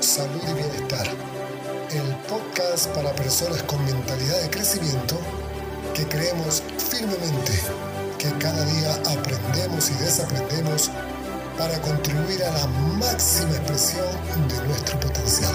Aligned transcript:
Salud 0.00 0.40
y 0.50 0.52
Bienestar, 0.52 1.06
el 1.92 2.28
podcast 2.28 2.88
para 2.88 3.14
personas 3.14 3.62
con 3.62 3.84
mentalidad 3.84 4.42
de 4.42 4.50
crecimiento 4.50 5.16
que 5.94 6.04
creemos 6.08 6.60
firmemente 6.76 7.52
que 8.18 8.36
cada 8.40 8.64
día 8.64 8.94
aprendemos 9.16 9.90
y 9.90 9.94
desaprendemos 10.02 10.90
para 11.56 11.80
contribuir 11.82 12.42
a 12.42 12.50
la 12.50 12.66
máxima 12.98 13.52
expresión 13.52 14.08
de 14.48 14.66
nuestro 14.66 14.98
potencial. 14.98 15.54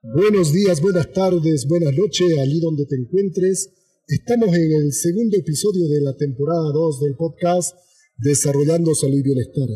Buenos 0.00 0.52
días, 0.52 0.80
buenas 0.80 1.10
tardes, 1.12 1.66
buenas 1.66 1.92
noches, 1.92 2.38
allí 2.38 2.60
donde 2.60 2.86
te 2.86 2.94
encuentres. 2.94 3.72
Estamos 4.08 4.54
en 4.54 4.70
el 4.70 4.92
segundo 4.92 5.36
episodio 5.36 5.88
de 5.88 6.00
la 6.00 6.16
temporada 6.16 6.70
2 6.72 7.00
del 7.00 7.16
podcast 7.16 7.74
Desarrollando 8.16 8.94
Salud 8.94 9.18
y 9.18 9.22
Bienestar. 9.24 9.68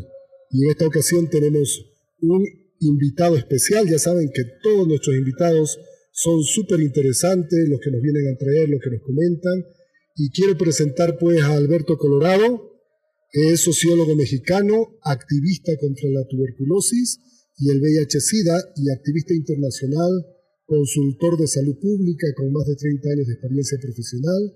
Y 0.53 0.63
en 0.63 0.71
esta 0.71 0.87
ocasión 0.87 1.29
tenemos 1.29 1.85
un 2.21 2.47
invitado 2.79 3.37
especial. 3.37 3.89
Ya 3.91 3.99
saben 3.99 4.31
que 4.33 4.45
todos 4.63 4.87
nuestros 4.87 5.17
invitados 5.17 5.81
son 6.13 6.45
súper 6.45 6.79
interesantes, 6.79 7.69
los 7.69 7.81
que 7.81 7.91
nos 7.91 8.01
vienen 8.03 8.33
a 8.33 8.39
traer, 8.39 8.69
los 8.69 8.81
que 8.81 8.91
nos 8.91 9.03
comentan. 9.03 9.65
Y 10.15 10.31
quiero 10.31 10.57
presentar 10.57 11.19
pues 11.19 11.43
a 11.43 11.55
Alberto 11.55 11.99
Colorado, 11.99 12.71
que 13.33 13.49
es 13.49 13.63
sociólogo 13.63 14.15
mexicano, 14.15 14.97
activista 15.03 15.77
contra 15.81 16.09
la 16.09 16.25
tuberculosis 16.29 17.19
y 17.59 17.71
el 17.71 17.81
VIH-Sida 17.81 18.75
y 18.77 18.93
activista 18.93 19.35
internacional, 19.35 20.25
consultor 20.71 21.35
de 21.37 21.49
salud 21.51 21.75
pública 21.83 22.31
con 22.39 22.53
más 22.55 22.65
de 22.71 22.77
30 22.77 23.11
años 23.11 23.27
de 23.27 23.35
experiencia 23.35 23.79
profesional. 23.83 24.55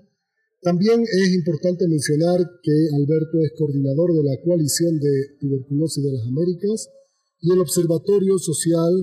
También 0.62 1.02
es 1.02 1.34
importante 1.34 1.88
mencionar 1.88 2.38
que 2.62 2.76
Alberto 2.94 3.42
es 3.42 3.52
coordinador 3.58 4.14
de 4.14 4.22
la 4.22 4.38
Coalición 4.46 4.94
de 5.00 5.36
Tuberculosis 5.40 6.04
de 6.04 6.12
las 6.14 6.24
Américas 6.30 6.88
y 7.40 7.52
el 7.52 7.58
Observatorio 7.58 8.38
Social 8.38 8.94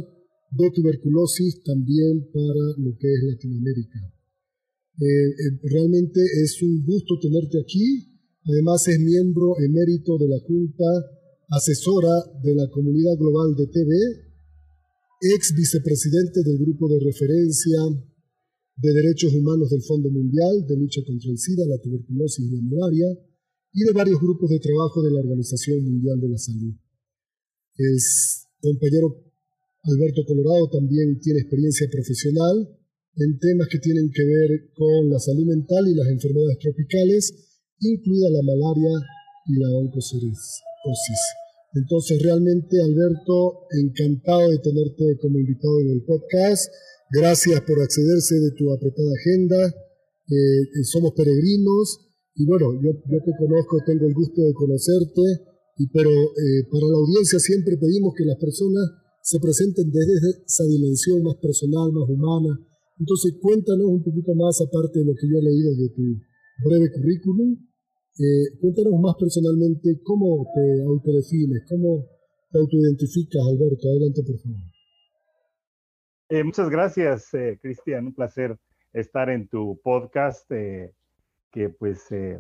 de 0.52 0.72
tuberculosis 0.72 1.62
también 1.64 2.32
para 2.32 2.66
lo 2.80 2.96
que 2.98 3.08
es 3.12 3.24
Latinoamérica. 3.24 4.00
Eh, 5.00 5.06
eh, 5.06 5.60
realmente 5.64 6.20
es 6.44 6.62
un 6.64 6.84
gusto 6.86 7.20
tenerte 7.22 7.60
aquí. 7.60 8.08
Además 8.48 8.88
es 8.88 9.00
miembro 9.00 9.60
emérito 9.60 10.18
de 10.18 10.28
la 10.28 10.40
Junta 10.48 10.88
Asesora 11.50 12.24
de 12.42 12.56
la 12.56 12.70
Comunidad 12.70 13.18
Global 13.20 13.56
de 13.56 13.68
TV, 13.68 14.31
ex 15.22 15.54
vicepresidente 15.54 16.42
del 16.44 16.58
Grupo 16.58 16.90
de 16.90 17.00
Referencia 17.00 17.78
de 18.76 18.94
Derechos 18.94 19.34
Humanos 19.34 19.70
del 19.70 19.84
Fondo 19.84 20.10
Mundial 20.10 20.66
de 20.68 20.76
Lucha 20.78 21.02
contra 21.06 21.30
el 21.30 21.38
SIDA, 21.38 21.66
la 21.68 21.78
tuberculosis 21.78 22.44
y 22.44 22.50
la 22.50 22.62
malaria, 22.62 23.06
y 23.74 23.84
de 23.86 23.92
varios 23.94 24.20
grupos 24.20 24.50
de 24.50 24.60
trabajo 24.60 25.04
de 25.04 25.12
la 25.12 25.20
Organización 25.20 25.84
Mundial 25.84 26.20
de 26.20 26.30
la 26.30 26.38
Salud. 26.38 26.74
Es 27.78 28.48
compañero 28.60 29.32
Alberto 29.84 30.22
Colorado 30.26 30.70
también 30.70 31.20
tiene 31.20 31.40
experiencia 31.40 31.88
profesional 31.92 32.70
en 33.16 33.40
temas 33.40 33.68
que 33.68 33.80
tienen 33.80 34.10
que 34.14 34.24
ver 34.26 34.72
con 34.74 35.10
la 35.10 35.20
salud 35.20 35.46
mental 35.46 35.88
y 35.88 35.96
las 35.96 36.08
enfermedades 36.08 36.58
tropicales, 36.60 37.34
incluida 37.80 38.30
la 38.30 38.42
malaria 38.42 38.94
y 39.48 39.60
la 39.60 39.70
oncocerisis. 39.70 40.62
Entonces, 41.74 42.22
realmente, 42.22 42.82
Alberto, 42.82 43.68
encantado 43.72 44.50
de 44.50 44.60
tenerte 44.60 45.18
como 45.22 45.40
invitado 45.40 45.80
en 45.82 45.90
el 45.92 46.04
podcast. 46.04 46.72
Gracias 47.12 47.62
por 47.62 47.82
accederse 47.82 48.36
de 48.36 48.52
tu 48.52 48.72
apretada 48.72 49.12
agenda. 49.20 49.68
Eh, 49.68 50.62
eh, 50.62 50.84
somos 50.84 51.12
peregrinos 51.16 52.12
y 52.36 52.46
bueno, 52.46 52.74
yo, 52.82 52.92
yo, 52.92 53.20
te 53.20 53.32
conozco, 53.38 53.78
tengo 53.86 54.08
el 54.08 54.14
gusto 54.14 54.42
de 54.42 54.54
conocerte, 54.54 55.22
y, 55.78 55.88
pero 55.88 56.10
eh, 56.10 56.64
para 56.72 56.88
la 56.88 56.98
audiencia 56.98 57.40
siempre 57.40 57.78
pedimos 57.78 58.14
que 58.16 58.26
las 58.26 58.38
personas 58.38 58.88
se 59.22 59.40
presenten 59.40 59.92
desde 59.92 60.42
esa 60.46 60.64
dimensión 60.66 61.22
más 61.24 61.36
personal, 61.36 61.92
más 61.92 62.10
humana. 62.10 62.58
Entonces, 62.98 63.34
cuéntanos 63.42 63.88
un 63.88 64.04
poquito 64.04 64.34
más, 64.36 64.62
aparte 64.62 65.00
de 65.00 65.06
lo 65.06 65.14
que 65.14 65.28
yo 65.28 65.38
he 65.38 65.44
leído 65.44 65.76
de 65.76 65.90
tu 65.90 66.04
breve 66.64 66.92
currículum, 66.92 67.58
eh, 68.20 68.58
cuéntanos 68.60 69.00
más 69.00 69.16
personalmente 69.18 70.02
cómo 70.04 70.46
te 70.54 70.84
autodefines, 70.84 71.64
cómo 71.70 72.06
te 72.52 72.60
autoidentificas, 72.60 73.42
Alberto. 73.48 73.88
Adelante, 73.88 74.22
por 74.24 74.38
favor. 74.40 74.60
Eh, 76.30 76.44
muchas 76.44 76.70
gracias, 76.70 77.34
eh, 77.34 77.58
Cristian. 77.62 78.08
Un 78.08 78.14
placer 78.14 78.58
estar 78.94 79.30
en 79.30 79.48
tu 79.48 79.80
podcast, 79.82 80.50
que 80.50 81.70
pues 81.80 82.12
he 82.12 82.40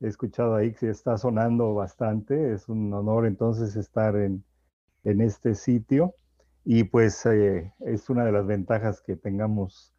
escuchado 0.00 0.54
ahí 0.54 0.72
que 0.74 0.90
está 0.90 1.18
sonando 1.18 1.74
bastante. 1.74 2.52
Es 2.52 2.68
un 2.68 2.92
honor 2.92 3.26
entonces 3.26 3.74
estar 3.74 4.14
en, 4.16 4.44
este 5.02 5.54
sitio. 5.54 6.14
Y 6.64 6.84
pues 6.84 7.24
es 7.26 8.10
una 8.10 8.24
de 8.24 8.32
las 8.32 8.46
ventajas 8.46 9.00
que 9.00 9.16
tengamos 9.16 9.94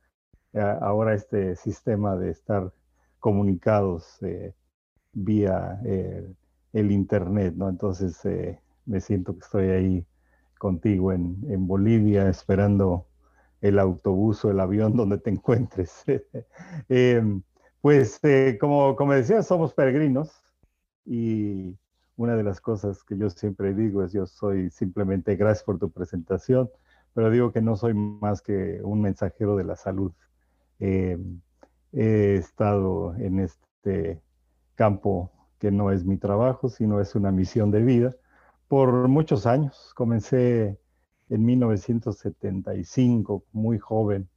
ahora 0.54 1.16
este 1.16 1.56
sistema 1.56 2.16
de 2.16 2.30
estar 2.30 2.72
comunicados 3.20 4.20
vía 5.14 5.80
el 6.74 6.92
Internet, 6.92 7.56
¿no? 7.56 7.70
Entonces 7.70 8.22
me 8.86 9.02
siento 9.02 9.34
que 9.34 9.40
estoy 9.40 9.70
ahí 9.70 10.06
contigo 10.58 11.12
en, 11.12 11.38
en, 11.48 11.66
Bolivia 11.68 12.30
esperando 12.30 13.08
el 13.62 13.80
autobús 13.80 14.44
o 14.46 14.52
el 14.52 14.60
avión 14.60 14.94
donde 14.96 15.18
te 15.18 15.30
encuentres. 15.32 16.04
Em, 16.90 17.42
pues 17.82 18.20
como, 18.60 18.96
como 18.96 19.14
decía, 19.14 19.42
somos 19.42 19.74
peregrinos 19.74 20.44
y 21.06 21.78
una 22.18 22.36
de 22.36 22.44
las 22.44 22.60
cosas 22.60 23.04
que 23.04 23.18
yo 23.18 23.30
siempre 23.30 23.74
digo 23.74 24.04
es 24.04 24.12
yo 24.12 24.26
soy 24.28 24.70
simplemente 24.70 25.38
gracias 25.38 25.64
por 25.64 25.80
tu 25.80 25.90
presentación, 25.90 26.70
pero 27.14 27.32
digo 27.32 27.54
que 27.54 27.62
no 27.62 27.78
soy 27.78 27.94
más 27.94 28.42
que 28.42 28.82
un 28.84 29.02
mensajero 29.02 29.56
de 29.56 29.64
la 29.64 29.78
salud. 29.78 30.12
Eh, 30.80 31.18
he 31.94 32.36
estado 32.36 33.16
en 33.16 33.40
este 33.40 34.22
campo 34.80 35.32
que 35.60 35.72
no 35.72 35.92
es 35.92 36.06
mi 36.06 36.18
trabajo, 36.18 36.70
sino 36.70 37.02
es 37.02 37.14
una 37.14 37.34
misión 37.34 37.70
de 37.70 37.82
vida 37.82 38.16
por 38.70 39.10
muchos 39.10 39.46
años. 39.46 39.92
Comencé 39.94 40.80
en 41.28 41.44
1975, 41.44 43.44
muy 43.52 43.78
joven, 43.78 44.30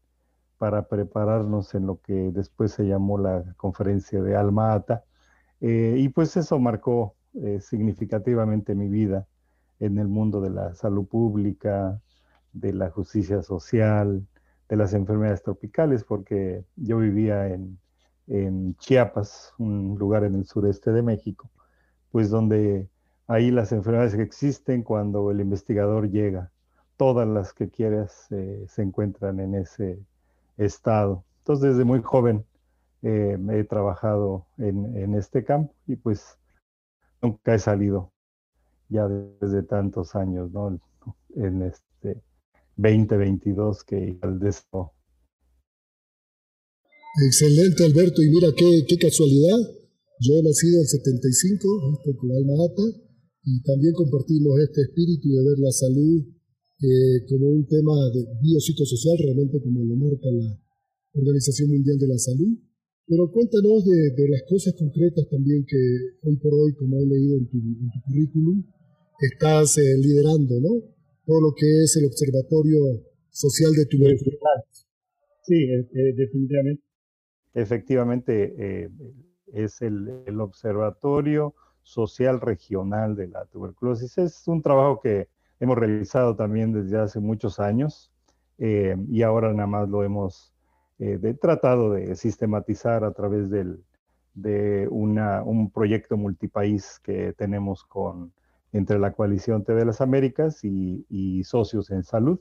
para 0.59 0.89
prepararnos 0.89 1.77
en 1.77 1.87
lo 1.87 2.01
que 2.01 2.33
después 2.33 2.73
se 2.73 2.89
llamó 2.89 3.19
la 3.19 3.55
conferencia 3.57 4.21
de 4.21 4.35
Alma 4.35 4.75
Ata. 4.75 5.05
Eh, 5.61 5.95
y 5.99 6.09
pues 6.09 6.37
eso 6.37 6.59
marcó 6.59 7.15
eh, 7.35 7.61
significativamente 7.61 8.75
mi 8.75 8.89
vida 8.89 9.29
en 9.79 9.97
el 9.99 10.09
mundo 10.09 10.41
de 10.41 10.51
la 10.51 10.75
salud 10.75 11.07
pública, 11.07 12.01
de 12.53 12.73
la 12.73 12.91
justicia 12.91 13.43
social, 13.43 14.27
de 14.69 14.77
las 14.77 14.93
enfermedades 14.93 15.45
tropicales, 15.45 16.03
porque 16.03 16.65
yo 16.75 16.99
vivía 16.99 17.47
en, 17.47 17.79
en 18.27 18.77
Chiapas, 18.77 19.53
un 19.59 19.97
lugar 19.99 20.25
en 20.25 20.37
el 20.37 20.47
sureste 20.47 20.93
de 20.93 21.03
México, 21.03 21.51
pues 22.11 22.31
donde 22.31 22.89
ahí 23.27 23.51
las 23.51 23.73
enfermedades 23.73 24.15
que 24.15 24.23
existen 24.23 24.83
cuando 24.83 25.31
el 25.31 25.41
investigador 25.41 26.11
llega, 26.11 26.51
todas 26.97 27.27
las 27.27 27.53
que 27.53 27.71
quieras 27.71 28.27
eh, 28.31 28.65
se 28.69 28.83
encuentran 28.83 29.41
en 29.41 29.55
ese 29.55 29.99
estado. 30.57 31.25
Entonces, 31.39 31.71
desde 31.71 31.85
muy 31.85 32.03
joven 32.03 32.45
eh, 33.03 33.39
he 33.51 33.65
trabajado 33.65 34.47
en, 34.59 34.97
en, 34.97 35.15
este 35.15 35.45
campo 35.45 35.75
y 35.87 35.97
pues 35.97 36.39
nunca 37.21 37.55
he 37.55 37.59
salido 37.59 38.13
ya 38.89 39.09
desde 39.09 39.63
tantos 39.63 40.15
años, 40.15 40.53
¿no? 40.53 40.79
En 41.35 41.63
este 41.63 42.23
2022 42.77 43.85
que 43.85 44.19
al 44.23 44.39
deseo. 44.39 44.93
Excelente, 47.21 47.85
Alberto. 47.85 48.23
Y 48.23 48.31
mira 48.31 48.49
qué, 48.57 48.97
casualidad. 48.97 49.59
Yo 50.21 50.39
he 50.39 50.43
nacido 50.43 50.81
en 50.81 50.87
75, 50.87 51.69
justo 51.91 52.17
con 52.17 52.33
Alma 52.33 52.55
Ata, 52.65 52.87
y 53.45 53.63
también 53.63 53.93
compartimos 53.93 54.61
este 54.61 54.83
espíritu 54.83 55.29
de 55.29 55.45
ver 55.45 55.59
la 55.59 55.73
salud 55.73 56.23
eh, 56.81 57.27
como 57.29 57.49
un 57.51 57.67
tema 57.67 57.93
de 58.15 58.25
biopsicosocial, 58.41 59.19
realmente 59.19 59.61
como 59.61 59.85
lo 59.85 59.97
marca 59.97 60.31
la 60.31 60.59
Organización 61.15 61.71
Mundial 61.71 61.99
de 61.99 62.07
la 62.07 62.19
Salud. 62.19 62.57
Pero 63.07 63.31
cuéntanos 63.31 63.85
de, 63.85 64.29
las 64.29 64.43
cosas 64.49 64.75
concretas 64.75 65.29
también 65.29 65.67
que 65.67 65.77
hoy 66.23 66.37
por 66.37 66.55
hoy, 66.55 66.73
como 66.75 66.99
he 66.99 67.07
leído 67.07 67.37
en 67.37 67.49
tu, 67.49 67.59
currículum, 68.07 68.65
estás 69.21 69.77
eh, 69.79 69.99
liderando, 69.99 70.61
¿no? 70.61 70.71
Todo 71.27 71.41
lo 71.41 71.53
que 71.55 71.83
es 71.83 71.97
el 71.97 72.07
Observatorio 72.07 73.05
Social 73.31 73.73
de 73.73 73.87
Tuberculosis. 73.87 74.87
Sí, 75.45 75.55
eh, 75.55 75.89
eh, 75.93 76.15
definitivamente. 76.17 76.83
Efectivamente, 77.55 78.91
es 79.53 79.83
el, 79.83 80.41
Observatorio 80.41 81.55
Social 81.83 82.41
Regional 82.41 83.17
de 83.17 83.29
la 83.29 83.45
Tuberculosis. 83.47 84.17
Es 84.19 84.47
un 84.49 84.63
trabajo 84.63 85.01
que 85.01 85.29
hemos 85.61 85.77
realizado 85.77 86.37
también 86.37 86.73
desde 86.73 86.99
hace 86.99 87.21
muchos 87.21 87.61
años 87.61 88.11
y 88.59 89.23
ahora 89.23 89.53
nada 89.53 89.67
más 89.67 89.89
lo 89.89 90.05
hemos 90.05 90.55
de 90.99 91.35
tratado 91.35 91.93
de 91.93 92.15
sistematizar 92.15 93.05
a 93.05 93.13
través 93.13 93.51
del, 93.51 93.83
de 94.35 94.89
una, 94.91 95.43
un 95.43 95.71
proyecto 95.71 96.17
multipaís 96.17 97.01
que 97.01 97.33
tenemos 97.35 97.85
con, 97.85 98.33
entre 98.73 98.99
la 98.99 99.13
coalición 99.13 99.65
TV 99.65 99.81
de 99.81 99.87
las 99.87 100.01
Américas 100.01 100.65
y, 100.65 101.43
socios 101.45 101.91
en 101.91 102.03
salud, 102.03 102.41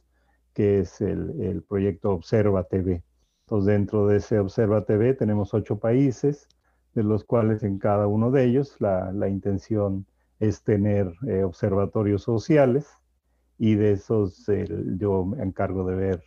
que 0.54 0.80
es 0.80 1.02
el, 1.02 1.64
proyecto 1.68 2.12
Observa 2.12 2.64
TV. 2.64 3.04
Entonces, 3.52 3.68
dentro 3.68 4.08
de 4.08 4.16
ese 4.16 4.40
Observa 4.40 4.86
TV 4.86 5.14
tenemos 5.14 5.54
ocho 5.54 5.78
países, 5.78 6.48
de 6.96 7.04
los 7.04 7.26
cuales 7.26 7.64
en 7.64 7.80
cada 7.80 8.08
uno 8.08 8.32
de 8.32 8.46
ellos 8.46 8.78
la, 8.80 9.12
la 9.12 9.28
intención 9.28 10.06
es 10.40 10.64
tener 10.64 11.12
eh, 11.28 11.44
observatorios 11.44 12.24
sociales 12.24 12.88
y 13.58 13.76
de 13.76 13.92
esos 13.92 14.48
eh, 14.48 14.66
yo 14.98 15.26
me 15.26 15.44
encargo 15.44 15.84
de 15.84 15.96
ver 15.96 16.24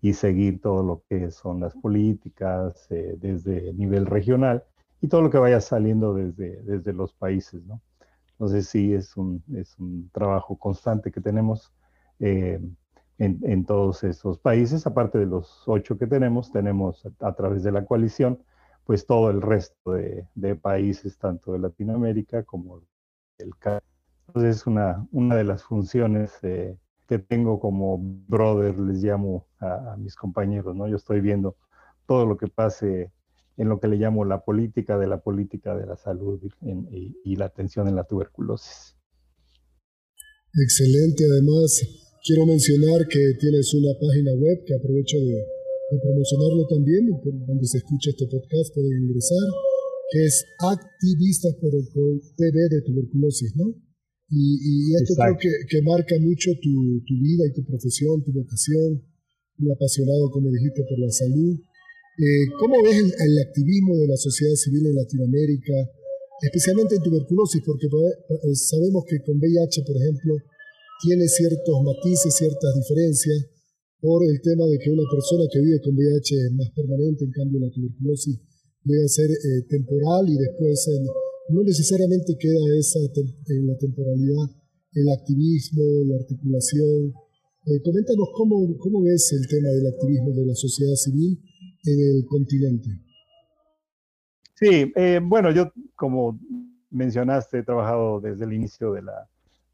y 0.00 0.14
seguir 0.14 0.62
todo 0.62 0.82
lo 0.82 1.02
que 1.10 1.30
son 1.30 1.60
las 1.60 1.74
políticas 1.74 2.86
eh, 2.88 3.16
desde 3.18 3.74
nivel 3.74 4.06
regional 4.06 4.64
y 5.02 5.08
todo 5.08 5.20
lo 5.20 5.28
que 5.28 5.36
vaya 5.36 5.60
saliendo 5.60 6.14
desde, 6.14 6.62
desde 6.62 6.94
los 6.94 7.12
países, 7.12 7.62
¿no? 7.66 7.82
Entonces 8.30 8.66
sí, 8.66 8.94
es 8.94 9.14
un, 9.18 9.44
es 9.54 9.78
un 9.78 10.08
trabajo 10.10 10.56
constante 10.56 11.12
que 11.12 11.20
tenemos 11.20 11.70
eh, 12.18 12.62
en, 13.18 13.40
en, 13.42 13.64
todos 13.64 14.04
esos 14.04 14.38
países, 14.38 14.86
aparte 14.86 15.18
de 15.18 15.26
los 15.26 15.62
ocho 15.66 15.98
que 15.98 16.06
tenemos, 16.06 16.50
tenemos 16.50 17.04
a, 17.06 17.28
a 17.28 17.34
través 17.34 17.62
de 17.62 17.72
la 17.72 17.84
coalición, 17.84 18.42
pues 18.84 19.06
todo 19.06 19.30
el 19.30 19.42
resto 19.42 19.92
de, 19.92 20.26
de 20.34 20.56
países, 20.56 21.18
tanto 21.18 21.52
de 21.52 21.58
Latinoamérica 21.60 22.42
como 22.44 22.82
del 23.38 23.56
Caribe. 23.58 23.86
Entonces 24.28 24.56
es 24.56 24.66
una, 24.66 25.06
una 25.12 25.36
de 25.36 25.44
las 25.44 25.62
funciones 25.62 26.32
eh, 26.42 26.76
que 27.06 27.18
tengo 27.18 27.60
como 27.60 27.98
brother, 28.00 28.78
les 28.78 29.02
llamo 29.02 29.46
a, 29.60 29.92
a 29.92 29.96
mis 29.96 30.16
compañeros, 30.16 30.74
¿no? 30.74 30.88
Yo 30.88 30.96
estoy 30.96 31.20
viendo 31.20 31.56
todo 32.06 32.26
lo 32.26 32.36
que 32.36 32.48
pase 32.48 33.12
en 33.58 33.68
lo 33.68 33.78
que 33.78 33.88
le 33.88 33.96
llamo 33.96 34.24
la 34.24 34.44
política 34.44 34.98
de 34.98 35.06
la 35.06 35.20
política 35.20 35.76
de 35.76 35.86
la 35.86 35.96
salud 35.96 36.40
en, 36.62 36.88
y, 36.90 37.14
y, 37.24 37.36
la 37.36 37.46
atención 37.46 37.86
en 37.86 37.96
la 37.96 38.04
tuberculosis. 38.04 38.96
Excelente, 40.54 41.24
además 41.24 42.01
quiero 42.24 42.46
mencionar 42.46 43.06
que 43.08 43.34
tienes 43.38 43.74
una 43.74 43.92
página 43.98 44.32
web 44.34 44.64
que 44.64 44.74
aprovecho 44.74 45.18
de, 45.18 45.34
de 45.34 45.96
promocionarlo 46.00 46.66
también, 46.66 47.10
donde 47.46 47.66
se 47.66 47.78
escucha 47.78 48.10
este 48.10 48.26
podcast, 48.26 48.74
pueden 48.74 49.02
ingresar, 49.02 49.46
que 50.10 50.24
es 50.24 50.44
activistas 50.58 51.54
pero 51.60 51.78
con 51.92 52.20
TV 52.36 52.68
de 52.70 52.82
tuberculosis, 52.82 53.52
¿no? 53.56 53.74
Y, 54.30 54.56
y 54.62 54.94
esto 54.94 55.12
Exacto. 55.12 55.36
creo 55.38 55.52
que, 55.60 55.66
que, 55.68 55.82
marca 55.82 56.14
mucho 56.20 56.52
tu, 56.62 57.04
tu 57.04 57.14
vida 57.20 57.44
y 57.46 57.52
tu 57.52 57.64
profesión, 57.64 58.24
tu 58.24 58.32
vocación, 58.32 59.04
un 59.58 59.70
apasionado, 59.70 60.30
como 60.30 60.48
dijiste, 60.50 60.82
por 60.88 60.98
la 60.98 61.10
salud 61.10 61.60
eh, 62.18 62.44
¿Cómo 62.60 62.82
ves 62.82 62.92
el, 62.92 63.08
el, 63.08 63.38
activismo 63.40 63.96
de 63.96 64.06
la 64.06 64.16
sociedad 64.16 64.54
civil 64.54 64.86
en 64.86 64.96
Latinoamérica, 64.96 65.72
especialmente 66.42 66.96
en 66.96 67.02
tuberculosis? 67.02 67.62
Porque 67.64 67.86
eh, 67.86 68.54
sabemos 68.54 69.04
que 69.08 69.16
con 69.24 69.38
VIH, 69.38 69.82
por 69.82 69.96
ejemplo, 69.96 70.36
tiene 71.02 71.26
ciertos 71.26 71.82
matices, 71.82 72.34
ciertas 72.34 72.74
diferencias 72.74 73.52
por 74.00 74.22
el 74.24 74.40
tema 74.42 74.66
de 74.66 74.78
que 74.78 74.90
una 74.90 75.06
persona 75.10 75.44
que 75.50 75.60
vive 75.60 75.80
con 75.80 75.94
VIH 75.94 76.34
es 76.34 76.52
más 76.54 76.70
permanente, 76.74 77.24
en 77.24 77.30
cambio 77.30 77.60
la 77.60 77.70
tuberculosis 77.70 78.38
llega 78.84 79.04
a 79.04 79.08
ser 79.08 79.30
eh, 79.30 79.62
temporal 79.68 80.28
y 80.28 80.36
después 80.36 80.88
eh, 80.88 81.06
no 81.50 81.62
necesariamente 81.62 82.36
queda 82.38 82.58
esa 82.78 82.98
en 82.98 83.66
la 83.66 83.76
temporalidad 83.78 84.50
el 84.94 85.08
activismo, 85.08 85.82
la 86.06 86.16
articulación. 86.16 87.14
Eh, 87.66 87.80
coméntanos 87.82 88.28
cómo, 88.34 88.76
cómo 88.78 89.06
el 89.06 89.48
tema 89.48 89.68
del 89.70 89.86
activismo 89.86 90.32
de 90.32 90.46
la 90.46 90.54
sociedad 90.54 90.94
civil 90.94 91.38
en 91.84 92.16
el 92.16 92.26
continente? 92.26 92.88
Sí, 94.54 94.92
bueno, 95.24 95.50
yo 95.52 95.72
como 95.96 96.38
mencionaste, 96.90 97.58
he 97.58 97.62
trabajado 97.64 98.20
desde 98.20 98.44
el 98.44 98.52
inicio 98.52 98.92
de 98.92 99.02
la, 99.02 99.28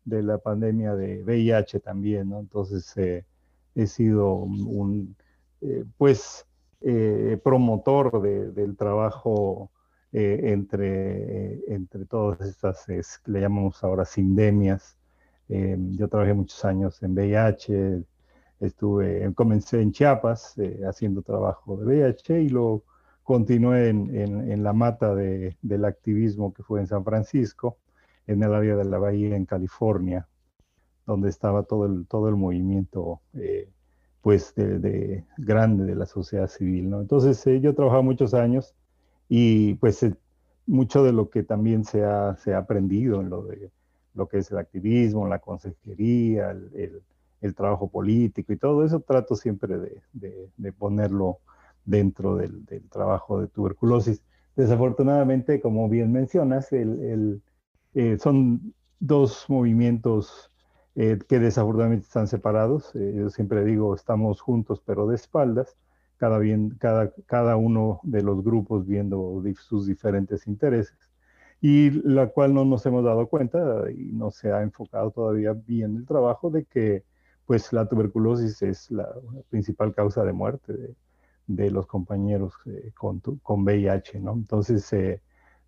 de 0.08 0.22
la 0.22 0.38
pandemia 0.38 0.94
de 0.94 1.22
VIH 1.22 1.80
también, 1.80 2.30
¿no? 2.30 2.40
Entonces 2.40 2.96
eh, 2.96 3.24
he 3.74 3.86
sido 3.86 4.34
un, 4.34 5.16
eh, 5.60 5.84
pues, 5.96 6.46
eh, 6.80 7.38
promotor 7.42 8.22
de, 8.22 8.52
del 8.52 8.76
trabajo 8.76 9.70
entre, 10.10 11.60
entre 11.72 12.06
todas 12.06 12.40
estas, 12.40 12.88
es, 12.88 13.20
le 13.26 13.42
llamamos 13.42 13.84
ahora 13.84 14.06
sindemias. 14.06 14.96
yo 15.48 16.08
trabajé 16.08 16.32
muchos 16.32 16.64
años 16.64 17.02
en 17.02 17.12
VIH, 17.12 18.04
estuve, 18.60 19.30
comencé 19.34 19.82
en 19.82 19.92
Chiapas 19.92 20.56
haciendo 20.88 21.20
trabajo 21.20 21.76
de 21.76 21.84
VIH 21.84 22.40
y 22.40 22.48
lo 22.48 22.84
continué 23.22 23.90
en, 23.90 24.16
en, 24.16 24.50
en 24.50 24.62
la 24.62 24.72
mata 24.72 25.14
de, 25.14 25.58
del 25.60 25.84
activismo 25.84 26.54
que 26.54 26.62
fue 26.62 26.80
en 26.80 26.86
San 26.86 27.04
Francisco, 27.04 27.76
en 28.28 28.42
el 28.44 28.54
área 28.54 28.76
de 28.76 28.84
la 28.84 28.98
Bahía, 28.98 29.36
en 29.36 29.44
California, 29.44 30.28
donde 31.06 31.28
estaba 31.28 31.64
todo 31.64 31.86
el, 31.86 32.06
todo 32.06 32.28
el 32.28 32.36
movimiento 32.36 33.20
eh, 33.34 33.68
pues 34.22 34.54
de, 34.54 34.78
de, 34.78 35.24
grande 35.36 35.84
de 35.84 35.96
la 35.96 36.06
sociedad 36.06 36.46
civil. 36.46 36.88
¿no? 36.90 37.00
Entonces 37.00 37.44
eh, 37.48 37.60
yo 37.60 37.74
trabajaba 37.74 38.02
muchos 38.02 38.34
años 38.34 38.76
y 39.28 39.74
pues 39.74 40.00
eh, 40.04 40.14
mucho 40.66 41.02
de 41.02 41.12
lo 41.12 41.28
que 41.30 41.42
también 41.42 41.84
se 41.84 42.04
ha, 42.04 42.36
se 42.36 42.54
ha 42.54 42.58
aprendido 42.58 43.20
en 43.20 43.30
lo, 43.30 43.42
de, 43.42 43.72
lo 44.14 44.28
que 44.28 44.38
es 44.38 44.50
el 44.52 44.58
activismo, 44.58 45.26
la 45.26 45.40
consejería, 45.40 46.52
el, 46.52 46.70
el 46.74 47.02
el 47.40 47.54
trabajo 47.54 47.88
político 47.88 48.52
y 48.52 48.56
todo 48.56 48.84
eso, 48.84 49.00
trato 49.00 49.36
siempre 49.36 49.78
de, 49.78 50.02
de, 50.12 50.50
de 50.56 50.72
ponerlo 50.72 51.38
dentro 51.84 52.36
del, 52.36 52.64
del, 52.64 52.88
trabajo 52.88 53.40
de 53.40 53.48
tuberculosis. 53.48 54.22
Desafortunadamente, 54.56 55.60
como 55.60 55.88
bien 55.88 56.12
mencionas, 56.12 56.72
el, 56.72 57.42
eh, 57.98 58.16
son 58.18 58.74
dos 59.00 59.46
movimientos 59.48 60.52
eh, 60.94 61.18
que 61.28 61.40
desafortunadamente 61.40 62.06
están 62.06 62.28
separados. 62.28 62.94
Eh, 62.94 63.14
yo 63.16 63.28
siempre 63.28 63.64
digo, 63.64 63.92
estamos 63.94 64.40
juntos 64.40 64.80
pero 64.86 65.08
de 65.08 65.16
espaldas, 65.16 65.76
cada, 66.16 66.38
bien, 66.38 66.76
cada, 66.78 67.12
cada 67.26 67.56
uno 67.56 67.98
de 68.04 68.22
los 68.22 68.44
grupos 68.44 68.86
viendo 68.86 69.42
sus 69.56 69.86
diferentes 69.86 70.46
intereses 70.46 70.96
y 71.60 71.90
la 71.90 72.28
cual 72.28 72.54
no 72.54 72.64
nos 72.64 72.86
hemos 72.86 73.04
dado 73.04 73.26
cuenta 73.26 73.90
y 73.90 74.12
no 74.12 74.30
se 74.30 74.52
ha 74.52 74.62
enfocado 74.62 75.10
todavía 75.10 75.52
bien 75.52 75.96
el 75.96 76.06
trabajo 76.06 76.50
de 76.50 76.66
que 76.66 77.02
pues 77.46 77.72
la 77.72 77.88
tuberculosis 77.88 78.62
es 78.62 78.92
la 78.92 79.08
principal 79.50 79.92
causa 79.92 80.22
de 80.22 80.32
muerte 80.32 80.72
de, 80.72 80.94
de 81.48 81.70
los 81.72 81.86
compañeros 81.86 82.52
eh, 82.66 82.92
con, 82.96 83.20
con, 83.42 83.64
VIH, 83.64 84.20
¿no? 84.20 84.34
Entonces, 84.34 84.92
eh, 84.92 85.20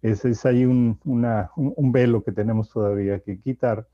es, 0.03 0.25
es, 0.25 0.47
ahí 0.47 0.65
un, 0.65 0.99
una, 1.05 1.51
un, 1.57 1.73
un, 1.77 1.93
velo 1.93 2.23
que 2.23 2.33
tenemos 2.33 2.71
todavía 2.71 3.21
que 3.21 3.39
quitar 3.39 3.87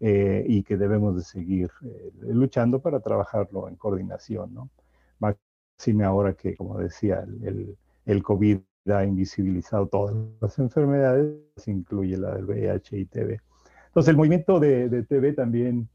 eh, 0.00 0.44
y 0.46 0.62
que 0.62 0.76
debemos 0.76 1.16
de 1.16 1.22
seguir 1.22 1.70
eh, 1.84 2.12
luchando 2.28 2.80
para 2.80 3.00
trabajarlo 3.00 3.68
en 3.68 3.76
coordinación, 3.76 4.54
¿no? 4.54 4.70
Máxime 5.18 6.04
ahora 6.04 6.34
que, 6.34 6.54
como 6.56 6.78
decía, 6.78 7.24
el, 7.42 7.76
el 8.06 8.22
COVID 8.22 8.58
ha 8.92 9.04
invisibilizado 9.04 9.88
todas 9.88 10.14
las 10.40 10.58
enfermedades, 10.58 11.36
incluye 11.66 12.16
la 12.16 12.34
del 12.34 12.44
VIH 12.44 12.98
y 12.98 13.04
TB. 13.06 13.40
Entonces, 13.88 14.10
el 14.10 14.16
movimiento 14.16 14.60
de, 14.60 14.88
de 14.88 15.02
TB 15.02 15.34
también 15.34 15.88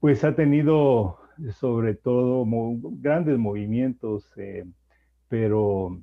pues 0.00 0.22
ha 0.24 0.34
tenido 0.34 1.18
sobre 1.52 1.94
todo 1.94 2.44
mo 2.44 2.78
grandes 3.00 3.38
movimientos, 3.38 4.32
eh, 4.36 4.64
pero 5.28 6.00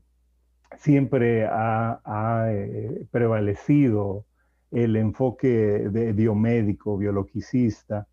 siempre 0.77 1.45
ha, 1.45 2.45
eh, 2.49 3.05
prevalecido 3.11 4.25
el 4.71 4.95
enfoque 4.95 5.47
de 5.47 6.13
biomédico, 6.13 6.97
biologicista, 6.97 8.07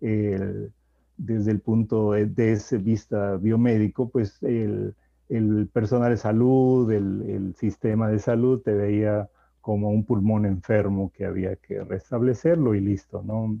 desde 0.00 1.50
el 1.50 1.60
punto 1.60 2.12
de, 2.12 2.52
ese 2.52 2.78
vista 2.78 3.36
biomédico, 3.36 4.08
pues 4.08 4.42
el, 4.42 4.94
el 5.28 5.68
personal 5.72 6.10
de 6.10 6.16
salud, 6.16 6.90
el, 6.92 7.22
el, 7.28 7.54
sistema 7.54 8.08
de 8.08 8.18
salud 8.18 8.60
te 8.62 8.72
veía 8.72 9.28
como 9.60 9.90
un 9.90 10.04
pulmón 10.04 10.46
enfermo 10.46 11.12
que 11.14 11.24
había 11.24 11.56
que 11.56 11.82
restablecerlo 11.82 12.74
y 12.74 12.80
listo, 12.80 13.22
¿no? 13.22 13.58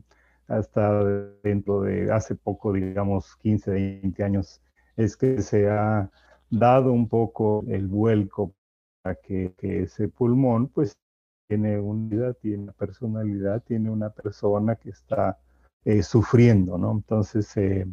hasta 0.48 1.04
dentro 1.42 1.82
de 1.82 2.12
hace 2.12 2.34
poco, 2.34 2.72
digamos 2.72 3.36
15, 3.36 3.70
20 3.70 4.22
años, 4.22 4.60
es 4.96 5.16
que 5.16 5.42
se 5.42 5.68
ha 5.68 6.10
dado 6.50 6.92
un 6.92 7.08
poco 7.08 7.64
el 7.68 7.86
vuelco 7.86 8.54
para 9.02 9.14
que, 9.16 9.52
ese 9.60 10.08
pulmón 10.08 10.68
pues 10.68 10.96
tiene 11.48 11.78
unidad, 11.78 12.36
tiene 12.40 12.72
personalidad, 12.72 13.62
tiene 13.62 13.90
una 13.90 14.10
persona 14.10 14.76
que 14.76 14.90
está 14.90 15.38
eh, 15.84 16.02
sufriendo, 16.02 16.76
¿no? 16.78 16.92
Entonces 16.92 17.56
eh, 17.56 17.86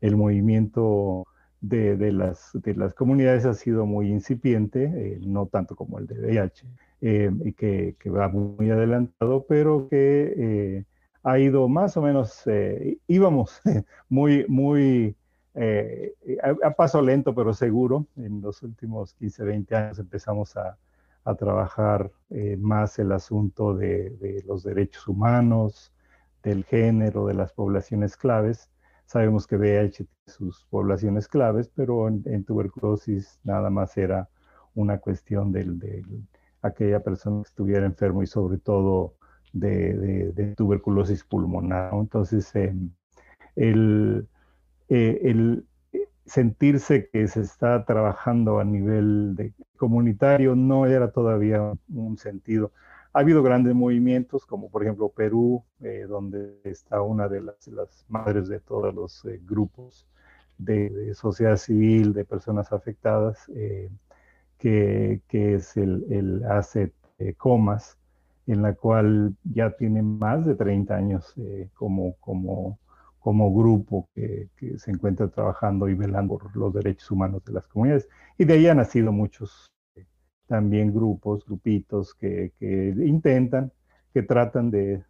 el 0.00 0.16
movimiento 0.16 1.26
de, 1.60 1.96
de, 1.96 2.12
las, 2.12 2.50
de 2.54 2.74
las 2.74 2.94
comunidades 2.94 3.44
ha 3.44 3.54
sido 3.54 3.86
muy 3.86 4.08
incipiente, 4.08 4.84
eh, 4.84 5.20
no 5.24 5.46
tanto 5.46 5.74
como 5.74 5.98
el 5.98 6.06
de 6.06 6.20
VIH, 6.20 6.66
eh, 7.00 7.30
que, 7.56 7.96
que, 7.98 8.10
va 8.10 8.28
muy 8.28 8.70
adelantado, 8.70 9.46
pero 9.48 9.88
que 9.88 10.84
ha 11.24 11.38
ido 11.38 11.68
más 11.68 11.96
o 11.96 12.02
menos, 12.02 12.44
íbamos 13.06 13.60
muy, 14.08 14.44
muy 14.48 15.16
eh, 15.54 16.14
a, 16.62 16.70
paso 16.70 17.02
lento 17.02 17.34
pero 17.34 17.52
seguro. 17.52 18.06
En 18.16 18.40
los 18.40 18.62
últimos 18.62 19.14
15, 19.14 19.44
20 19.44 19.76
años 19.76 19.98
empezamos 19.98 20.56
a, 20.56 20.78
a 21.24 21.34
trabajar 21.34 22.10
eh, 22.30 22.56
más 22.56 22.98
el 22.98 23.12
asunto 23.12 23.74
de, 23.74 24.42
los 24.46 24.62
derechos 24.62 25.06
humanos, 25.08 25.92
del 26.42 26.64
género, 26.64 27.26
de 27.26 27.34
las 27.34 27.52
poblaciones 27.52 28.16
claves. 28.16 28.70
Sabemos 29.06 29.46
que 29.46 29.56
VIH 29.56 30.04
tiene 30.04 30.08
sus 30.26 30.64
poblaciones 30.70 31.28
claves, 31.28 31.70
pero 31.74 32.08
en, 32.08 32.44
tuberculosis 32.44 33.38
nada 33.44 33.70
más 33.70 33.96
era 33.96 34.28
una 34.74 34.98
cuestión 34.98 35.52
de, 35.52 35.64
de, 35.64 36.04
aquella 36.62 37.00
persona 37.00 37.42
que 37.42 37.48
estuviera 37.48 37.84
enfermo 37.84 38.22
y 38.22 38.26
sobre 38.26 38.58
todo 38.58 39.14
de, 39.52 40.32
de 40.32 40.54
tuberculosis 40.56 41.24
pulmonar. 41.24 41.92
Entonces, 41.92 42.54
em, 42.54 42.90
el, 43.54 44.26
eh, 44.94 45.20
el, 45.30 45.64
sentirse 46.26 47.08
que 47.08 47.26
se 47.28 47.40
está 47.40 47.84
trabajando 47.84 48.58
a 48.58 48.64
nivel 48.64 49.34
de 49.34 49.52
comunitario 49.76 50.54
no 50.54 50.86
era 50.86 51.10
todavía 51.10 51.72
un 51.88 52.18
sentido. 52.18 52.72
Ha 53.12 53.20
habido 53.20 53.42
grandes 53.42 53.74
movimientos, 53.74 54.46
como 54.46 54.70
por 54.70 54.82
ejemplo 54.82 55.10
Perú, 55.10 55.64
eh, 55.80 56.06
donde 56.08 56.58
está 56.64 57.02
una 57.02 57.28
de 57.28 57.42
las, 57.42 58.06
madres 58.08 58.48
de 58.48 58.60
todos 58.60 58.94
los 58.94 59.24
eh, 59.24 59.40
grupos 59.44 60.06
de, 60.58 61.12
sociedad 61.14 61.56
civil, 61.56 62.12
de 62.12 62.24
personas 62.24 62.72
afectadas, 62.72 63.50
eh, 63.54 63.90
que, 64.58 65.20
que, 65.28 65.54
es 65.54 65.76
el, 65.76 66.06
el 66.10 66.44
ACET 66.44 66.92
Comas, 67.36 67.98
en 68.46 68.62
la 68.62 68.74
cual 68.74 69.34
ya 69.44 69.70
tiene 69.76 70.02
más 70.02 70.46
de 70.46 70.54
30 70.54 70.94
años 70.94 71.34
como, 71.74 72.14
como 72.20 72.78
como 73.22 73.54
grupo 73.54 74.08
que, 74.14 74.48
se 74.78 74.90
encuentra 74.90 75.28
trabajando 75.28 75.88
y 75.88 75.94
velando 75.94 76.38
por 76.38 76.54
los 76.56 76.74
derechos 76.74 77.10
humanos 77.10 77.44
de 77.44 77.52
las 77.52 77.68
comunidades. 77.68 78.08
Y 78.36 78.44
de 78.44 78.54
ahí 78.54 78.66
han 78.66 78.78
nacido 78.78 79.12
muchos 79.12 79.72
eh, 79.94 80.04
también 80.48 80.92
grupos, 80.92 81.44
grupitos 81.46 82.14
que, 82.14 82.52
intentan, 82.60 83.72
que 84.12 84.22
tratan 84.22 84.70
de, 84.72 85.04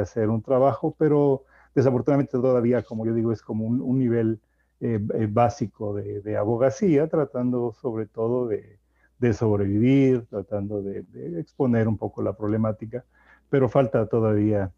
hacer 0.00 0.28
un 0.28 0.42
trabajo, 0.42 0.96
pero 0.98 1.44
desafortunadamente 1.74 2.32
todavía, 2.32 2.82
como 2.82 3.06
yo 3.06 3.14
digo, 3.14 3.30
es 3.32 3.42
como 3.42 3.64
un, 3.64 3.98
nivel 3.98 4.40
eh, 4.80 4.98
eh, 5.14 5.28
básico 5.30 5.94
de, 5.94 6.36
abogacía, 6.36 7.08
tratando 7.08 7.72
sobre 7.80 8.06
todo 8.06 8.48
de, 8.48 9.32
sobrevivir, 9.32 10.26
tratando 10.26 10.82
de, 10.82 11.04
exponer 11.38 11.86
un 11.86 11.96
poco 11.96 12.22
la 12.22 12.32
problemática, 12.32 13.04
pero 13.48 13.68
falta 13.68 14.06
todavía 14.08 14.72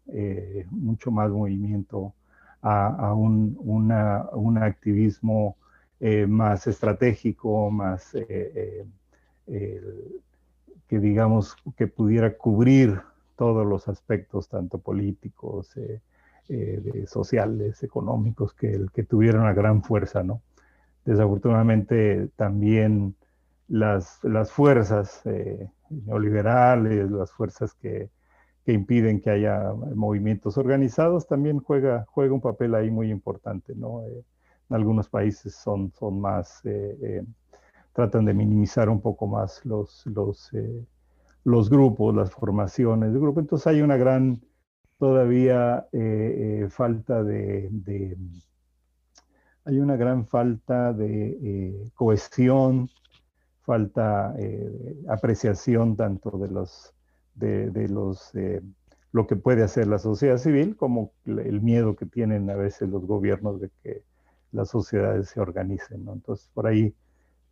mucho 0.69 1.09
más 1.09 1.31
movimiento 1.31 2.13
a, 2.61 3.13
un, 3.13 3.57
un, 3.59 4.57
activismo 4.57 5.57
eh, 5.99 6.25
más 6.27 6.67
estratégico, 6.67 7.71
más 7.71 8.13
eh, 8.15 8.85
eh, 9.47 9.81
que 10.87 10.99
digamos 10.99 11.55
que 11.77 11.87
pudiera 11.87 12.37
cubrir 12.37 13.01
todos 13.35 13.65
los 13.65 13.87
aspectos, 13.87 14.49
tanto 14.49 14.79
políticos, 14.79 15.73
sociales, 17.05 17.83
económicos, 17.83 18.53
que, 18.55 18.87
que 18.91 19.03
tuviera 19.03 19.39
una 19.39 19.53
gran 19.53 19.83
fuerza, 19.83 20.23
¿no? 20.23 20.41
Desafortunadamente 21.05 22.29
también 22.35 23.15
las, 23.67 24.17
las 24.23 24.51
fuerzas 24.51 25.21
neoliberales, 25.89 27.11
las 27.11 27.31
fuerzas 27.31 27.75
que, 27.75 28.09
que 28.69 28.73
impiden 28.73 29.19
que 29.19 29.31
haya 29.31 29.73
movimientos 29.95 30.55
organizados, 30.59 31.25
también 31.25 31.57
juega, 31.57 32.05
juega 32.07 32.35
un 32.35 32.39
papel 32.39 32.75
ahí 32.75 32.91
muy 32.91 33.09
importante, 33.09 33.73
¿no? 33.73 34.03
Eh, 34.03 34.23
en 34.69 34.75
algunos 34.75 35.09
países 35.09 35.55
son, 35.55 35.91
son 35.97 36.21
más, 36.21 36.63
eh, 36.65 36.95
eh, 37.01 37.25
tratan 37.93 38.25
de 38.25 38.35
minimizar 38.35 38.87
un 38.87 39.01
poco 39.01 39.25
más 39.25 39.65
los, 39.65 40.05
los, 40.05 40.51
los 41.45 41.67
grupos, 41.67 42.13
las 42.13 42.29
formaciones 42.29 43.11
de 43.11 43.19
grupo. 43.19 43.39
Entonces 43.39 43.65
hay 43.65 43.81
una 43.81 43.97
gran, 43.97 44.39
todavía 44.99 45.87
falta 46.69 47.23
de, 47.23 47.69
de, 47.71 48.15
hay 49.65 49.79
una 49.79 49.95
gran 49.95 50.27
falta 50.27 50.93
de 50.93 51.89
cohesión, 51.95 52.87
falta 53.63 54.35
apreciación 55.07 55.95
tanto 55.95 56.37
de 56.37 56.49
los 56.49 56.93
de, 57.39 57.87
los, 57.89 58.33
eh, 58.35 58.61
lo 59.11 59.27
que 59.27 59.35
puede 59.35 59.63
hacer 59.63 59.87
la 59.87 59.99
sociedad 59.99 60.37
civil, 60.37 60.75
como 60.75 61.11
el 61.25 61.61
miedo 61.61 61.95
que 61.95 62.05
tienen 62.05 62.49
a 62.49 62.55
veces 62.55 62.89
los 62.89 63.05
gobiernos 63.05 63.61
de 63.61 63.69
que 63.83 64.03
las 64.51 64.69
sociedades 64.69 65.29
se 65.29 65.39
organicen. 65.39 66.07
Entonces, 66.07 66.49
por 66.53 66.67
ahí, 66.67 66.93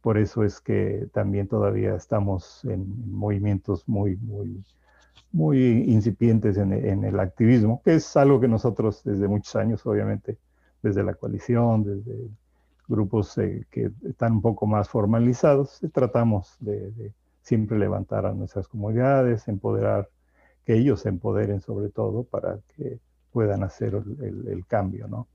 por 0.02 0.18
eso 0.18 0.44
es 0.44 0.60
que 0.62 1.08
también 1.14 1.48
todavía 1.48 1.96
estamos 1.96 2.64
en 2.66 3.12
movimientos 3.12 3.88
muy, 3.88 4.18
muy, 4.18 4.64
muy 5.32 5.84
incipientes 5.88 6.58
en, 6.58 6.72
el 6.72 7.20
activismo, 7.20 7.82
que 7.84 7.96
es 7.96 8.18
algo 8.18 8.40
que 8.40 8.48
nosotros 8.48 9.04
desde 9.04 9.28
muchos 9.28 9.56
años, 9.56 9.86
obviamente, 9.86 10.38
desde 10.82 11.04
la 11.04 11.14
coalición, 11.14 11.84
desde 11.84 12.30
grupos 12.88 13.38
eh, 13.38 13.66
que 13.70 13.92
están 14.08 14.34
un 14.34 14.42
poco 14.42 14.66
más 14.66 14.88
formalizados, 14.88 15.80
tratamos 15.92 16.56
de 16.60 17.12
siempre 17.48 17.80
levantar 17.80 18.26
a 18.26 18.34
nuestras 18.34 18.68
comunidades, 18.68 19.48
empoderar, 19.48 20.10
que 20.66 20.74
ellos 20.74 21.00
se 21.00 21.10
empoderen 21.10 21.62
sobre 21.62 21.88
todo 21.90 22.26
para 22.26 22.60
que 22.76 23.00
puedan 23.32 23.64
hacer 23.64 23.94
el, 23.96 24.66
cambio, 24.68 25.08
¿no? 25.08 25.30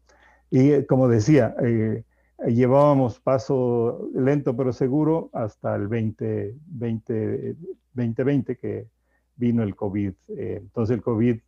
Y 0.50 0.72
eh, 0.72 0.86
como 0.86 1.08
decía, 1.08 1.54
eh, 1.62 2.04
llevábamos 2.48 3.18
paso 3.18 4.10
lento 4.14 4.54
pero 4.54 4.74
seguro 4.74 5.30
hasta 5.32 5.74
el 5.74 5.88
2020, 5.88 7.56
2020 7.94 8.56
que 8.58 8.88
vino 9.36 9.62
el 9.62 9.74
COVID. 9.74 10.12
Eh, 10.36 10.58
entonces 10.60 10.94
el 10.94 11.02
COVID 11.02 11.40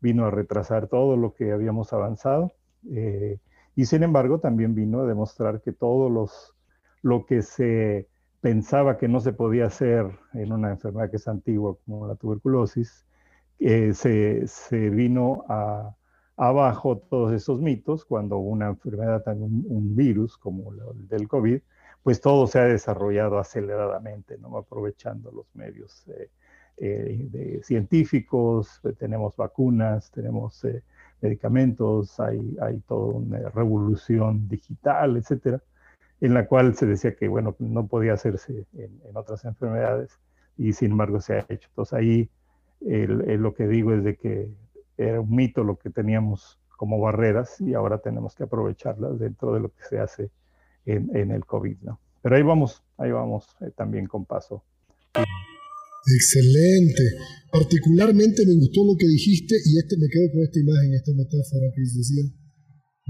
vino 0.00 0.24
a 0.24 0.30
retrasar 0.30 0.86
todo 0.86 1.16
lo 1.16 1.34
que 1.34 1.50
habíamos 1.50 1.92
avanzado 1.92 2.52
y 3.74 3.84
sin 3.86 4.02
embargo 4.02 4.38
también 4.38 4.74
vino 4.74 5.00
a 5.00 5.06
demostrar 5.06 5.60
que 5.62 5.72
todos 5.72 6.10
los, 6.10 6.54
lo 7.02 7.26
que 7.26 7.42
se 7.42 8.08
pensaba 8.42 8.98
que 8.98 9.08
no 9.08 9.20
se 9.20 9.32
podía 9.32 9.66
hacer 9.66 10.04
en 10.34 10.52
una 10.52 10.70
enfermedad 10.70 11.10
que 11.10 11.16
es 11.16 11.28
antigua 11.28 11.76
como 11.86 12.08
la 12.08 12.16
tuberculosis, 12.16 13.06
eh, 13.60 13.94
se, 13.94 14.46
se, 14.48 14.90
vino 14.90 15.44
a, 15.48 15.94
abajo 16.36 16.98
todos 16.98 17.32
esos 17.32 17.60
mitos 17.60 18.04
cuando 18.04 18.38
una 18.38 18.66
enfermedad, 18.68 19.22
un, 19.28 19.64
un 19.68 19.94
virus 19.94 20.36
como 20.36 20.72
el 20.72 21.08
del 21.08 21.28
COVID, 21.28 21.60
pues 22.02 22.20
todo 22.20 22.48
se 22.48 22.58
ha 22.58 22.64
desarrollado 22.64 23.38
aceleradamente, 23.38 24.36
¿no? 24.38 24.58
aprovechando 24.58 25.30
los 25.30 25.46
medios 25.54 26.04
eh, 26.08 26.28
eh, 26.78 27.28
de 27.30 27.62
científicos, 27.62 28.80
tenemos 28.98 29.36
vacunas, 29.36 30.10
tenemos 30.10 30.66
medicamentos, 31.20 32.18
hay, 32.18 32.56
hay 32.60 32.80
toda 32.80 33.14
una 33.14 33.38
revolución 33.50 34.48
digital, 34.48 35.16
etcétera 35.16 35.62
en 36.22 36.34
la 36.34 36.46
cual 36.46 36.76
se 36.76 36.86
decía 36.86 37.16
que, 37.16 37.26
bueno, 37.26 37.56
no 37.58 37.88
podía 37.88 38.12
hacerse 38.12 38.64
en, 38.74 39.00
otras 39.14 39.44
enfermedades 39.44 40.20
y 40.56 40.72
sin 40.72 40.92
embargo 40.92 41.20
se 41.20 41.34
ha 41.34 41.46
hecho. 41.48 41.68
Entonces 41.70 41.92
ahí 41.92 42.30
lo 42.80 43.54
que 43.54 43.66
digo 43.66 43.92
es 43.92 44.04
de 44.04 44.16
que 44.16 44.48
era 44.96 45.20
un 45.20 45.34
mito 45.34 45.64
lo 45.64 45.78
que 45.78 45.90
teníamos 45.90 46.60
como 46.76 47.00
barreras 47.00 47.60
y 47.60 47.74
ahora 47.74 47.98
tenemos 47.98 48.36
que 48.36 48.44
aprovecharlas 48.44 49.18
dentro 49.18 49.52
de 49.52 49.60
lo 49.60 49.70
que 49.70 49.82
se 49.82 49.98
hace 49.98 50.30
en, 50.86 51.32
el 51.32 51.44
COVID, 51.44 51.78
¿no? 51.82 52.00
Pero 52.22 52.36
ahí 52.36 52.42
vamos, 52.42 52.84
ahí 52.98 53.10
vamos 53.10 53.56
eh, 53.60 53.72
también 53.76 54.06
con 54.06 54.24
paso. 54.24 54.62
Excelente. 56.06 57.02
Particularmente 57.50 58.46
me 58.46 58.54
gustó 58.54 58.84
lo 58.84 58.96
que 58.96 59.06
dijiste 59.08 59.56
y 59.64 59.78
este 59.78 59.96
me 59.96 60.06
quedo 60.06 60.30
con 60.32 60.42
esta 60.42 60.60
imagen, 60.60 60.94
esta 60.94 61.12
metáfora 61.14 61.66
que 61.74 61.80
decía 61.80 62.41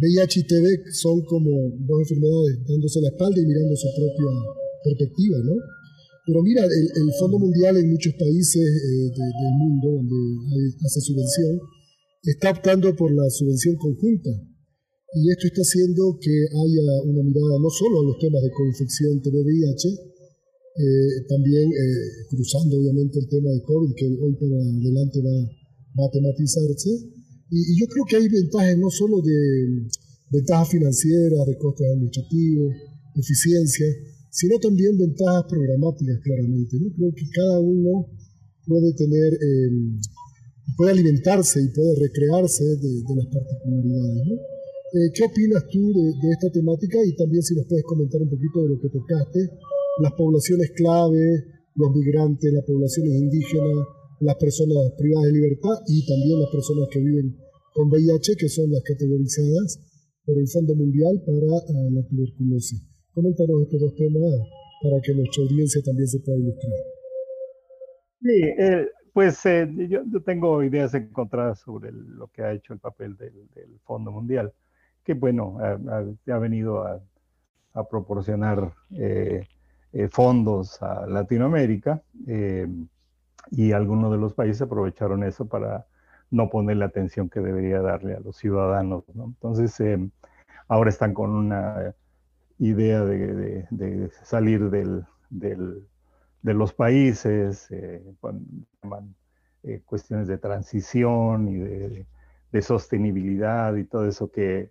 VIH 0.01 0.41
y 0.41 0.47
TB 0.47 0.67
son 0.93 1.23
como 1.29 1.51
dos 1.85 1.99
enfermedades 2.01 2.65
dándose 2.67 3.01
la 3.01 3.09
espalda 3.09 3.41
y 3.41 3.47
mirando 3.47 3.77
su 3.77 3.89
propia 3.95 4.31
perspectiva, 4.85 5.39
¿no? 5.45 5.57
Pero 6.25 6.43
mira, 6.43 6.65
el, 6.65 7.11
Fondo 7.19 7.39
Mundial 7.39 7.77
en 7.77 7.91
muchos 7.91 8.15
países 8.15 8.63
eh, 8.63 9.11
del 9.11 9.55
mundo 9.59 9.91
donde 9.91 10.17
hace 10.87 11.01
subvención, 11.01 11.59
está 12.23 12.51
optando 12.51 12.95
por 12.95 13.11
la 13.11 13.29
subvención 13.29 13.75
conjunta. 13.77 14.31
Y 15.15 15.31
esto 15.31 15.47
está 15.47 15.61
haciendo 15.61 16.17
que 16.23 16.31
haya 16.31 16.83
una 17.05 17.23
mirada 17.23 17.59
no 17.61 17.69
solo 17.69 18.01
a 18.01 18.07
los 18.07 18.19
temas 18.19 18.41
de 18.41 18.51
coinfección 18.55 19.21
TB-VIH, 19.21 19.83
eh, 19.93 21.27
también 21.29 21.69
eh, 21.69 22.09
cruzando 22.31 22.79
obviamente 22.79 23.19
el 23.19 23.29
tema 23.29 23.51
de 23.51 23.61
COVID, 23.61 23.93
que 23.93 24.07
hoy 24.07 24.33
para 24.41 24.57
adelante 24.57 25.21
va, 25.21 25.37
va 26.01 26.07
a 26.07 26.11
tematizarse, 26.11 26.91
y, 27.51 27.81
yo 27.81 27.87
creo 27.87 28.05
que 28.09 28.17
hay 28.17 28.29
ventajas 28.29 28.79
no 28.79 28.91
solo 28.91 29.21
de 29.23 29.89
ventajas 30.31 30.69
financieras, 30.71 31.47
de 31.47 31.59
costes 31.59 31.87
administrativos, 31.87 32.75
eficiencia, 33.17 33.87
sino 34.31 34.59
también 34.59 34.97
ventajas 34.97 35.45
programáticas, 35.49 36.21
claramente. 36.23 36.77
¿no? 36.81 36.89
Creo 36.97 37.13
que 37.15 37.27
cada 37.35 37.61
uno 37.61 38.09
puede 38.67 38.93
tener, 38.95 39.33
em, 39.35 40.01
puede 40.77 40.93
alimentarse 40.93 41.61
y 41.63 41.69
puede 41.69 41.95
recrearse 42.01 42.65
de, 42.65 43.15
las 43.15 43.27
particularidades. 43.27 44.27
¿no? 44.27 44.35
Eh, 44.35 45.11
¿Qué 45.15 45.25
opinas 45.25 45.65
tú 45.71 45.93
de, 45.93 46.31
esta 46.31 46.51
temática? 46.51 46.99
Y 47.05 47.15
también 47.17 47.43
si 47.43 47.55
nos 47.55 47.67
puedes 47.67 47.85
comentar 47.85 48.23
un 48.23 48.31
poquito 48.31 48.63
de 48.63 48.69
lo 48.71 48.81
que 48.81 48.89
tocaste, 48.89 49.51
las 50.01 50.13
poblaciones 50.13 50.71
clave, 50.77 51.45
los 51.75 51.95
migrantes, 51.95 52.53
las 52.53 52.65
poblaciones 52.65 53.13
indígenas, 53.13 53.87
las 54.23 54.37
personas 54.37 54.93
privadas 54.97 55.27
de 55.27 55.33
libertad 55.33 55.77
y 55.87 56.07
también 56.07 56.41
las 56.41 56.51
personas 56.51 56.89
que 56.91 57.01
viven 57.01 57.37
con 57.75 57.89
VIH, 57.89 58.37
que 58.39 58.49
son 58.49 58.71
las 58.71 58.83
categorizadas 58.83 59.81
por 60.25 60.39
el 60.39 60.49
Fondo 60.49 60.75
Mundial 60.77 61.21
para 61.27 61.39
ah, 61.39 61.89
la 61.91 62.03
tuberculosis. 62.07 62.87
Coméntanos 63.13 63.63
estos 63.63 63.81
dos 63.81 63.95
temas 63.97 64.23
para 64.83 65.01
que 65.03 65.15
nuestra 65.15 65.43
audiencia 65.43 65.83
también 65.85 66.07
se 66.07 66.21
pueda 66.21 66.39
ilustrar. 66.39 66.73
Sí, 68.21 68.43
eh, 68.59 68.87
pues 69.13 69.45
eh, 69.47 69.69
yo, 69.89 70.03
tengo 70.25 70.63
ideas 70.63 70.95
encontradas 70.95 71.61
sobre 71.61 71.91
lo 71.93 72.29
que 72.29 72.43
ha 72.43 72.53
hecho 72.53 72.73
el 72.73 72.79
papel 72.79 73.17
del, 73.17 73.33
Fondo 73.85 74.13
Mundial, 74.13 74.53
que 75.05 75.15
bueno, 75.15 75.59
ha, 75.61 76.39
venido 76.39 76.87
a, 76.87 77.03
proporcionar 77.91 78.73
eh, 78.91 79.47
fondos 80.11 80.81
a 80.81 81.07
Latinoamérica 81.07 82.03
y 83.51 83.73
algunos 83.73 84.13
de 84.13 84.19
los 84.19 84.35
países 84.35 84.63
aprovecharon 84.63 85.25
eso 85.25 85.47
para 85.47 85.87
no 86.31 86.49
poner 86.49 86.79
la 86.79 86.87
atención 86.87 87.29
que 87.29 87.41
debería 87.41 87.81
darle 87.81 88.15
a 88.15 88.21
los 88.21 88.37
ciudadanos. 88.37 89.05
Entonces, 89.15 89.83
ahora 90.69 90.91
están 90.91 91.13
con 91.13 91.31
una 91.31 91.95
idea 92.59 93.05
de, 93.05 94.11
salir 94.23 94.71
del, 94.71 95.05
de 96.43 96.55
los 96.55 96.73
países, 96.73 97.71
eh, 97.71 98.03
llaman 98.83 99.15
eh, 99.63 99.81
cuestiones 99.85 100.27
de 100.27 100.39
transición 100.39 101.49
y 101.49 101.59
de, 101.59 102.07
sostenibilidad 102.61 103.75
y 103.77 103.85
todo 103.85 104.07
eso 104.07 104.31
que 104.31 104.71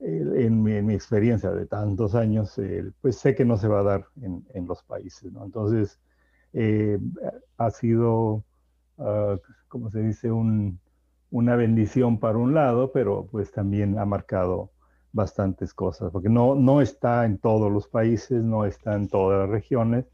en, 0.00 0.62
mi, 0.62 0.94
experiencia 0.94 1.52
de 1.52 1.64
tantos 1.66 2.16
años, 2.16 2.60
pues 3.00 3.18
sé 3.18 3.36
que 3.36 3.44
no 3.44 3.56
se 3.56 3.68
va 3.68 3.80
a 3.80 3.84
dar 3.84 4.06
en, 4.20 4.66
los 4.66 4.82
países. 4.82 5.30
Entonces, 5.40 6.00
ha 7.56 7.70
sido, 7.70 8.44
uh, 8.96 9.38
como 9.68 9.90
se 9.90 10.02
dice, 10.02 10.30
una 11.30 11.56
bendición 11.56 12.18
para 12.18 12.38
un 12.38 12.54
lado, 12.54 12.92
pero 12.92 13.26
pues 13.30 13.52
también 13.52 13.98
ha 13.98 14.04
marcado 14.04 14.70
bastantes 15.12 15.74
cosas, 15.74 16.10
porque 16.12 16.28
no, 16.28 16.54
no 16.54 16.80
está 16.80 17.24
en 17.24 17.38
todos 17.38 17.70
los 17.70 17.88
países, 17.88 18.42
no 18.42 18.64
está 18.64 18.94
en 18.94 19.08
todas 19.08 19.40
las 19.40 19.50
regiones. 19.50 20.06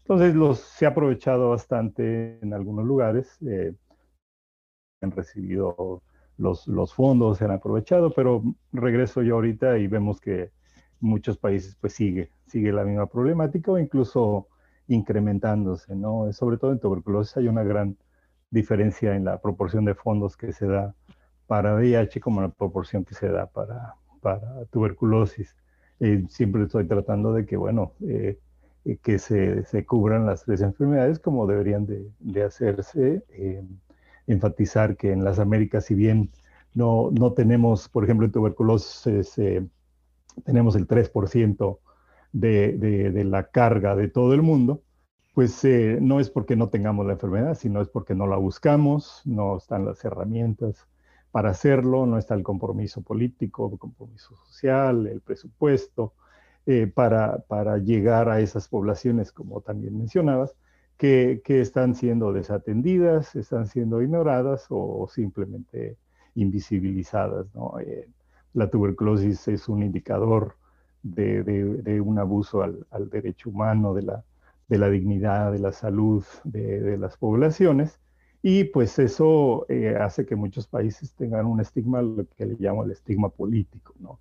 Entonces 0.00 0.34
los, 0.34 0.58
se 0.58 0.86
ha 0.86 0.90
aprovechado 0.90 1.50
bastante 1.50 2.38
en 2.42 2.52
algunos 2.52 2.84
lugares, 2.84 3.38
eh, 3.46 3.74
han 5.00 5.10
recibido 5.12 6.02
los, 6.36 6.66
los 6.66 6.94
fondos, 6.94 7.38
se 7.38 7.44
han 7.44 7.52
aprovechado, 7.52 8.12
pero 8.12 8.42
regreso 8.72 9.22
yo 9.22 9.36
ahorita 9.36 9.78
y 9.78 9.86
vemos 9.86 10.20
que 10.20 10.50
muchos 11.00 11.38
países 11.38 11.76
pues 11.80 11.94
sigue, 11.94 12.30
sigue 12.46 12.72
la 12.72 12.84
misma 12.84 13.06
problemática 13.06 13.72
o 13.72 13.78
incluso 13.78 14.48
incrementándose, 14.88 15.94
¿no? 15.94 16.32
Sobre 16.32 16.58
todo 16.58 16.72
en 16.72 16.80
tuberculosis 16.80 17.36
hay 17.36 17.48
una 17.48 17.62
gran 17.62 17.96
diferencia 18.50 19.14
en 19.16 19.24
la 19.24 19.40
proporción 19.40 19.84
de 19.84 19.94
fondos 19.94 20.36
que 20.36 20.52
se 20.52 20.66
da 20.66 20.94
para 21.46 21.74
VIH 21.74 22.20
como 22.20 22.40
la 22.40 22.48
proporción 22.48 23.04
que 23.04 23.14
se 23.14 23.28
da 23.28 23.46
para, 23.46 23.94
para 24.20 24.64
tuberculosis. 24.66 25.56
Eh, 26.00 26.24
siempre 26.28 26.62
estoy 26.64 26.86
tratando 26.86 27.32
de 27.32 27.46
que, 27.46 27.56
bueno, 27.56 27.92
eh, 28.00 28.38
eh, 28.84 28.96
que 29.02 29.18
se, 29.18 29.64
se, 29.64 29.84
cubran 29.84 30.26
las 30.26 30.44
tres 30.44 30.60
enfermedades 30.62 31.18
como 31.18 31.46
deberían 31.46 31.86
de, 31.86 32.10
de 32.20 32.42
hacerse. 32.42 33.24
enfatizar 34.26 34.96
que 34.96 35.12
en 35.12 35.24
las 35.24 35.38
Américas, 35.38 35.86
si 35.86 35.94
bien 35.94 36.30
no, 36.74 37.10
no 37.12 37.32
tenemos, 37.32 37.88
por 37.88 38.04
ejemplo, 38.04 38.26
en 38.26 38.32
tuberculosis, 38.32 39.34
tenemos 40.44 40.76
el 40.76 40.86
3% 40.86 41.78
de, 42.32 42.72
de, 42.78 43.24
la 43.24 43.48
carga 43.48 43.94
de 43.94 44.08
todo 44.08 44.34
el 44.34 44.42
mundo, 44.42 44.82
pues 45.34 45.64
no 46.00 46.20
es 46.20 46.30
porque 46.30 46.56
no 46.56 46.68
tengamos 46.68 47.06
la 47.06 47.14
enfermedad, 47.14 47.54
sino 47.54 47.80
es 47.80 47.88
porque 47.88 48.14
no 48.14 48.26
la 48.26 48.36
buscamos, 48.36 49.22
no 49.24 49.56
están 49.58 49.84
las 49.84 50.04
herramientas 50.04 50.88
para 51.30 51.50
hacerlo, 51.50 52.06
no 52.06 52.18
está 52.18 52.34
el 52.34 52.42
compromiso 52.42 53.02
político, 53.02 53.70
el 53.72 53.78
compromiso 53.78 54.36
social, 54.36 55.06
el 55.06 55.20
presupuesto, 55.20 56.14
eh, 56.66 56.86
para, 56.86 57.38
para, 57.48 57.78
llegar 57.78 58.28
a 58.28 58.40
esas 58.40 58.68
poblaciones, 58.68 59.32
como 59.32 59.62
también 59.62 59.98
mencionabas, 59.98 60.54
que, 60.96 61.40
que 61.44 61.60
están 61.60 61.94
siendo 61.96 62.32
desatendidas, 62.32 63.34
están 63.34 63.66
siendo 63.66 64.00
ignoradas 64.02 64.66
o 64.68 65.08
simplemente 65.12 65.96
invisibilizadas. 66.34 67.46
Eh, 67.84 68.08
la 68.52 68.70
tuberculosis 68.70 69.48
es 69.48 69.68
un 69.68 69.82
indicador 69.82 70.56
de, 71.02 72.00
un 72.00 72.18
abuso 72.18 72.62
al, 72.62 73.10
derecho 73.10 73.50
humano, 73.50 73.94
de 73.94 74.02
la, 74.02 74.88
dignidad, 74.88 75.52
de 75.52 75.58
la 75.58 75.72
salud 75.72 76.24
de, 76.44 76.96
las 76.96 77.16
poblaciones 77.16 77.98
y 78.42 78.64
pues 78.64 78.98
eso 78.98 79.66
eh, 79.68 79.96
hace 80.00 80.26
que 80.26 80.34
muchos 80.34 80.66
países 80.66 81.14
tengan 81.14 81.46
un 81.46 81.60
estigma, 81.60 82.02
lo 82.02 82.26
que 82.36 82.46
le 82.46 82.56
llamo 82.58 82.82
el 82.82 82.90
estigma 82.90 83.28
político, 83.28 83.94
¿no? 84.00 84.18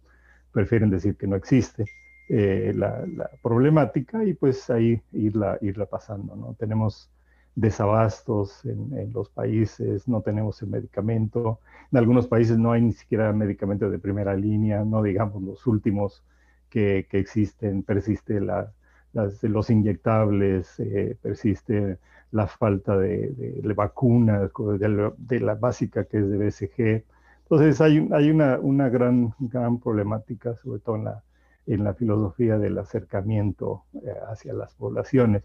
Prefieren 0.51 0.91
decir 0.91 1.15
que 1.15 1.25
no 1.25 1.35
existe 1.35 1.85
eh, 2.29 2.71
la, 2.75 3.03
problemática 3.41 4.23
y 4.23 4.33
pues 4.35 4.69
ahí 4.69 5.01
irla, 5.11 5.57
irla 5.61 5.87
pasando, 5.87 6.35
¿no? 6.35 6.55
Tenemos 6.59 7.09
desabastos 7.55 8.63
en, 8.63 8.95
en, 8.95 9.11
los 9.11 9.29
países, 9.29 10.07
no 10.07 10.21
tenemos 10.21 10.61
el 10.61 10.69
medicamento, 10.69 11.59
en 11.91 11.97
algunos 11.97 12.27
países 12.27 12.59
no 12.59 12.73
hay 12.73 12.81
ni 12.81 12.93
siquiera 12.93 13.33
medicamentos 13.33 13.91
de 13.91 13.97
primera 13.97 14.35
línea, 14.35 14.85
no 14.85 15.01
digamos 15.01 15.41
los 15.41 15.65
últimos 15.65 16.23
que, 16.71 17.05
que 17.10 17.19
existen, 17.19 17.84
persiste 17.84 18.41
la, 18.41 18.71
las, 19.13 19.43
los 19.43 19.69
inyectables, 19.69 20.79
eh, 20.79 21.17
persiste 21.21 21.99
la 22.31 22.47
falta 22.47 22.97
de, 22.97 23.62
vacunas, 23.75 24.49
de, 24.79 25.39
la 25.39 25.55
básica 25.55 26.05
que 26.05 26.17
es 26.17 26.29
de 26.29 26.38
BCG. 26.38 27.03
Entonces 27.43 27.81
hay, 27.81 28.07
hay 28.13 28.31
una, 28.31 28.57
una 28.60 28.89
gran, 28.89 29.34
gran 29.39 29.79
problemática, 29.79 30.55
sobre 30.55 30.79
todo 30.79 30.95
en 30.95 31.03
la, 31.05 31.23
en 31.67 31.84
la 31.84 31.93
filosofía 31.93 32.57
del 32.57 32.77
acercamiento 32.77 33.84
eh, 33.93 34.13
hacia 34.29 34.53
las 34.53 34.73
poblaciones. 34.75 35.43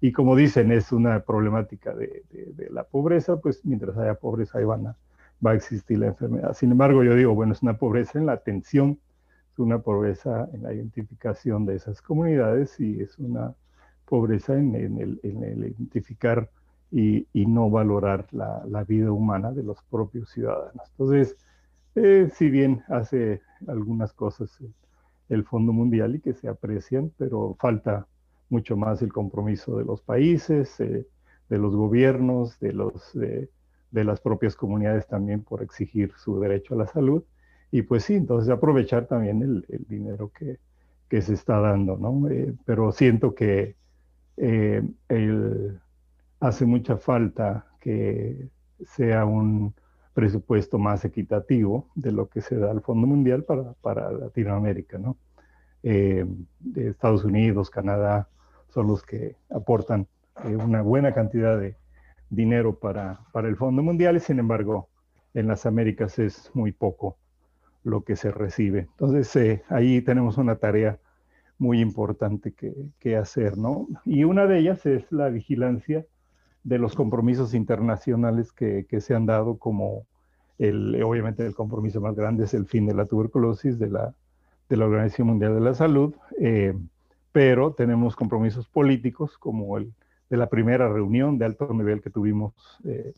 Y 0.00 0.12
como 0.12 0.34
dicen, 0.36 0.72
es 0.72 0.92
una 0.92 1.20
problemática 1.20 1.94
de, 1.94 2.22
la 2.70 2.84
pobreza, 2.84 3.36
pues 3.38 3.64
mientras 3.64 3.98
haya 3.98 4.14
pobreza 4.14 4.58
ahí 4.58 4.64
van 4.64 4.86
a, 4.86 4.96
va 5.44 5.50
a 5.50 5.54
existir 5.54 5.98
la 5.98 6.06
enfermedad. 6.06 6.54
Sin 6.54 6.70
embargo, 6.70 7.04
yo 7.04 7.14
digo, 7.14 7.34
bueno, 7.34 7.52
es 7.52 7.62
una 7.62 7.76
pobreza 7.76 8.18
en 8.18 8.26
la 8.26 8.32
atención, 8.32 8.98
es 9.52 9.58
una 9.58 9.78
pobreza 9.80 10.48
en 10.52 10.62
la 10.62 10.72
identificación 10.72 11.66
de 11.66 11.76
esas 11.76 12.00
comunidades 12.02 12.78
y 12.80 13.00
es 13.00 13.18
una 13.18 13.54
pobreza 14.10 14.54
en, 14.56 14.74
el, 14.74 15.20
identificar 15.24 16.50
y, 16.90 17.26
no 17.34 17.70
valorar 17.70 18.26
la, 18.32 18.84
vida 18.84 19.12
humana 19.12 19.52
de 19.52 19.62
los 19.62 19.82
propios 19.84 20.30
ciudadanos. 20.30 20.82
Entonces, 20.90 21.36
eh, 21.94 22.28
si 22.34 22.50
bien 22.50 22.82
hace 22.88 23.40
algunas 23.68 24.12
cosas 24.12 24.58
el, 25.28 25.44
Fondo 25.44 25.72
Mundial 25.72 26.16
y 26.16 26.20
que 26.20 26.34
se 26.34 26.48
aprecian, 26.48 27.12
pero 27.16 27.56
falta 27.60 28.06
mucho 28.48 28.76
más 28.76 29.00
el 29.02 29.12
compromiso 29.12 29.78
de 29.78 29.84
los 29.84 30.02
países, 30.02 30.80
eh, 30.80 31.06
de 31.48 31.58
los 31.58 31.74
gobiernos, 31.74 32.58
de, 32.58 32.72
los, 32.72 33.12
de 33.14 34.04
las 34.04 34.20
propias 34.20 34.56
comunidades 34.56 35.06
también 35.06 35.42
por 35.42 35.62
exigir 35.62 36.12
su 36.16 36.40
derecho 36.40 36.74
a 36.74 36.78
la 36.78 36.86
salud. 36.86 37.22
Y 37.70 37.82
pues 37.82 38.04
sí, 38.04 38.14
entonces 38.14 38.50
aprovechar 38.50 39.06
también 39.06 39.42
el, 39.42 39.86
dinero 39.88 40.30
que, 40.36 40.58
que, 41.08 41.22
se 41.22 41.34
está 41.34 41.60
dando, 41.60 41.96
¿no? 41.96 42.28
Eh, 42.28 42.54
pero 42.64 42.92
siento 42.92 43.34
que 43.34 43.76
eh, 44.36 44.82
hace 46.40 46.66
mucha 46.66 46.96
falta 46.96 47.66
que 47.80 48.48
sea 48.84 49.24
un 49.24 49.74
presupuesto 50.14 50.78
más 50.78 51.04
equitativo 51.04 51.88
de 51.94 52.12
lo 52.12 52.28
que 52.28 52.40
se 52.40 52.56
da 52.56 52.70
al 52.70 52.80
Fondo 52.82 53.06
Mundial 53.06 53.44
para, 53.44 53.72
para 53.74 54.10
Latinoamérica, 54.10 54.98
¿no? 54.98 55.16
Eh, 55.82 56.26
Estados 56.74 57.24
Unidos, 57.24 57.70
Canadá, 57.70 58.28
son 58.68 58.88
los 58.88 59.02
que 59.02 59.36
aportan 59.50 60.06
una 60.44 60.82
buena 60.82 61.14
cantidad 61.14 61.58
de 61.58 61.76
dinero 62.30 62.78
para, 62.78 63.20
para 63.32 63.48
el 63.48 63.56
Fondo 63.56 63.82
Mundial 63.82 64.16
y 64.16 64.20
sin 64.20 64.38
embargo 64.38 64.88
en 65.34 65.46
las 65.46 65.66
Américas 65.66 66.18
es 66.18 66.50
muy 66.54 66.72
poco 66.72 67.16
lo 67.82 68.02
que 68.02 68.16
se 68.16 68.30
recibe. 68.30 68.88
Entonces 68.98 69.62
ahí 69.68 70.02
tenemos 70.02 70.38
una 70.38 70.56
tarea 70.56 70.98
muy 71.58 71.80
importante 71.80 72.54
que, 72.54 73.16
hacer, 73.16 73.58
¿no? 73.58 73.86
Y 74.06 74.24
una 74.24 74.46
de 74.46 74.58
ellas 74.58 74.86
es 74.86 75.10
la 75.12 75.28
vigilancia 75.28 76.06
de 76.64 76.78
los 76.78 76.94
compromisos 76.94 77.52
internacionales 77.52 78.52
que, 78.52 78.86
se 79.00 79.14
han 79.14 79.26
dado, 79.26 79.58
como 79.58 80.06
el, 80.58 81.02
obviamente 81.02 81.44
el 81.44 81.54
compromiso 81.54 82.00
más 82.00 82.16
grande 82.16 82.44
es 82.44 82.54
el 82.54 82.66
fin 82.66 82.86
de 82.86 82.94
la 82.94 83.04
tuberculosis 83.04 83.78
de 83.78 83.90
la, 83.90 84.14
de 84.70 84.76
la 84.76 84.86
Organización 84.86 85.28
Mundial 85.28 85.54
de 85.54 85.60
la 85.60 85.74
Salud, 85.74 86.14
eh, 86.38 86.74
pero 87.32 87.74
tenemos 87.74 88.16
compromisos 88.16 88.66
políticos 88.68 89.36
como 89.36 89.76
el 89.76 89.92
de 90.30 90.36
la 90.36 90.48
primera 90.48 90.88
reunión 90.88 91.38
de 91.38 91.44
alto 91.44 91.72
nivel 91.74 92.00
que 92.00 92.08
tuvimos 92.08 92.54
eh, 92.84 93.12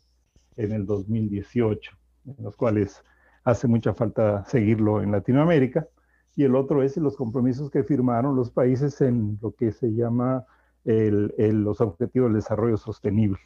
en 0.57 0.71
el 0.71 0.85
2018, 0.85 1.91
en 2.25 2.43
los 2.43 2.57
cuales 2.57 3.03
hace 3.43 3.67
mucha 3.67 3.93
falta 3.93 4.45
seguirlo 4.45 5.01
en 5.01 5.11
Latinoamérica. 5.11 5.87
Y 6.35 6.43
el 6.43 6.55
otro 6.55 6.81
es 6.81 6.97
los 6.97 7.15
compromisos 7.15 7.69
que 7.69 7.83
firmaron 7.83 8.35
los 8.35 8.49
países 8.49 8.99
en 9.01 9.37
lo 9.41 9.51
que 9.51 9.71
se 9.71 9.93
llama 9.93 10.45
los 10.85 11.79
Objetivos 11.79 12.29
del 12.29 12.41
Desarrollo 12.41 12.77
Sostenible. 12.77 13.39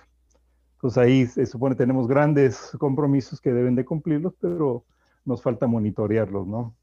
Entonces 0.75 0.97
ahí 0.97 1.25
se 1.25 1.45
supone 1.45 1.75
que 1.75 1.83
tenemos 1.83 2.07
grandes 2.07 2.71
compromisos 2.79 3.41
que 3.41 3.51
deben 3.51 3.75
de 3.75 3.83
cumplirlos, 3.83 4.33
pero 4.39 4.85
nos 5.25 5.41
falta 5.41 5.67
monitorearlos, 5.67 6.47
¿no? 6.47 6.75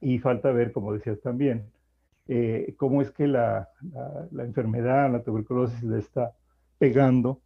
Y 0.00 0.18
falta 0.18 0.50
ver, 0.50 0.72
como 0.72 0.92
decías 0.92 1.20
también, 1.20 1.70
eh, 2.26 2.74
cómo 2.76 3.02
es 3.02 3.10
que 3.10 3.26
la, 3.26 3.68
la, 4.30 4.44
enfermedad, 4.44 5.10
la 5.10 5.22
tuberculosis 5.22 5.82
le 5.82 5.98
está 5.98 6.32
pegando 6.78 7.40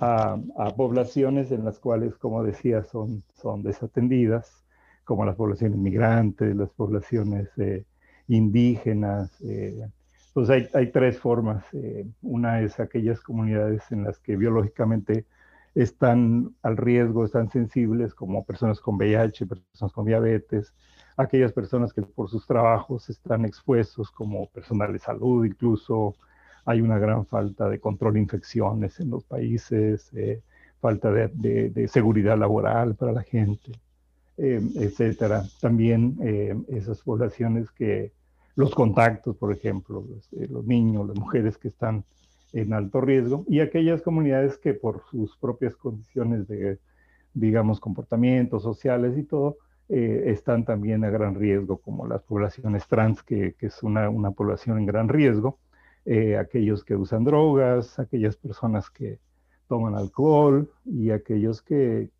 a, 0.00 0.36
poblaciones 0.76 1.50
en 1.52 1.64
las 1.64 1.78
cuales, 1.78 2.16
como 2.16 2.42
decía, 2.42 2.84
son, 2.84 3.22
son 3.34 3.62
desatendidas, 3.62 4.64
como 5.04 5.24
las 5.24 5.36
poblaciones 5.36 5.78
migrantes, 5.78 6.54
las 6.56 6.70
poblaciones 6.70 7.48
eh, 7.58 7.84
indígenas. 8.28 9.30
Eh, 9.42 9.86
pues 10.32 10.50
hay, 10.50 10.68
hay, 10.74 10.90
tres 10.90 11.18
formas. 11.18 11.64
Eh, 11.72 12.06
una 12.22 12.60
es 12.60 12.80
aquellas 12.80 13.20
comunidades 13.20 13.82
en 13.90 14.04
las 14.04 14.18
que 14.18 14.36
biológicamente 14.36 15.26
están 15.74 16.54
al 16.62 16.76
riesgo, 16.76 17.24
están 17.24 17.50
sensibles, 17.50 18.14
como 18.14 18.44
personas 18.44 18.80
con 18.80 18.96
VIH, 18.96 19.46
personas 19.46 19.92
con 19.92 20.04
diabetes, 20.04 20.74
aquellas 21.16 21.52
personas 21.52 21.92
que 21.92 22.02
por 22.02 22.28
sus 22.28 22.46
trabajos 22.46 23.08
están 23.10 23.44
expuestos, 23.44 24.10
como 24.10 24.48
personal 24.48 24.92
de 24.92 24.98
salud, 24.98 25.44
incluso 25.44 26.14
hay 26.64 26.80
una 26.80 26.98
gran 26.98 27.26
falta 27.26 27.68
de 27.68 27.80
control 27.80 28.14
de 28.14 28.20
infecciones 28.20 29.00
en 29.00 29.10
los 29.10 29.24
países, 29.24 30.10
eh, 30.14 30.40
falta 30.80 31.10
de, 31.12 31.88
seguridad 31.88 32.38
laboral 32.38 32.94
para 32.94 33.12
la 33.12 33.22
gente, 33.22 33.72
eh, 34.36 34.60
etcétera. 34.76 35.44
También 35.60 36.16
eh, 36.22 36.56
esas 36.68 37.00
poblaciones 37.02 37.70
que 37.70 38.12
los 38.54 38.74
contactos, 38.74 39.36
por 39.36 39.52
ejemplo, 39.52 40.04
los, 40.08 40.50
los, 40.50 40.64
niños, 40.66 41.08
las 41.08 41.16
mujeres 41.16 41.56
que 41.56 41.68
están 41.68 42.04
en 42.52 42.72
alto 42.74 43.00
riesgo 43.00 43.44
y 43.48 43.60
aquellas 43.60 44.02
comunidades 44.02 44.58
que 44.58 44.74
por 44.74 45.02
sus 45.10 45.36
propias 45.38 45.74
condiciones 45.74 46.46
de, 46.48 46.78
digamos, 47.32 47.80
comportamientos 47.80 48.62
sociales 48.62 49.16
y 49.16 49.24
todo, 49.24 49.56
están 49.88 50.64
también 50.64 51.04
a 51.04 51.10
gran 51.10 51.34
riesgo, 51.34 51.76
como 51.76 52.06
las 52.06 52.22
poblaciones 52.22 52.86
trans, 52.88 53.22
que, 53.22 53.54
que 53.58 53.66
es 53.66 53.82
una, 53.82 54.08
una 54.08 54.30
población 54.30 54.78
en 54.78 54.86
gran 54.86 55.10
riesgo 55.10 55.58
eh, 56.04 56.36
aquellos 56.36 56.84
que 56.84 56.96
usan 56.96 57.22
drogas, 57.24 57.98
aquellas 57.98 58.36
personas 58.36 58.90
que 58.90 59.20
toman 59.68 59.94
alcohol 59.94 60.68
y 60.84 61.10
aquellos 61.10 61.62
que, 61.62 62.10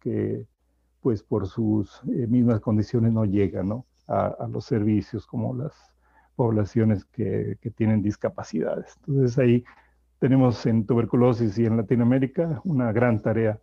pues 1.01 1.23
por 1.25 1.49
sus 1.49 2.01
eh, 2.05 2.27
mismas 2.29 2.61
condiciones 2.61 3.13
no 3.13 3.25
llegan 3.25 3.83
A, 4.07 4.47
los 4.49 4.67
servicios 4.67 5.27
como 5.27 5.55
las 5.55 5.73
poblaciones 6.37 7.05
que, 7.07 7.59
tienen 7.77 8.03
discapacidades. 8.03 8.97
Entonces 9.07 9.37
ahí 9.39 9.65
tenemos 10.21 10.65
en 10.67 10.87
tuberculosis 10.87 11.59
y 11.59 11.67
en 11.67 11.77
Latinoamérica 11.77 12.61
una 12.65 12.93
gran 12.93 13.21
tarea 13.21 13.59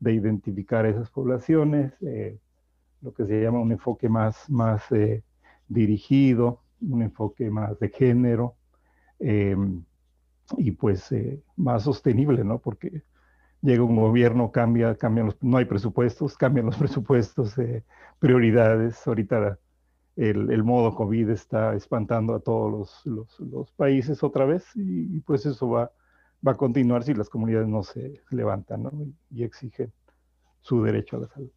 de 0.00 0.12
identificar 0.12 0.84
esas 0.84 1.10
poblaciones, 1.10 1.94
eh, 2.02 2.38
lo 3.00 3.14
que 3.14 3.24
se 3.24 3.40
llama 3.40 3.60
un 3.60 3.72
enfoque 3.72 4.08
más, 4.10 4.50
más 4.50 4.82
dirigido, 5.66 6.60
un 6.82 7.02
enfoque 7.02 7.50
más 7.50 7.78
de 7.78 7.88
género, 7.88 8.56
Em, 9.22 9.84
y 10.58 10.72
pues 10.72 11.12
eh, 11.12 11.40
más 11.56 11.84
sostenible, 11.84 12.44
¿no? 12.44 12.58
Porque 12.58 13.02
llega 13.62 13.84
un 13.84 13.96
gobierno, 13.96 14.50
cambia, 14.50 14.96
cambian 14.96 15.26
los, 15.26 15.36
no 15.42 15.58
hay 15.58 15.64
presupuestos, 15.64 16.36
cambian 16.36 16.66
los 16.66 16.76
presupuestos, 16.78 17.56
eh, 17.58 17.84
prioridades. 18.18 19.06
Ahorita 19.06 19.58
el, 20.16 20.64
modo 20.64 20.94
COVID 20.94 21.30
está 21.30 21.74
espantando 21.74 22.34
a 22.34 22.40
todos 22.40 23.04
los, 23.06 23.38
los, 23.38 23.70
países 23.72 24.22
otra 24.24 24.44
vez 24.44 24.64
y, 24.74 25.20
pues 25.20 25.46
eso 25.46 25.68
va, 25.68 25.92
va 26.46 26.52
a 26.52 26.56
continuar 26.56 27.04
si 27.04 27.14
las 27.14 27.30
comunidades 27.30 27.68
no 27.68 27.84
se 27.84 28.20
levantan 28.30 28.82
¿no? 28.82 28.92
y, 29.30 29.44
exigen 29.44 29.92
su 30.60 30.82
derecho 30.82 31.16
a 31.16 31.20
la 31.20 31.28
salud. 31.28 31.50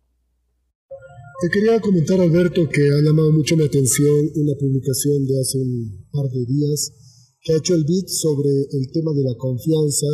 Te 1.41 1.49
quería 1.49 1.82
comentar, 1.82 2.21
Alberto, 2.21 2.69
que 2.69 2.89
ha 2.89 3.01
llamado 3.01 3.32
mucho 3.32 3.58
mi 3.58 3.65
atención 3.65 4.30
una 4.36 4.54
publicación 4.58 5.25
de 5.25 5.41
hace 5.41 5.58
un 5.58 6.06
par 6.12 6.30
de 6.30 6.45
días 6.45 7.05
que 7.45 7.53
ha 7.53 7.58
hecho 7.58 7.75
el 7.75 7.86
BID 7.86 8.08
sobre 8.10 8.49
el 8.49 8.89
tema 8.91 9.13
de 9.13 9.21
la 9.21 9.36
confianza, 9.38 10.10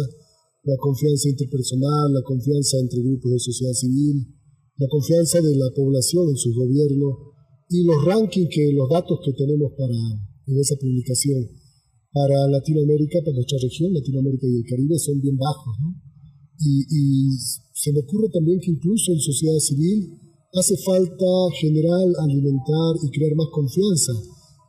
la 0.63 0.75
confianza 0.75 1.29
interpersonal, 1.29 2.11
la 2.11 2.21
confianza 2.23 2.77
entre 2.77 2.99
grupos 2.99 3.31
de 3.31 3.39
sociedad 3.39 3.71
civil, 3.71 4.27
la 4.75 4.87
confianza 4.91 5.39
de 5.39 5.55
la 5.55 5.71
población 5.73 6.27
en 6.27 6.35
su 6.35 6.53
gobierno 6.53 7.31
y 7.69 7.85
los 7.85 8.03
rankings, 8.03 8.49
que, 8.51 8.73
los 8.73 8.89
datos 8.89 9.19
que 9.23 9.31
tenemos 9.31 9.71
para, 9.77 9.95
en 9.95 10.59
esa 10.59 10.75
publicación 10.75 11.47
para 12.11 12.49
Latinoamérica, 12.49 13.23
para 13.23 13.35
nuestra 13.35 13.59
región, 13.63 13.93
Latinoamérica 13.93 14.45
y 14.47 14.57
el 14.57 14.65
Caribe, 14.67 14.99
son 14.99 15.21
bien 15.21 15.37
bajos. 15.37 15.73
¿no? 15.79 15.95
Y, 16.59 16.83
y 16.83 17.31
se 17.71 17.93
me 17.93 18.01
ocurre 18.01 18.27
también 18.27 18.59
que 18.59 18.71
incluso 18.71 19.13
en 19.13 19.19
sociedad 19.21 19.57
civil 19.59 20.19
hace 20.51 20.75
falta 20.83 21.31
generar, 21.61 22.11
alimentar 22.19 22.99
y 23.07 23.09
crear 23.09 23.33
más 23.35 23.47
confianza 23.53 24.11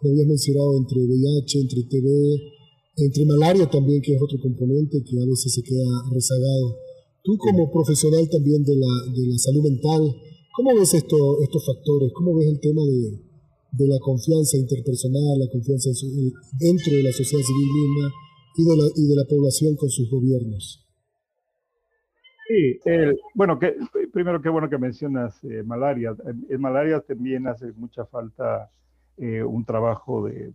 lo 0.03 0.11
habías 0.11 0.27
mencionado 0.27 0.77
entre 0.77 0.99
VIH, 1.01 1.61
entre 1.61 1.83
TB, 1.85 2.07
entre 2.97 3.25
malaria 3.27 3.71
también, 3.71 4.03
que 4.03 4.15
es 4.15 4.23
otro 4.23 4.39
componente 4.41 5.03
que 5.03 5.17
a 5.23 5.27
veces 5.27 5.55
se 5.55 5.63
queda 5.63 5.89
rezagado. 6.13 6.77
Tú 7.23 7.39
como 7.39 7.71
profesional 7.71 8.29
también 8.29 8.63
de 8.65 8.75
la, 8.77 8.93
de 9.15 9.27
la 9.29 9.39
salud 9.39 9.63
mental, 9.63 10.03
¿cómo 10.57 10.75
ves 10.75 10.93
esto, 10.95 11.41
estos 11.43 11.65
factores? 11.65 12.11
¿Cómo 12.13 12.35
ves 12.35 12.49
el 12.49 12.61
tema 12.61 12.83
de, 12.83 13.23
de 13.73 13.87
la 13.87 13.99
confianza 14.01 14.59
interpersonal, 14.59 15.39
la 15.39 15.51
confianza 15.51 15.91
dentro 16.59 16.97
de 16.97 17.03
la 17.03 17.13
sociedad 17.13 17.45
civil 17.45 17.69
misma 17.73 18.13
y 18.57 18.65
de 18.65 18.77
la, 18.77 18.87
y 18.97 19.07
de 19.07 19.17
la 19.17 19.25
población 19.25 19.77
con 19.77 19.89
sus 19.89 20.11
gobiernos? 20.11 20.83
Sí, 22.49 22.79
bueno, 23.35 23.59
que, 23.59 23.77
primero 24.13 24.43
qué 24.43 24.51
bueno 24.51 24.69
que 24.69 24.77
mencionas 24.77 25.43
eh, 25.45 25.63
malaria. 25.63 26.15
En, 26.49 26.61
malaria 26.61 27.01
también 27.01 27.47
hace 27.47 27.73
mucha 27.73 28.05
falta 28.05 28.71
eh, 29.19 29.43
un 29.43 29.65
trabajo 29.65 30.25
de, 30.27 30.51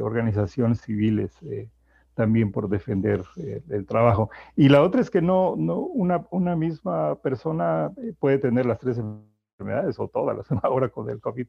organizaciones 0.00 0.80
civiles 0.80 1.32
eh, 1.42 1.68
también 2.14 2.50
por 2.50 2.68
defender 2.68 3.22
eh, 3.36 3.62
el 3.68 3.86
trabajo. 3.86 4.30
Y 4.56 4.68
la 4.68 4.82
otra 4.82 5.00
es 5.00 5.10
que 5.10 5.22
no, 5.22 5.54
no 5.56 5.78
una, 5.78 6.26
una 6.30 6.56
misma 6.56 7.14
persona 7.16 7.92
puede 8.18 8.38
tener 8.38 8.66
las 8.66 8.80
tres 8.80 8.98
enfermedades 8.98 9.98
o 10.00 10.08
todas, 10.08 10.36
las 10.36 10.46
ahora 10.64 10.88
con 10.88 11.08
el 11.08 11.20
COVID 11.20 11.46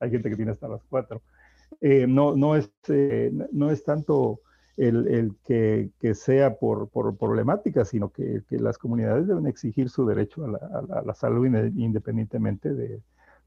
hay 0.00 0.10
gente 0.10 0.30
que 0.30 0.36
tiene 0.36 0.50
hasta 0.50 0.66
las 0.66 0.82
cuatro. 0.84 1.22
no, 1.80 2.34
no, 2.34 2.56
es, 2.56 2.72
no 3.52 3.70
es 3.70 3.84
tanto 3.84 4.40
el, 4.76 5.06
el 5.08 5.36
que, 5.44 5.90
que, 6.00 6.14
sea 6.14 6.56
por, 6.56 6.88
por 6.88 7.16
problemática, 7.16 7.84
sino 7.84 8.10
que, 8.10 8.42
que, 8.48 8.58
las 8.58 8.78
comunidades 8.78 9.28
deben 9.28 9.46
exigir 9.46 9.90
su 9.90 10.06
derecho 10.06 10.46
a 10.46 11.02
la 11.04 11.14
salud 11.14 11.46
independientemente 11.46 12.72
de, 12.72 13.02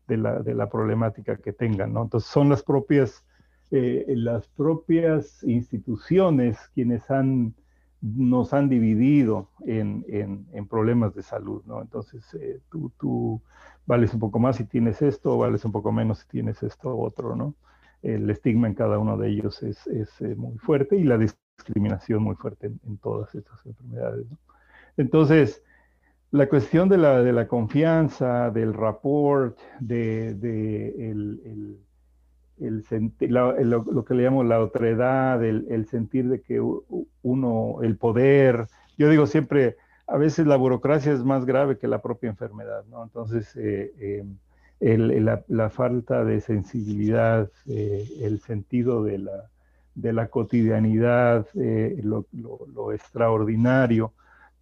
de 0.08 0.18
la, 0.18 0.40
de 0.40 0.54
la 0.54 0.70
problemática 0.70 1.38
que 1.38 1.54
tengan, 1.54 1.94
¿no? 1.94 2.04
Entonces 2.04 2.30
son 2.30 2.50
las 2.50 2.64
propias, 2.64 3.26
eh, 3.72 4.06
las 4.08 4.48
propias 4.48 5.44
instituciones 5.44 6.58
quienes 6.74 7.10
han, 7.10 7.54
nos 8.02 8.54
han 8.54 8.70
dividido 8.70 9.50
en, 9.66 10.06
en, 10.10 10.48
en 10.52 10.68
problemas 10.68 11.16
de 11.16 11.24
salud, 11.24 11.64
¿no? 11.66 11.82
Entonces 11.82 12.24
eh, 12.34 12.60
tú, 12.70 12.92
tú, 13.00 13.42
vales 13.86 14.14
un 14.14 14.20
poco 14.20 14.40
más 14.40 14.58
si 14.58 14.66
tienes 14.66 15.02
esto, 15.02 15.34
o 15.34 15.38
vales 15.40 15.66
un 15.66 15.72
poco 15.72 15.92
menos 15.92 16.20
si 16.20 16.28
tienes 16.28 16.64
esto 16.64 16.96
u 16.96 17.04
otro, 17.04 17.36
¿no? 17.36 17.56
El 18.02 18.30
estigma 18.30 18.68
en 18.68 18.76
cada 18.76 19.00
uno 19.00 19.18
de 19.18 19.30
ellos 19.30 19.64
es, 19.64 19.88
es 19.88 20.10
eh, 20.22 20.36
muy 20.36 20.58
fuerte 20.58 20.98
y 20.98 21.04
la 21.04 21.18
discriminación 21.18 22.24
muy 22.24 22.36
fuerte 22.36 22.68
en, 22.68 22.80
en 22.86 22.98
todas 22.98 23.34
estas 23.36 23.66
enfermedades, 23.66 24.30
¿no? 24.30 24.38
Entonces, 24.98 25.64
la 26.34 26.50
cuestión 26.50 26.90
de 26.90 26.98
la, 26.98 27.22
de 27.22 27.32
la 27.32 27.48
confianza, 27.48 28.50
del 28.50 28.74
rapport, 28.74 29.56
de, 29.80 30.34
de 30.34 31.12
el, 31.12 31.78
el, 32.60 32.84
lo, 33.30 34.04
que 34.04 34.16
le 34.16 34.24
llamo 34.24 34.44
la 34.44 34.60
otredad, 34.60 35.44
el, 35.44 35.86
sentir 35.86 36.30
de 36.30 36.42
que 36.42 36.60
uno, 37.22 37.76
el 37.84 37.98
poder, 37.98 38.66
yo 38.98 39.10
digo 39.10 39.28
siempre, 39.28 39.78
a 40.08 40.18
veces 40.18 40.48
la 40.48 40.56
burocracia 40.56 41.14
es 41.14 41.24
más 41.24 41.46
grave 41.46 41.78
que 41.78 41.88
la 41.88 42.02
propia 42.02 42.32
enfermedad, 42.32 42.84
¿no? 42.90 43.04
Entonces, 43.04 43.56
eh, 43.56 44.26
eh, 44.80 45.44
la, 45.48 45.70
falta 45.70 46.26
de 46.26 46.42
sensibilidad, 46.42 47.48
eh, 47.68 48.08
el 48.22 48.40
sentido 48.40 49.04
de 49.04 49.20
la, 49.20 49.52
de 49.94 50.14
la 50.14 50.30
cotidianidad, 50.30 51.46
lo, 51.54 52.26
lo, 52.32 52.92
extraordinario, 52.92 54.14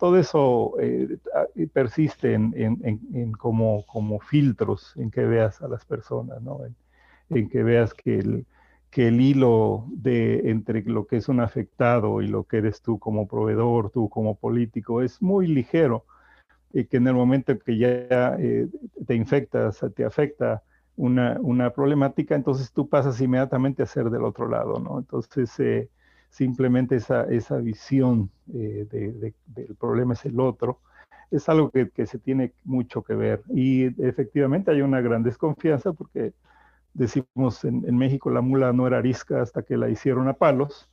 todo 0.02 0.18
eso 0.18 0.74
eh, 0.80 1.20
persiste 1.72 2.34
en, 2.34 3.32
como, 3.34 3.86
como, 3.86 4.20
filtros 4.20 4.94
en 4.98 5.12
que 5.12 5.22
veas 5.22 5.62
a 5.62 5.68
las 5.68 5.86
personas, 5.86 6.42
¿no? 6.42 6.62
en, 7.30 7.48
que 7.48 7.62
veas 7.62 7.94
que 7.94 8.18
el, 8.18 8.48
que 8.90 9.10
el 9.10 9.22
hilo 9.22 9.86
de, 9.90 10.50
entre 10.50 10.82
lo 10.82 11.06
que 11.06 11.18
es 11.18 11.30
un 11.30 11.40
afectado 11.40 12.24
y 12.24 12.28
lo 12.28 12.46
que 12.46 12.58
eres 12.58 12.82
tú 12.82 12.98
como 12.98 13.28
proveedor, 13.28 13.92
tú 13.92 14.10
como 14.10 14.34
político, 14.34 15.04
es 15.04 15.22
muy 15.22 15.46
ligero. 15.46 16.04
y 16.74 16.86
que 16.86 16.98
en 16.98 17.08
el 17.08 17.14
momento 17.14 17.60
que 17.60 17.78
ya 17.78 18.38
te 19.06 19.14
infectas, 19.14 19.86
te 19.96 20.04
afecta 20.04 20.64
una, 20.96 21.38
una, 21.42 21.70
problemática, 21.70 22.34
entonces 22.34 22.72
tú 22.72 22.90
pasas 22.90 23.22
inmediatamente 23.22 23.84
a 23.84 23.86
ser 23.86 24.10
del 24.10 24.24
otro 24.24 24.50
lado, 24.50 24.80
¿no? 24.80 24.98
Entonces, 24.98 25.88
simplemente 26.32 26.96
esa, 26.96 27.26
esa 27.26 27.58
visión 27.58 28.32
de, 28.46 29.34
del 29.46 29.76
problema 29.76 30.14
es 30.14 30.26
el 30.26 30.40
otro, 30.40 30.80
es 31.30 31.48
algo 31.48 31.70
que, 31.70 31.92
que, 31.92 32.08
se 32.08 32.18
tiene 32.18 32.54
mucho 32.64 33.04
que 33.04 33.14
ver. 33.14 33.44
Y 33.54 33.86
efectivamente 34.04 34.72
hay 34.72 34.82
una 34.82 35.02
gran 35.02 35.22
desconfianza 35.22 35.94
porque 35.94 36.34
decimos 36.94 37.64
en, 37.64 37.86
en 37.88 37.98
México 37.98 38.30
la 38.32 38.42
mula 38.42 38.74
no 38.74 38.88
era 38.88 38.98
arisca 38.98 39.42
hasta 39.42 39.62
que 39.62 39.78
la 39.78 39.90
hicieron 39.90 40.28
a 40.28 40.34
palos. 40.34 40.90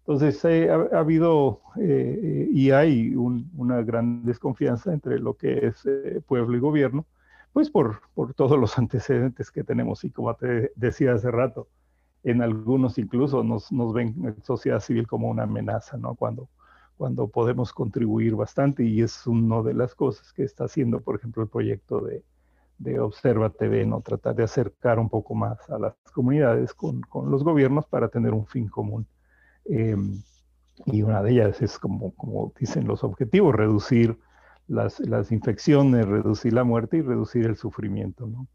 Entonces 0.00 0.44
eh, 0.44 0.68
ha, 0.70 0.98
habido 0.98 1.60
eh, 1.80 2.48
y 2.50 2.70
hay 2.72 3.14
una 3.14 3.82
gran 3.82 4.24
desconfianza 4.24 4.92
entre 4.92 5.18
lo 5.20 5.34
que 5.34 5.66
es 5.66 5.86
eh, 5.86 6.20
pueblo 6.26 6.56
y 6.56 6.60
gobierno, 6.60 7.06
pues 7.52 7.70
por, 7.70 8.00
por 8.14 8.34
todos 8.34 8.58
los 8.58 8.78
antecedentes 8.78 9.50
que 9.50 9.62
tenemos 9.62 10.04
y 10.04 10.10
como 10.10 10.34
te 10.34 10.72
decía 10.74 11.12
hace 11.12 11.30
rato, 11.30 11.68
en 12.24 12.42
algunos 12.42 12.98
incluso 12.98 13.42
nos, 13.42 13.72
nos 13.72 13.92
ven 13.92 14.14
en 14.24 14.42
sociedad 14.42 14.80
civil 14.80 15.06
como 15.06 15.28
una 15.28 15.44
amenaza, 15.44 15.96
¿no? 15.96 16.14
Cuando, 16.14 16.48
cuando 16.96 17.28
podemos 17.28 17.72
contribuir 17.72 18.36
bastante 18.36 18.84
y 18.84 19.02
es 19.02 19.26
una 19.26 19.62
de 19.62 19.74
las 19.74 19.94
cosas 19.94 20.32
que 20.32 20.44
está 20.44 20.64
haciendo, 20.64 21.00
por 21.00 21.16
ejemplo, 21.16 21.42
el 21.42 21.48
proyecto 21.48 22.00
de, 22.00 22.22
de 22.78 23.00
Observa 23.00 23.50
TV, 23.50 23.86
¿no? 23.86 24.00
Tratar 24.00 24.34
de 24.36 24.44
acercar 24.44 24.98
un 24.98 25.08
poco 25.08 25.34
más 25.34 25.68
a 25.70 25.78
las 25.78 25.94
comunidades 26.12 26.74
con, 26.74 27.00
con 27.02 27.30
los 27.30 27.42
gobiernos 27.42 27.86
para 27.86 28.08
tener 28.08 28.32
un 28.32 28.46
fin 28.46 28.68
común. 28.68 29.06
Eh, 29.64 29.96
y 30.86 31.02
una 31.02 31.22
de 31.22 31.32
ellas 31.32 31.62
es, 31.62 31.78
como, 31.78 32.12
como 32.14 32.52
dicen 32.58 32.86
los 32.86 33.04
objetivos, 33.04 33.54
reducir 33.54 34.18
las, 34.68 35.00
las 35.00 35.30
infecciones, 35.32 36.06
reducir 36.06 36.52
la 36.52 36.64
muerte 36.64 36.98
y 36.98 37.02
reducir 37.02 37.46
el 37.46 37.56
sufrimiento, 37.56 38.26
¿no? 38.26 38.46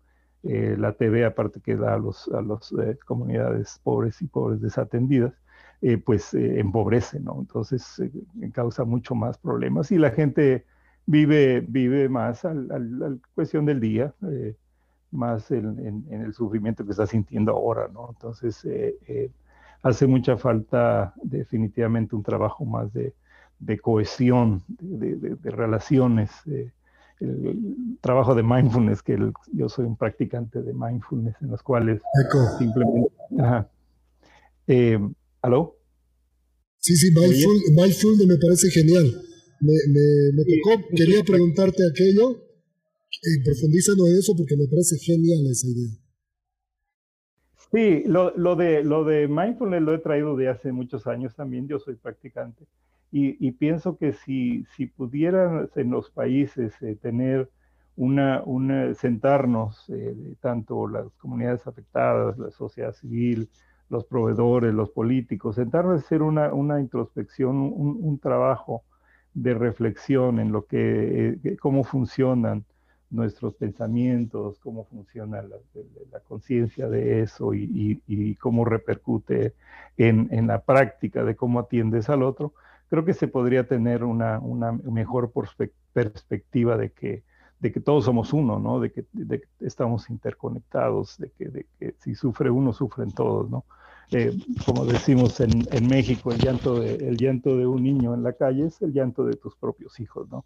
Eh, 0.44 0.76
la 0.78 0.94
TV, 0.94 1.26
aparte 1.26 1.62
que 1.62 1.76
da 1.76 1.96
a 1.96 2.00
las 2.00 2.28
a 2.30 2.42
los, 2.42 2.72
eh, 2.74 2.98
comunidades 3.06 3.80
pobres 3.84 4.22
y 4.22 4.28
pobres 4.28 4.62
desatendidas, 4.62 5.34
eh, 5.82 6.00
pues 6.00 6.34
eh, 6.34 6.60
empobrece, 6.60 7.20
¿no? 7.20 7.38
Entonces 7.40 8.00
eh, 8.00 8.12
causa 8.52 8.84
mucho 8.84 9.14
más 9.14 9.38
problemas 9.38 9.92
y 9.92 10.00
la 10.00 10.10
gente 10.10 10.66
vive, 11.06 11.62
vive 11.68 12.10
más 12.10 12.44
a 12.46 12.54
la 12.56 13.16
cuestión 13.36 13.66
del 13.66 13.80
día, 13.80 14.12
más 15.12 15.52
en, 15.52 16.06
el 16.10 16.34
sufrimiento 16.34 16.84
que 16.84 16.92
está 16.92 17.06
sintiendo 17.06 17.52
ahora, 17.52 17.88
¿no? 17.94 18.10
Entonces 18.10 18.68
hace 19.84 20.08
mucha 20.08 20.36
falta 20.38 21.14
definitivamente 21.22 22.16
un 22.16 22.24
trabajo 22.24 22.66
más 22.66 22.92
de, 22.92 23.14
de 23.60 23.78
cohesión, 23.80 24.64
de, 24.68 25.16
de, 25.16 25.36
de 25.36 25.52
relaciones, 25.52 26.32
el 27.20 27.98
trabajo 28.02 28.36
de 28.36 28.44
mindfulness, 28.44 29.02
que 29.02 29.14
el, 29.14 29.34
yo 29.54 29.70
soy 29.70 29.86
un 29.86 29.98
practicante 29.98 30.62
de 30.62 30.74
mindfulness, 30.74 31.36
en 31.42 31.50
los 31.50 31.64
cuales 31.64 32.02
simplemente... 32.58 33.12
Ajá, 33.40 33.70
eh, 34.68 35.00
¿Aló? 35.42 35.78
Sí, 36.78 36.96
sí, 36.96 37.12
mindful, 37.12 37.58
mindfulness 37.76 38.28
me 38.28 38.38
parece 38.38 38.70
genial. 38.70 39.06
Me, 39.60 39.74
me, 39.90 40.34
me 40.34 40.44
tocó, 40.44 40.84
sí, 40.90 40.96
quería 40.96 41.24
preguntarte 41.24 41.84
aquello, 41.90 42.32
eh, 42.32 43.44
profundízanos 43.44 44.10
en 44.10 44.18
eso 44.18 44.34
porque 44.38 44.56
me 44.56 44.68
parece 44.68 44.98
genial 44.98 45.48
esa 45.50 45.68
idea. 45.68 45.98
Sí, 47.72 48.04
lo, 48.08 48.36
lo, 48.38 48.56
de, 48.56 48.84
lo 48.84 49.04
de 49.04 49.28
mindfulness 49.28 49.82
lo 49.82 49.94
he 49.94 50.00
traído 50.00 50.38
de 50.38 50.48
hace 50.48 50.72
muchos 50.72 51.08
años 51.08 51.36
también, 51.36 51.68
yo 51.68 51.80
soy 51.80 51.96
practicante. 51.96 52.66
Y, 53.12 53.46
y 53.46 53.52
pienso 53.52 53.98
que 53.98 54.14
si, 54.14 54.66
si 54.76 54.86
pudieran 54.88 55.70
en 55.76 55.92
los 55.92 56.10
países 56.12 56.74
eh, 56.82 56.98
tener 57.02 57.50
una, 57.98 58.44
una 58.46 58.94
sentarnos, 58.94 59.90
eh, 59.90 60.16
tanto 60.40 60.88
las 60.88 61.08
comunidades 61.18 61.66
afectadas, 61.68 62.38
la 62.38 62.52
sociedad 62.52 62.94
civil, 62.94 63.50
los 63.90 64.06
proveedores, 64.06 64.74
los 64.74 64.92
políticos, 64.92 65.56
sentarnos 65.56 66.02
a 66.02 66.06
hacer 66.06 66.22
una, 66.22 66.54
una 66.54 66.80
introspección, 66.80 67.58
un, 67.58 68.20
trabajo 68.20 68.84
de 69.34 69.54
reflexión 69.54 70.40
en 70.40 70.52
lo 70.52 70.66
que, 70.66 71.40
eh, 71.44 71.58
cómo 71.58 71.84
funcionan 71.84 72.66
nuestros 73.10 73.56
pensamientos, 73.56 74.60
cómo 74.60 74.84
funciona 74.86 75.42
la, 75.42 75.58
conciencia 76.28 76.90
de 76.90 77.22
eso 77.22 77.54
y, 77.54 78.02
y, 78.06 78.36
cómo 78.36 78.66
repercute 78.66 79.54
en, 79.96 80.28
en, 80.32 80.48
la 80.48 80.62
práctica 80.62 81.24
de 81.24 81.36
cómo 81.36 81.60
atiendes 81.60 82.10
al 82.10 82.22
otro, 82.22 82.54
creo 82.90 83.06
que 83.06 83.14
se 83.14 83.28
podría 83.28 83.68
tener 83.68 84.04
una, 84.04 84.40
una 84.40 84.72
mejor 84.72 85.32
perspectiva 85.94 86.78
de 86.78 86.92
que, 86.92 87.24
de 87.60 87.72
que 87.72 87.80
todos 87.80 88.06
somos 88.06 88.34
uno, 88.34 88.60
¿no? 88.60 88.80
De 88.80 88.92
que, 88.92 89.06
de 89.14 89.42
que 89.42 89.48
estamos 89.66 90.10
interconectados, 90.10 91.18
de 91.18 91.32
que, 91.32 91.50
de 91.50 91.66
que, 91.80 91.96
si 92.00 92.16
sufre 92.16 92.50
uno, 92.50 92.74
sufren 92.74 93.12
todos, 93.12 93.50
¿no? 93.50 93.66
Eh, 94.12 94.38
como 94.66 94.86
decimos 94.86 95.40
en, 95.42 95.68
en 95.72 95.88
México, 95.88 96.32
el 96.32 96.38
llanto, 96.38 96.80
de, 96.80 96.96
el 96.96 97.18
llanto 97.18 97.58
de 97.58 97.68
un 97.68 97.84
niño 97.84 98.14
en 98.14 98.24
la 98.24 98.34
calle 98.34 98.68
es 98.68 98.82
el 98.82 98.94
llanto 98.94 99.26
de 99.26 99.36
tus 99.36 99.56
propios 99.58 100.00
hijos, 100.00 100.30
¿no? 100.30 100.46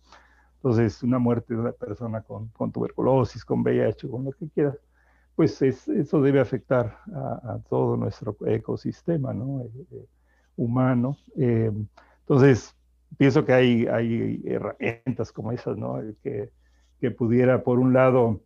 Entonces, 0.56 1.04
una 1.04 1.19
muerte 1.19 1.54
de 1.54 1.60
una 1.60 1.71
persona 1.71 2.21
con, 2.21 2.47
con 2.49 2.71
tuberculosis, 2.71 3.43
con 3.45 3.62
VIH, 3.62 4.08
con 4.10 4.25
lo 4.25 4.32
que 4.32 4.47
quieras, 4.49 4.77
pues 5.36 5.62
es, 5.62 5.88
eso 5.88 6.21
debe 6.21 6.39
afectar 6.39 6.99
a, 7.13 7.54
a, 7.54 7.60
todo 7.69 7.97
nuestro 7.97 8.36
ecosistema, 8.45 9.34
¿no? 9.34 9.62
Eh, 9.62 9.71
eh, 9.91 10.06
humano. 10.56 11.17
Entonces, 12.32 12.78
pienso 13.17 13.44
que 13.44 13.52
hay, 13.52 13.88
hay 13.88 14.41
herramientas 14.46 15.34
como 15.34 15.52
esas, 15.52 15.76
¿no? 15.78 16.00
Que, 16.24 16.50
que 17.02 17.12
pudiera, 17.12 17.62
por 17.62 17.78
un 17.78 17.91
lado, 17.91 18.39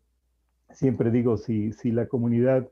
siempre 0.72 1.12
digo, 1.12 1.38
si, 1.38 1.72
si 1.72 1.92
la 1.92 2.08
comunidad 2.08 2.68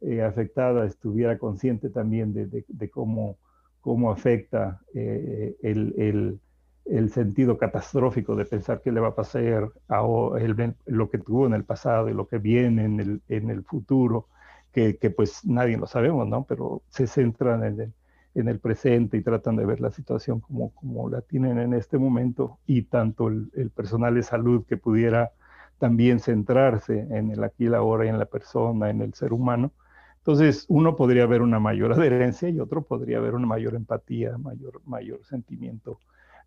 eh, 0.00 0.22
afectada 0.22 0.86
estuviera 0.86 1.38
consciente 1.38 1.90
también 1.90 2.32
de, 2.32 2.46
de, 2.46 2.64
de 2.66 2.90
cómo, 2.90 3.36
cómo 3.82 4.10
afecta 4.10 4.80
eh, 4.94 5.54
el, 5.62 5.94
el, 5.98 6.40
el, 6.86 7.10
sentido 7.10 7.58
catastrófico 7.58 8.34
de 8.34 8.46
pensar 8.46 8.80
qué 8.80 8.90
le 8.90 9.00
va 9.00 9.08
a 9.08 9.14
pasar 9.14 9.70
a 9.88 10.02
el, 10.38 10.74
lo 10.86 11.10
que 11.10 11.18
tuvo 11.18 11.46
en 11.46 11.52
el 11.52 11.64
pasado 11.64 12.08
y 12.08 12.14
lo 12.14 12.26
que 12.26 12.38
viene 12.38 12.86
en 12.86 13.00
el, 13.00 13.22
en 13.28 13.50
el 13.50 13.64
futuro, 13.64 14.28
que, 14.72 14.96
que, 14.96 15.10
pues 15.10 15.44
nadie 15.44 15.76
lo 15.76 15.86
sabemos, 15.86 16.26
¿no? 16.26 16.44
Pero 16.44 16.80
se 16.88 17.06
centran 17.06 17.64
en 17.64 17.80
el, 17.80 17.92
en 18.34 18.48
el 18.48 18.58
presente 18.58 19.16
y 19.16 19.22
tratan 19.22 19.56
de 19.56 19.64
ver 19.64 19.80
la 19.80 19.90
situación 19.90 20.40
como, 20.40 20.70
como 20.74 21.08
la 21.08 21.20
tienen 21.20 21.58
en 21.58 21.72
este 21.72 21.98
momento 21.98 22.58
y 22.66 22.82
tanto 22.82 23.28
el, 23.28 23.70
personal 23.74 24.14
de 24.14 24.22
salud 24.22 24.64
que 24.66 24.76
pudiera 24.76 25.32
también 25.78 26.18
centrarse 26.20 27.06
en 27.10 27.30
el 27.30 27.44
aquí, 27.44 27.66
la 27.66 27.78
ahora 27.78 28.06
y 28.06 28.08
en 28.08 28.18
la 28.18 28.26
persona, 28.26 28.90
en 28.90 29.02
el 29.02 29.14
ser 29.14 29.32
humano. 29.32 29.72
Entonces, 30.18 30.64
uno 30.68 30.96
podría 30.96 31.26
ver 31.26 31.42
una 31.42 31.60
mayor 31.60 31.92
adherencia 31.92 32.48
y 32.48 32.58
otro 32.58 32.82
podría 32.82 33.20
ver 33.20 33.34
una 33.34 33.46
mayor 33.46 33.74
empatía, 33.74 34.38
mayor, 34.38 34.80
mayor 34.86 35.24
sentimiento 35.24 35.98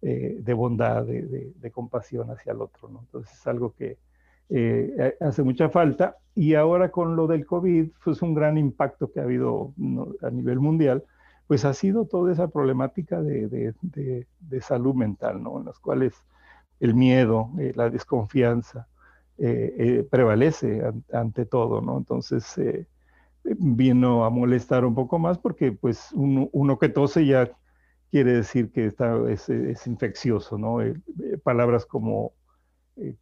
eh, 0.01 0.37
de 0.41 0.53
bondad, 0.53 1.05
de, 1.05 1.53
de, 1.55 1.71
compasión 1.71 2.31
hacia 2.31 2.53
el 2.53 2.61
otro. 2.61 2.89
¿no? 2.89 3.01
Entonces, 3.01 3.33
es 3.33 3.47
algo 3.47 3.73
que 3.75 3.97
eh, 4.49 5.15
hace 5.19 5.43
mucha 5.43 5.69
falta. 5.69 6.17
Y 6.33 6.55
ahora 6.55 6.89
con 6.89 7.15
lo 7.15 7.27
del 7.27 7.45
COVID, 7.45 7.89
pues 8.03 8.21
un 8.21 8.33
gran 8.33 8.57
impacto 8.57 9.11
que 9.11 9.19
ha 9.19 9.23
habido 9.23 9.73
a 10.21 10.29
nivel 10.29 10.59
mundial, 10.59 11.03
pues 11.47 11.63
ha 11.63 11.73
sido 11.73 12.05
toda 12.05 12.33
esa 12.33 12.49
problemática 12.49 13.21
de, 13.21 13.47
de, 13.47 14.27
de, 14.39 14.61
salud 14.61 14.93
mental, 14.93 15.41
¿no? 15.41 15.59
En 15.59 15.65
las 15.65 15.79
cuales 15.79 16.13
el 16.79 16.93
miedo, 16.93 17.49
eh, 17.57 17.71
la 17.75 17.89
desconfianza 17.89 18.87
eh, 19.37 19.75
eh, 19.77 20.07
prevalece 20.09 20.85
an, 20.85 21.03
ante 21.11 21.45
todo, 21.45 21.81
¿no? 21.81 21.97
Entonces 21.97 22.59
vino 23.43 24.25
a 24.25 24.29
molestar 24.29 24.83
un 24.83 24.93
poco 24.93 25.19
más 25.19 25.37
porque 25.37 25.71
pues 25.71 26.09
uno, 26.11 26.77
que 26.77 26.89
tose 26.89 27.25
ya 27.25 27.49
quiere 28.11 28.33
decir 28.33 28.71
que 28.71 28.87
está, 28.87 29.17
es, 29.29 29.47
infeccioso, 29.87 30.57
¿no? 30.57 30.79
Palabras 31.43 31.85
como 31.85 32.33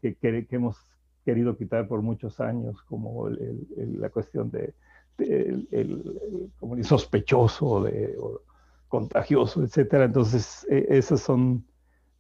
que, 0.02 0.18
hemos 0.50 0.78
querido 1.24 1.56
quitar 1.58 1.88
por 1.88 2.02
muchos 2.02 2.40
años, 2.40 2.82
como 2.84 3.30
la 3.30 4.10
cuestión 4.10 4.50
de 4.50 4.74
el, 5.18 6.52
como 6.60 6.76
el 6.76 6.84
sospechoso 6.84 7.84
de, 7.84 8.16
o 8.20 8.42
contagioso, 8.88 9.64
etcétera. 9.64 10.06
Entonces, 10.06 10.66
eh, 10.70 10.86
esas 10.90 11.22
son 11.22 11.66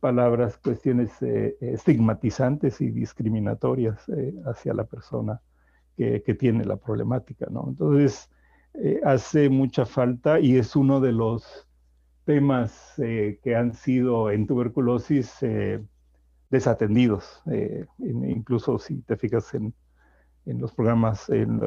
palabras, 0.05 0.59
cuestiones 0.59 1.19
eh, 1.23 1.57
estigmatizantes 1.61 2.79
y 2.79 2.91
discriminatorias 2.91 4.07
eh, 4.09 4.35
hacia 4.45 4.73
la 4.75 4.83
persona 4.83 5.41
que, 5.97 6.21
que, 6.21 6.35
tiene 6.35 6.63
la 6.63 6.75
problemática, 6.75 7.47
¿no? 7.49 7.65
Entonces, 7.69 8.29
eh, 8.75 8.99
hace 9.03 9.49
mucha 9.49 9.83
falta 9.85 10.39
y 10.39 10.57
es 10.57 10.75
uno 10.75 10.99
de 10.99 11.11
los 11.11 11.67
temas 12.25 12.93
que 12.97 13.55
han 13.55 13.73
sido 13.73 14.31
en 14.31 14.47
tuberculosis 14.47 15.45
desatendidos, 16.49 17.43
incluso 17.99 18.79
si 18.79 19.01
te 19.03 19.15
fijas 19.15 19.53
en, 19.53 19.75
en 20.45 20.61
los 20.61 20.73
programas 20.73 21.29
en, 21.29 21.59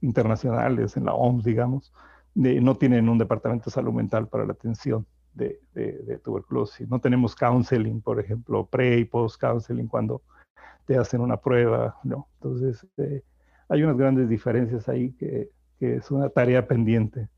internacionales, 0.00 0.96
en 0.96 1.04
la 1.04 1.14
OMS, 1.14 1.44
digamos, 1.44 1.92
no 2.34 2.76
tienen 2.76 3.08
un 3.08 3.18
departamento 3.18 3.66
de 3.66 3.70
salud 3.74 3.92
mental 3.92 4.28
para 4.28 4.44
la 4.44 4.52
atención 4.52 5.06
de, 5.34 6.20
tuberculosis. 6.24 6.88
No 6.88 7.00
tenemos 7.00 7.34
counseling, 7.34 8.00
por 8.00 8.20
ejemplo, 8.20 8.66
pre 8.66 8.98
y 8.98 9.04
post 9.04 9.40
counseling 9.40 9.86
cuando 9.86 10.22
te 10.86 10.96
hacen 10.96 11.20
una 11.20 11.36
prueba, 11.36 11.96
¿no? 12.04 12.28
Entonces, 12.34 12.86
eh, 12.96 13.22
hay 13.68 13.82
unas 13.82 13.96
grandes 13.96 14.28
diferencias 14.28 14.88
ahí 14.88 15.12
que, 15.12 15.50
es 15.78 16.10
una 16.10 16.30
tarea 16.30 16.66
pendiente 16.66 17.28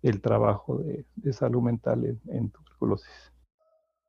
el 0.00 0.22
trabajo 0.22 0.78
de, 0.78 1.32
salud 1.32 1.60
mental 1.60 2.18
en, 2.26 2.50
tuberculosis. 2.50 3.06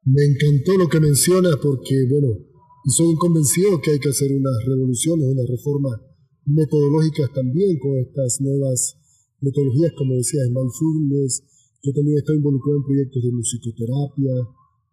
Me 0.05 0.23
encantó 0.23 0.77
lo 0.77 0.87
que 0.87 1.01
mencionas 1.01 1.57
porque, 1.57 2.07
bueno, 2.09 2.37
soy 2.85 3.15
convencido 3.15 3.81
que 3.81 3.91
hay 3.91 3.99
que 3.99 4.09
hacer 4.09 4.31
unas 4.31 4.65
revoluciones, 4.65 5.27
unas 5.27 5.49
reformas 5.49 5.99
metodológicas 6.45 7.31
también 7.33 7.79
con 7.79 7.97
estas 7.99 8.41
nuevas 8.41 8.97
metodologías, 9.41 9.91
como 9.97 10.15
decías, 10.15 10.47
mindfulness. 10.49 11.43
Yo 11.83 11.93
también 11.93 12.17
estoy 12.17 12.37
involucrado 12.37 12.77
en 12.77 12.83
proyectos 12.83 13.23
de 13.23 13.31
musicoterapia, 13.31 14.33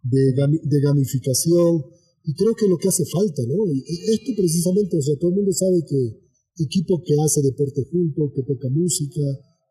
de, 0.02 0.32
de 0.64 0.80
gamificación, 0.80 1.84
y 2.24 2.34
creo 2.34 2.54
que 2.54 2.68
lo 2.68 2.76
que 2.76 2.88
hace 2.88 3.04
falta, 3.06 3.42
¿no? 3.48 3.64
Esto 3.66 4.32
precisamente, 4.36 4.98
o 4.98 5.02
sea, 5.02 5.16
todo 5.16 5.30
el 5.30 5.36
mundo 5.36 5.52
sabe 5.52 5.80
que 5.88 6.20
equipo 6.62 7.02
que 7.02 7.14
hace 7.24 7.40
deporte 7.42 7.82
junto, 7.90 8.30
que 8.34 8.42
toca 8.42 8.68
música, 8.68 9.22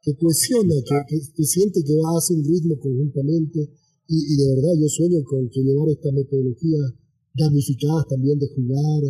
que 0.02 0.16
cohesiona, 0.16 0.74
que, 1.08 1.44
siente 1.44 1.84
que 1.84 1.96
va 1.96 2.16
a 2.16 2.18
hacer 2.18 2.38
un 2.38 2.46
ritmo 2.46 2.80
conjuntamente. 2.80 3.70
Y, 4.08 4.36
de 4.38 4.56
verdad 4.56 4.74
yo 4.82 4.90
sueño 4.90 5.24
con 5.24 5.48
que 5.50 5.62
llevar 5.62 5.90
esta 5.90 6.12
metodología 6.12 6.80
gamificadas 7.36 8.08
también 8.10 8.40
de 8.40 8.48
jugar, 8.48 9.04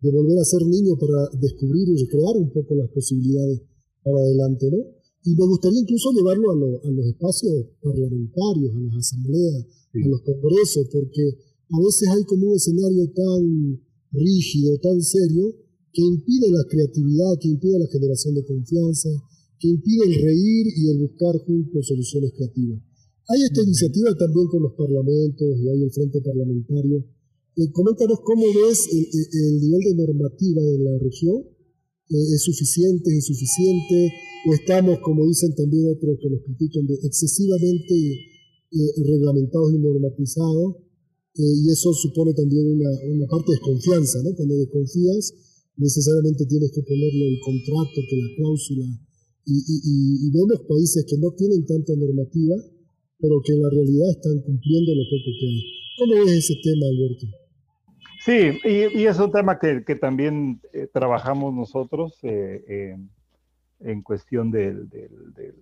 de 0.00 0.10
volver 0.10 0.38
a 0.38 0.44
ser 0.44 0.64
niño 0.66 0.96
para 0.96 1.28
descubrir 1.40 1.88
y 1.88 2.04
recrear 2.04 2.36
un 2.36 2.50
poco 2.50 2.74
las 2.74 2.88
posibilidades 2.90 3.62
para 4.02 4.18
adelante, 4.18 4.70
¿no? 4.70 4.78
Y 5.24 5.34
me 5.34 5.46
gustaría 5.46 5.80
incluso 5.80 6.12
llevarlo 6.12 6.52
a, 6.52 6.90
los 6.90 7.06
espacios 7.06 7.66
parlamentarios, 7.82 8.74
a 8.74 8.80
las 8.80 8.96
asambleas, 8.96 9.66
a 9.94 10.08
los 10.08 10.22
congresos, 10.22 10.88
porque 10.92 11.36
a 11.70 11.78
veces 11.80 12.08
hay 12.08 12.24
como 12.24 12.48
un 12.48 12.56
escenario 12.56 13.10
tan 13.12 13.80
rígido, 14.12 14.78
tan 14.78 15.02
serio, 15.02 15.54
que 15.92 16.02
impide 16.02 16.50
la 16.50 16.64
creatividad, 16.64 17.38
que 17.40 17.48
impide 17.48 17.78
la 17.78 17.88
generación 17.88 18.34
de 18.34 18.44
confianza, 18.44 19.10
que 19.58 19.68
impide 19.68 20.04
el 20.06 20.14
reír 20.22 20.66
y 20.76 20.88
el 20.90 20.98
buscar 21.00 21.36
juntos 21.44 21.86
soluciones 21.86 22.32
creativas. 22.32 22.80
Hay 23.28 23.42
esta 23.42 23.62
iniciativa 23.62 24.14
también 24.16 24.46
con 24.46 24.62
los 24.62 24.72
parlamentos 24.72 25.58
y 25.58 25.68
hay 25.68 25.82
el 25.82 25.90
Frente 25.90 26.20
Parlamentario. 26.22 27.04
Eh, 27.58 27.72
coméntanos 27.72 28.20
cómo 28.22 28.46
ves 28.46 28.86
el, 28.86 29.58
nivel 29.58 29.82
de 29.82 29.94
normativa 30.06 30.62
en 30.62 30.84
la 30.84 30.96
región. 31.02 31.42
Eh, 32.08 32.34
¿Es 32.34 32.42
suficiente, 32.44 33.10
es 33.10 33.28
insuficiente? 33.28 34.12
¿O 34.46 34.54
estamos, 34.54 35.00
como 35.00 35.26
dicen 35.26 35.52
también 35.56 35.90
otros 35.90 36.18
que 36.22 36.30
nos 36.30 36.40
critican, 36.46 36.86
excesivamente 37.02 37.94
eh, 38.70 39.02
reglamentados 39.04 39.74
y 39.74 39.78
normatizados? 39.78 40.76
y 41.40 41.70
eso 41.70 41.94
supone 41.94 42.34
también 42.34 42.66
una, 42.66 43.26
parte 43.28 43.52
de 43.52 43.58
desconfianza, 43.58 44.20
¿no? 44.24 44.34
Cuando 44.34 44.56
desconfías, 44.56 45.32
necesariamente 45.76 46.44
tienes 46.46 46.72
que 46.72 46.82
ponerlo 46.82 47.26
el 47.26 47.38
contrato, 47.38 47.94
que 47.94 48.16
la 48.16 48.26
cláusula. 48.34 48.86
Y, 49.46 50.30
vemos 50.32 50.66
países 50.66 51.04
que 51.06 51.16
no 51.18 51.30
tienen 51.38 51.64
tanta 51.64 51.94
normativa, 51.94 52.56
pero 53.20 53.40
que 53.46 53.52
en 53.52 53.62
la 53.62 53.70
realidad 53.70 54.10
están 54.10 54.40
cumpliendo 54.42 54.96
lo 54.96 55.04
poco 55.04 55.30
que 55.38 55.46
hay. 55.46 55.62
¿Cómo 55.98 56.24
ves 56.26 56.38
ese 56.38 56.54
tema, 56.60 56.86
Alberto? 56.88 57.26
Sí, 58.28 58.60
y, 58.62 59.06
es 59.06 59.18
un 59.18 59.32
tema 59.32 59.58
que, 59.58 59.80
también 59.98 60.60
eh, 60.74 60.86
trabajamos 60.92 61.54
nosotros 61.54 62.18
eh, 62.24 62.94
en 63.80 64.02
cuestión 64.02 64.50
de, 64.50 64.74
de, 64.74 65.54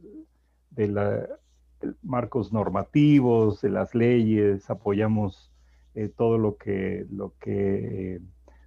de, 0.71 0.89
la, 0.89 1.29
marcos 2.03 2.53
normativos, 2.53 3.61
de 3.61 3.71
las 3.71 3.95
leyes, 3.95 4.69
apoyamos 4.69 5.53
eh, 5.95 6.09
todo 6.09 6.39
lo 6.39 6.57
que, 6.57 7.07
lo 7.09 7.35
que 7.39 8.21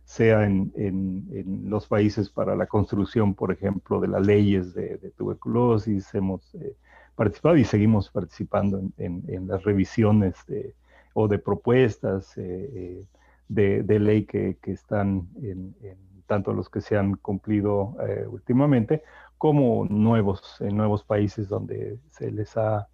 sea 0.06 0.46
en, 0.46 0.72
en, 0.78 1.70
los 1.70 1.86
países 1.86 2.30
para 2.30 2.56
la 2.56 2.68
construcción, 2.68 3.34
por 3.36 3.52
ejemplo, 3.52 4.00
de 4.00 4.08
las 4.08 4.26
leyes 4.26 4.74
de, 4.74 5.12
tuberculosis. 5.18 6.16
Hemos 6.16 6.56
participado 7.16 7.58
y 7.58 7.66
seguimos 7.66 8.10
participando 8.10 8.82
en, 8.98 9.46
las 9.46 9.62
revisiones 9.66 10.36
o 11.12 11.28
de 11.28 11.38
propuestas 11.38 12.38
eh, 13.56 13.78
eh, 13.80 13.84
de, 13.84 14.00
ley 14.00 14.26
que, 14.26 14.58
que 14.62 14.72
están 14.72 15.28
en, 15.42 15.76
tanto 16.28 16.54
los 16.54 16.70
que 16.70 16.82
se 16.82 16.98
han 16.98 17.16
cumplido 17.16 17.96
últimamente 18.30 19.04
como 19.38 19.86
nuevos, 19.86 20.58
en 20.60 20.78
nuevos 20.78 21.04
países 21.04 21.48
donde 21.48 21.98
se 22.12 22.32
les 22.32 22.56
ha 22.56 22.88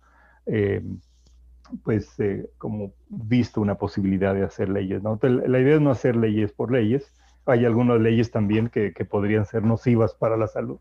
pues 1.83 2.19
eh, 2.19 2.49
como 2.57 2.93
visto 3.09 3.61
una 3.61 3.75
posibilidad 3.75 4.33
de 4.33 4.43
hacer 4.43 4.69
leyes. 4.69 5.01
¿no? 5.01 5.19
la 5.21 5.59
idea 5.59 5.75
es 5.75 5.81
no 5.81 5.91
hacer 5.91 6.15
leyes 6.15 6.51
por 6.51 6.71
leyes. 6.71 7.13
Hay 7.45 7.65
algunas 7.65 7.99
leyes 7.99 8.31
también 8.31 8.69
que, 8.69 8.91
podrían 9.09 9.45
ser 9.45 9.63
nocivas 9.63 10.15
para 10.15 10.37
la 10.37 10.47
salud, 10.47 10.79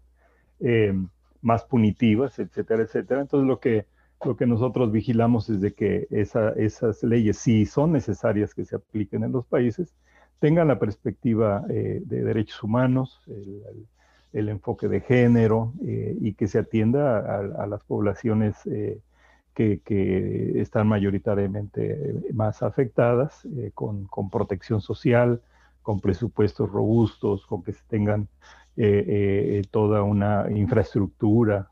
eh, 0.60 0.94
más 1.42 1.64
punitivas, 1.64 2.38
etcétera, 2.38 2.82
etcétera. 2.82 3.20
Entonces 3.20 3.46
lo 3.46 3.60
que, 3.60 3.86
lo 4.24 4.36
que 4.36 4.46
nosotros 4.46 4.92
vigilamos 4.92 5.48
es 5.50 5.60
de 5.60 5.74
que 5.74 6.06
esas 6.10 7.02
leyes, 7.02 7.38
si 7.38 7.66
son 7.66 7.92
necesarias 7.92 8.54
que 8.54 8.64
se 8.64 8.76
apliquen 8.76 9.24
en 9.24 9.32
los 9.32 9.46
países, 9.46 9.94
tengan 10.38 10.68
la 10.68 10.78
perspectiva 10.78 11.64
eh, 11.68 12.02
de 12.04 12.22
derechos 12.22 12.62
humanos, 12.62 13.22
el, 14.32 14.48
enfoque 14.48 14.88
de 14.88 15.00
género 15.00 15.72
y 15.80 16.34
que 16.34 16.48
se 16.48 16.58
atienda 16.58 17.38
a, 17.38 17.66
las 17.68 17.84
poblaciones 17.84 18.56
que, 19.54 20.60
están 20.60 20.88
mayoritariamente 20.88 22.22
más 22.32 22.62
afectadas, 22.62 23.46
eh, 23.56 23.70
con, 23.74 24.08
protección 24.30 24.80
social, 24.80 25.40
con 25.82 26.00
presupuestos 26.00 26.70
robustos, 26.70 27.46
con 27.46 27.62
que 27.62 27.72
se 27.72 27.82
tengan 27.88 28.28
eh, 28.76 29.04
eh, 29.06 29.62
toda 29.70 30.02
una 30.02 30.46
infraestructura 30.50 31.70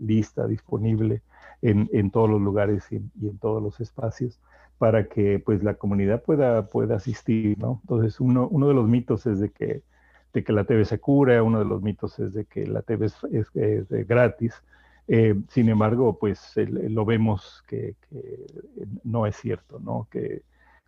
lista, 0.00 0.46
disponible 0.46 1.22
en, 1.62 2.10
todos 2.10 2.30
los 2.30 2.40
lugares 2.40 2.84
y, 2.90 2.96
en 2.96 3.38
todos 3.38 3.62
los 3.62 3.80
espacios 3.80 4.40
para 4.78 5.08
que 5.08 5.38
pues 5.38 5.62
la 5.62 5.74
comunidad 5.74 6.22
pueda, 6.22 6.66
pueda 6.66 6.96
asistir, 6.96 7.58
¿no? 7.58 7.80
Entonces 7.82 8.18
uno, 8.18 8.48
uno 8.50 8.68
de 8.68 8.74
los 8.74 8.88
mitos 8.88 9.26
es 9.26 9.38
de 9.38 9.50
que, 9.50 9.82
de 10.32 10.44
que 10.44 10.52
la 10.52 10.64
TV 10.64 10.86
se 10.86 10.98
cura, 11.00 11.42
uno 11.42 11.58
de 11.58 11.66
los 11.66 11.82
mitos 11.82 12.18
es 12.18 12.32
de 12.32 12.46
que 12.46 12.66
la 12.66 12.80
TV 12.80 13.06
es, 13.06 13.16
es 13.54 14.08
gratis, 14.08 14.54
eh, 15.12 15.34
sin 15.48 15.68
embargo, 15.68 16.16
pues 16.20 16.52
lo 16.56 17.04
vemos 17.04 17.64
que, 17.66 17.96
no 19.02 19.26
es 19.26 19.34
cierto, 19.34 19.80
¿no? 19.80 20.06
Que 20.08 20.42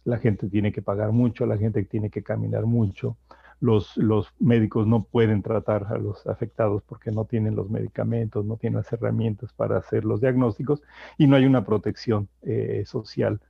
la 0.05 0.19
gente 0.19 0.49
tiene 0.49 0.71
que 0.71 0.81
pagar 0.81 1.11
mucho, 1.11 1.45
la 1.45 1.59
gente 1.59 1.83
tiene 1.83 2.09
que 2.09 2.23
caminar 2.23 2.65
mucho. 2.65 3.17
Los, 3.62 3.96
los 3.96 4.27
médicos 4.40 4.88
no 4.88 5.05
pueden 5.05 5.40
tratar 5.40 5.87
a 5.88 5.96
los 5.96 6.27
afectados 6.27 6.83
porque 6.83 7.12
no 7.12 7.27
tienen 7.27 7.55
los 7.55 7.70
medicamentos, 7.70 8.44
no 8.44 8.57
tienen 8.57 8.79
las 8.79 8.92
herramientas 8.92 9.53
para 9.53 9.77
hacer 9.77 10.05
los 10.05 10.20
diagnósticos 10.20 10.83
y 11.16 11.29
no 11.29 11.37
hay 11.37 11.46
una 11.46 11.64
protección 11.64 12.29
eh, 12.42 12.83
social 12.87 13.40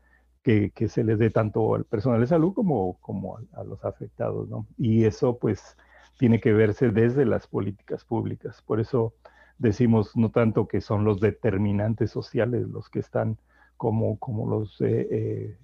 que, 0.43 0.71
que, 0.71 0.89
se 0.89 1.03
les 1.03 1.19
dé 1.19 1.31
tanto 1.31 1.75
al 1.75 1.87
personal 1.87 2.21
de 2.21 2.27
salud 2.27 2.53
como, 2.53 2.99
como 3.01 3.39
a, 3.55 3.65
los 3.65 3.83
afectados, 3.87 4.51
¿no? 4.51 4.67
Y 4.77 5.07
eso 5.07 5.39
pues 5.39 5.79
tiene 6.19 6.41
que 6.41 6.53
verse 6.53 6.91
desde 6.91 7.25
las 7.25 7.47
políticas 7.47 8.05
públicas. 8.05 8.61
Por 8.67 8.81
eso 8.81 9.15
decimos 9.57 10.15
no 10.15 10.31
tanto 10.31 10.69
que 10.69 10.83
son 10.83 11.05
los 11.05 11.21
determinantes 11.21 12.11
sociales 12.11 12.69
los 12.69 12.91
que 12.91 12.99
están 12.99 13.39
como, 13.79 14.19
como 14.19 14.47
los 14.47 14.79
eh, 14.83 15.09
eh, 15.11 15.57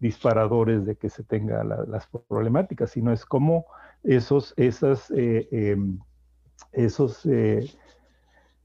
disparadores 0.00 0.84
de 0.84 0.96
que 0.96 1.08
se 1.08 1.22
tenga 1.22 1.64
las 1.64 2.06
problemáticas, 2.06 2.90
sino 2.90 3.12
es 3.12 3.24
como 3.24 3.66
esos, 4.02 4.54
esas, 4.56 5.10
eh, 5.10 5.48
em, 5.50 5.98
esos 6.72 7.26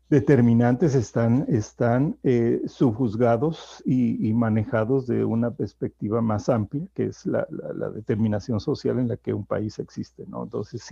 determinantes 0.09 0.93
están, 0.93 1.45
están 1.47 2.17
subjuzgados 2.65 3.81
y, 3.85 4.33
manejados 4.33 5.07
de 5.07 5.23
una 5.23 5.51
perspectiva 5.51 6.21
más 6.21 6.49
amplia, 6.49 6.85
que 6.93 7.05
es 7.05 7.25
la, 7.25 7.47
la, 7.49 7.89
determinación 7.89 8.59
social 8.59 8.99
en 8.99 9.07
la 9.07 9.17
que 9.17 9.33
un 9.33 9.45
país 9.45 9.79
existe, 9.79 10.25
¿no? 10.27 10.43
Entonces 10.43 10.83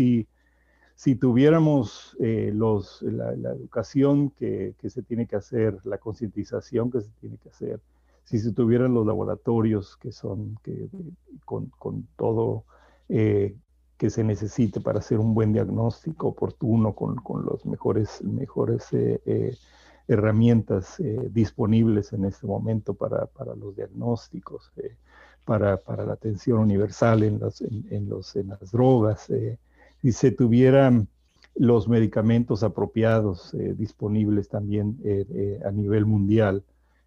si 0.99 1.15
tuviéramos 1.15 2.17
eh, 2.19 2.51
los, 2.53 3.01
la, 3.03 3.31
educación 3.31 4.31
que, 4.31 4.75
que, 4.77 4.89
se 4.89 5.01
tiene 5.01 5.27
que 5.27 5.37
hacer, 5.37 5.77
la 5.85 5.97
concientización 5.97 6.91
que 6.91 6.99
se 6.99 7.09
tiene 7.21 7.37
que 7.37 7.47
hacer, 7.47 7.79
si 8.29 8.39
se 8.39 8.51
tuvieran 8.51 8.93
los 8.93 9.05
laboratorios 9.05 9.97
que 9.97 10.11
son 10.11 10.57
que, 10.63 10.87
con, 11.45 12.07
todo 12.15 12.63
eh, 13.09 13.55
que 13.97 14.09
se 14.09 14.23
necesite 14.23 14.79
para 14.81 14.99
hacer 14.99 15.19
un 15.19 15.33
buen 15.33 15.51
diagnóstico 15.51 16.27
oportuno, 16.27 16.93
con, 16.93 17.15
con 17.15 17.43
los 17.43 17.65
mejores, 17.65 18.23
mejores 18.23 18.87
eh, 18.93 19.57
herramientas 20.07 21.01
disponibles 21.31 22.13
en 22.13 22.25
este 22.25 22.47
momento 22.47 22.93
para, 22.93 23.25
para 23.27 23.55
los 23.55 23.75
diagnósticos, 23.75 24.71
para, 25.45 25.77
para, 25.77 26.05
la 26.05 26.13
atención 26.13 26.59
universal 26.59 27.23
en, 27.23 27.39
las, 27.39 27.61
en, 27.61 27.85
en 27.89 28.09
los, 28.09 28.35
en 28.35 28.49
las 28.49 28.71
drogas 28.71 29.29
si 30.01 30.11
se 30.11 30.31
tuvieran 30.31 31.07
los 31.55 31.87
medicamentos 31.87 32.63
apropiados 32.63 33.53
eh, 33.53 33.73
disponibles 33.77 34.47
también 34.47 34.97
eh, 35.03 35.25
eh, 35.29 35.59
a 35.65 35.71
nivel 35.71 36.05
mundial, 36.05 36.63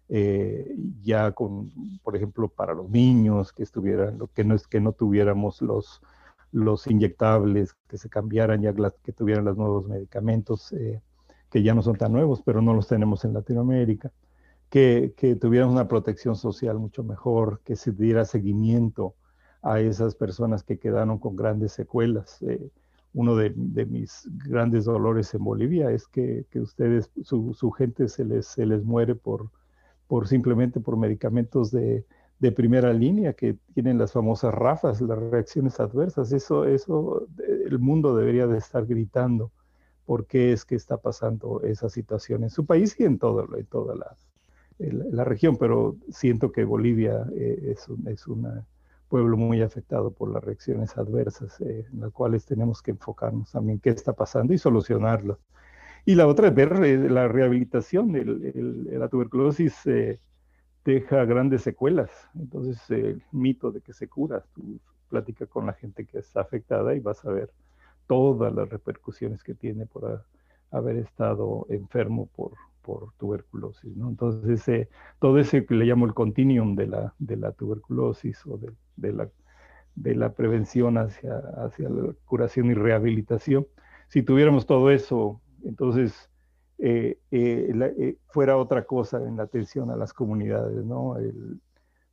eh, 0.09 0.75
ya 1.01 1.31
con, 1.31 1.71
por 2.03 2.15
ejemplo, 2.15 2.49
para 2.49 2.73
los 2.73 2.89
niños, 2.89 3.53
que 3.53 3.63
estuvieran, 3.63 4.19
que 4.33 4.43
no 4.43 4.55
es 4.55 4.67
que 4.67 4.79
no 4.79 4.91
tuviéramos 4.93 5.61
los, 5.61 6.01
los 6.51 6.87
inyectables, 6.87 7.73
que 7.87 7.97
se 7.97 8.09
cambiaran 8.09 8.61
ya 8.61 8.73
que 9.03 9.11
tuvieran 9.11 9.45
los 9.45 9.57
nuevos 9.57 9.87
medicamentos, 9.87 10.71
eh, 10.73 11.01
que 11.49 11.63
ya 11.63 11.73
no 11.73 11.81
son 11.81 11.97
tan 11.97 12.11
nuevos, 12.13 12.41
pero 12.43 12.61
no 12.61 12.73
los 12.73 12.87
tenemos 12.87 13.25
en 13.25 13.33
Latinoamérica, 13.33 14.11
que, 14.69 15.13
que 15.17 15.35
tuviéramos 15.35 15.73
una 15.73 15.87
protección 15.87 16.35
social 16.35 16.79
mucho 16.79 17.03
mejor, 17.03 17.61
que 17.63 17.75
se 17.75 17.91
diera 17.91 18.25
seguimiento 18.25 19.15
a 19.61 19.79
esas 19.79 20.15
personas 20.15 20.63
que 20.63 20.77
quedaron 20.77 21.19
con 21.19 21.35
grandes 21.35 21.71
secuelas. 21.71 22.41
Eh, 22.41 22.69
uno 23.13 23.35
de, 23.35 23.51
mis 23.85 24.27
grandes 24.47 24.85
dolores 24.85 25.33
en 25.33 25.43
Bolivia 25.43 25.91
es 25.91 26.07
que, 26.07 26.45
que 26.49 26.59
ustedes, 26.59 27.11
su, 27.23 27.53
su, 27.53 27.71
gente 27.71 28.09
se 28.09 28.25
les, 28.25 28.47
se 28.47 28.65
les 28.65 28.83
muere 28.83 29.15
por, 29.15 29.49
simplemente 30.27 30.79
por 30.79 30.97
medicamentos 30.97 31.71
de, 31.71 32.05
primera 32.55 32.91
línea 32.91 33.31
que 33.31 33.55
tienen 33.73 33.97
las 33.97 34.11
famosas 34.11 34.53
rafas, 34.53 34.99
las 34.99 35.17
reacciones 35.17 35.79
adversas. 35.79 36.33
Eso, 36.33 36.65
eso 36.65 37.25
el 37.37 37.79
mundo 37.79 38.17
debería 38.17 38.47
de 38.47 38.57
estar 38.57 38.85
gritando 38.85 39.49
por 40.05 40.25
qué 40.27 40.51
es 40.51 40.65
que 40.65 40.75
está 40.75 40.97
pasando 40.97 41.61
esa 41.63 41.87
situación 41.87 42.43
en 42.43 42.49
su 42.49 42.65
país 42.65 42.99
y 42.99 43.05
en, 43.05 43.17
todo, 43.17 43.47
en 43.55 43.65
toda 43.67 43.95
la, 43.95 44.17
la 44.77 45.23
región, 45.23 45.55
pero 45.55 45.95
siento 46.09 46.51
que 46.51 46.65
Bolivia 46.65 47.25
eh, 47.33 47.71
es, 47.71 47.87
un, 47.87 48.05
es 48.09 48.27
una 48.27 48.65
pueblo 49.13 49.37
muy 49.37 49.61
afectado 49.61 50.09
por 50.09 50.33
las 50.33 50.43
reacciones 50.43 50.97
adversas, 50.97 51.61
eh, 51.61 51.85
en 51.93 51.99
las 51.99 52.11
cuales 52.11 52.47
tenemos 52.47 52.81
que 52.81 52.89
enfocarnos 52.89 53.51
también 53.51 53.79
qué 53.79 53.91
está 53.91 54.13
pasando 54.13 54.55
y 54.55 54.57
solucionarlo. 54.57 55.37
Y 56.05 56.15
la 56.15 56.27
otra 56.27 56.49
es 56.49 56.55
ver 56.55 56.73
eh, 56.83 57.09
la 57.09 57.27
rehabilitación. 57.27 58.11
la 58.91 59.07
tuberculosis 59.07 59.85
eh, 59.85 60.19
deja 60.83 61.25
grandes 61.25 61.61
secuelas. 61.61 62.11
Entonces, 62.35 62.77
el 62.89 63.23
mito 63.31 63.71
de 63.71 63.81
que 63.81 63.93
se 63.93 64.07
cura, 64.07 64.43
tú 64.53 64.79
platica 65.09 65.45
con 65.45 65.67
la 65.67 65.73
gente 65.73 66.05
que 66.05 66.17
está 66.17 66.41
afectada 66.41 66.95
y 66.95 66.99
vas 66.99 67.23
a 67.23 67.29
ver 67.29 67.51
todas 68.07 68.53
las 68.53 68.67
repercusiones 68.67 69.43
que 69.43 69.53
tiene 69.53 69.85
por 69.85 70.25
haber 70.71 70.97
estado 70.97 71.67
enfermo 71.69 72.27
por, 72.35 72.53
por 72.81 73.13
tuberculosis. 73.17 73.95
¿no? 73.95 74.09
Entonces, 74.09 74.67
eh, 74.67 74.89
todo 75.19 75.37
ese 75.37 75.65
que 75.65 75.75
le 75.75 75.85
llamo 75.85 76.05
el 76.05 76.13
continuum 76.13 76.75
de 76.75 76.87
la, 76.87 77.13
de 77.19 77.37
la 77.37 77.51
tuberculosis 77.51 78.45
o 78.47 78.57
de, 78.57 78.71
de, 78.97 79.13
la, 79.13 79.29
de 79.95 80.15
la 80.15 80.33
prevención 80.33 80.97
hacia, 80.97 81.37
hacia 81.57 81.89
la 81.89 82.13
curación 82.25 82.71
y 82.71 82.73
rehabilitación, 82.73 83.67
si 84.09 84.23
tuviéramos 84.23 84.65
todo 84.65 84.91
eso, 84.91 85.41
entonces 85.65 86.29
eh, 86.79 87.19
eh, 87.31 88.17
fuera 88.27 88.57
otra 88.57 88.85
cosa 88.85 89.17
en 89.25 89.37
la 89.37 89.43
atención 89.43 89.91
a 89.91 89.95
las 89.95 90.13
comunidades, 90.13 90.83
¿no? 90.85 91.15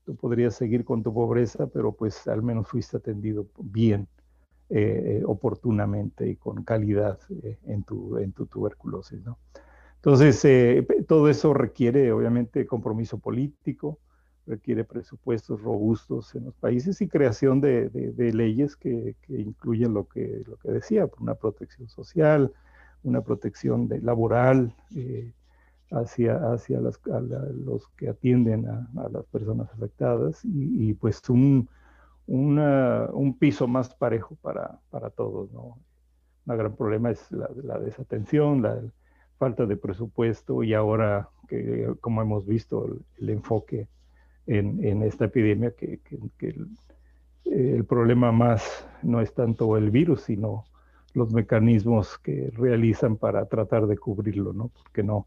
tú 0.04 0.16
podrías 0.16 0.54
seguir 0.54 0.84
con 0.84 1.02
tu 1.02 1.12
pobreza, 1.12 1.66
pero 1.66 1.92
pues 1.92 2.26
al 2.26 2.42
menos 2.42 2.68
fuiste 2.68 2.96
atendido 2.96 3.46
bien. 3.58 4.08
oportunamente 5.26 6.28
y 6.28 6.36
con 6.36 6.62
calidad 6.64 7.18
en, 7.66 7.82
tu, 7.82 8.16
en 8.18 8.32
tu 8.32 8.46
tuberculosis. 8.46 9.20
¿no? 9.24 9.38
Entonces, 10.02 10.42
eh, 10.46 10.86
todo 11.06 11.28
eso 11.28 11.52
requiere, 11.52 12.10
obviamente, 12.10 12.66
compromiso 12.66 13.18
político, 13.18 13.98
requiere 14.46 14.82
presupuestos 14.82 15.60
robustos 15.60 16.34
en 16.34 16.46
los 16.46 16.54
países 16.54 17.02
y 17.02 17.08
creación 17.08 17.60
de, 17.60 17.90
leyes 18.16 18.76
que, 18.76 19.14
incluyen 19.28 19.92
lo 19.92 20.08
que, 20.08 20.42
lo 20.46 20.56
que 20.56 20.70
decía, 20.70 21.06
una 21.20 21.34
protección 21.34 21.90
social, 21.90 22.50
una 23.02 23.22
protección 23.22 23.88
laboral 24.02 24.74
eh, 24.94 25.32
hacia, 25.90 26.52
hacia 26.52 26.80
los 26.80 27.88
que 27.96 28.08
atienden 28.08 28.66
a, 28.68 29.08
las 29.10 29.24
personas 29.26 29.70
afectadas 29.72 30.40
y, 30.44 30.94
pues 30.94 31.20
un, 31.28 31.68
un 32.26 33.36
piso 33.38 33.66
más 33.66 33.94
parejo 33.94 34.36
para, 34.42 34.78
para 34.90 35.10
todos. 35.10 35.50
¿no? 35.52 35.78
Un 36.46 36.56
gran 36.56 36.74
problema 36.76 37.10
es 37.10 37.30
la, 37.32 37.48
la 37.62 37.78
desatención, 37.78 38.62
la, 38.62 38.80
falta 39.40 39.64
de 39.64 39.78
presupuesto 39.78 40.62
y 40.62 40.74
ahora 40.74 41.30
que, 41.48 41.94
como 42.02 42.20
hemos 42.20 42.46
visto, 42.46 42.98
el, 43.16 43.30
enfoque 43.30 43.88
en, 44.46 45.02
esta 45.02 45.24
epidemia, 45.24 45.72
que, 45.74 45.98
el, 47.46 47.84
problema 47.86 48.32
más 48.32 48.86
no 49.02 49.22
es 49.22 49.32
tanto 49.32 49.78
el 49.78 49.90
virus, 49.90 50.24
sino 50.24 50.64
los 51.14 51.32
mecanismos 51.32 52.18
que 52.18 52.50
realizan 52.56 53.16
para 53.16 53.46
tratar 53.46 53.86
de 53.86 53.98
cubrirlo, 53.98 54.52
¿no? 54.52 54.68
Porque 54.68 55.02
no, 55.02 55.26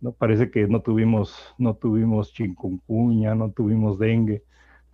no 0.00 0.12
parece 0.12 0.50
que 0.50 0.66
no 0.66 0.80
tuvimos, 0.80 1.54
no 1.58 1.74
tuvimos 1.74 2.32
chikungunya, 2.32 3.34
no 3.34 3.50
tuvimos 3.50 3.98
dengue, 3.98 4.42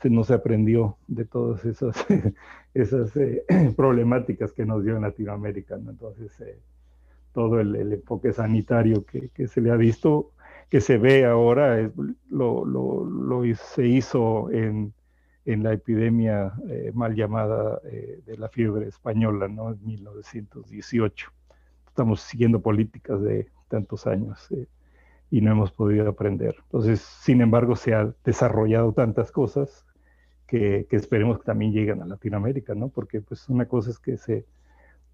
se, 0.00 0.10
no 0.10 0.24
se 0.24 0.34
aprendió 0.34 0.96
de 1.08 1.24
todas 1.24 1.64
esas, 1.64 1.96
esas 2.74 3.16
eh, 3.16 3.44
problemáticas 3.76 4.52
que 4.52 4.66
nos 4.66 4.84
dio 4.84 4.96
en 4.96 5.02
Latinoamérica, 5.02 5.76
¿no? 5.78 5.90
Entonces, 5.90 6.38
eh, 6.40 6.58
todo 7.32 7.60
el, 7.60 7.92
enfoque 7.92 8.32
sanitario 8.32 9.04
que, 9.04 9.46
se 9.46 9.60
le 9.60 9.70
ha 9.70 9.76
visto, 9.76 10.32
que 10.68 10.80
se 10.80 10.98
ve 10.98 11.24
ahora, 11.24 11.90
lo, 12.28 12.64
lo, 12.64 13.42
se 13.54 13.86
hizo 13.86 14.50
en, 14.50 14.92
en, 15.53 15.62
la 15.62 15.72
epidemia 15.72 16.53
eh, 16.68 16.92
mal 16.94 17.14
llamada 17.14 17.80
eh, 17.84 18.20
de 18.26 18.36
la 18.36 18.48
fiebre 18.48 18.88
española, 18.88 19.48
¿no? 19.48 19.72
En 19.72 19.84
1918. 19.84 21.32
Estamos 21.86 22.20
siguiendo 22.20 22.61
políticas 22.61 23.20
de 23.22 23.48
tantos 23.68 24.07
años 24.07 24.51
eh, 24.53 24.66
y 25.30 25.40
no 25.40 25.53
hemos 25.53 25.72
podido 25.72 26.09
aprender. 26.09 26.57
Entonces, 26.64 27.01
sin 27.01 27.40
embargo, 27.40 27.76
se 27.76 27.94
han 27.94 28.14
desarrollado 28.24 28.92
tantas 28.92 29.30
cosas 29.32 29.86
que, 30.46 30.86
que 30.88 30.96
esperemos 30.96 31.38
que 31.38 31.44
también 31.44 31.72
lleguen 31.72 32.03
a 32.03 32.07
Latinoamérica, 32.07 32.74
¿no? 32.74 32.88
Porque 32.88 33.20
pues 33.20 33.48
una 33.48 33.66
cosa 33.66 33.90
es 33.90 33.98
que 33.98 34.16
se 34.16 34.46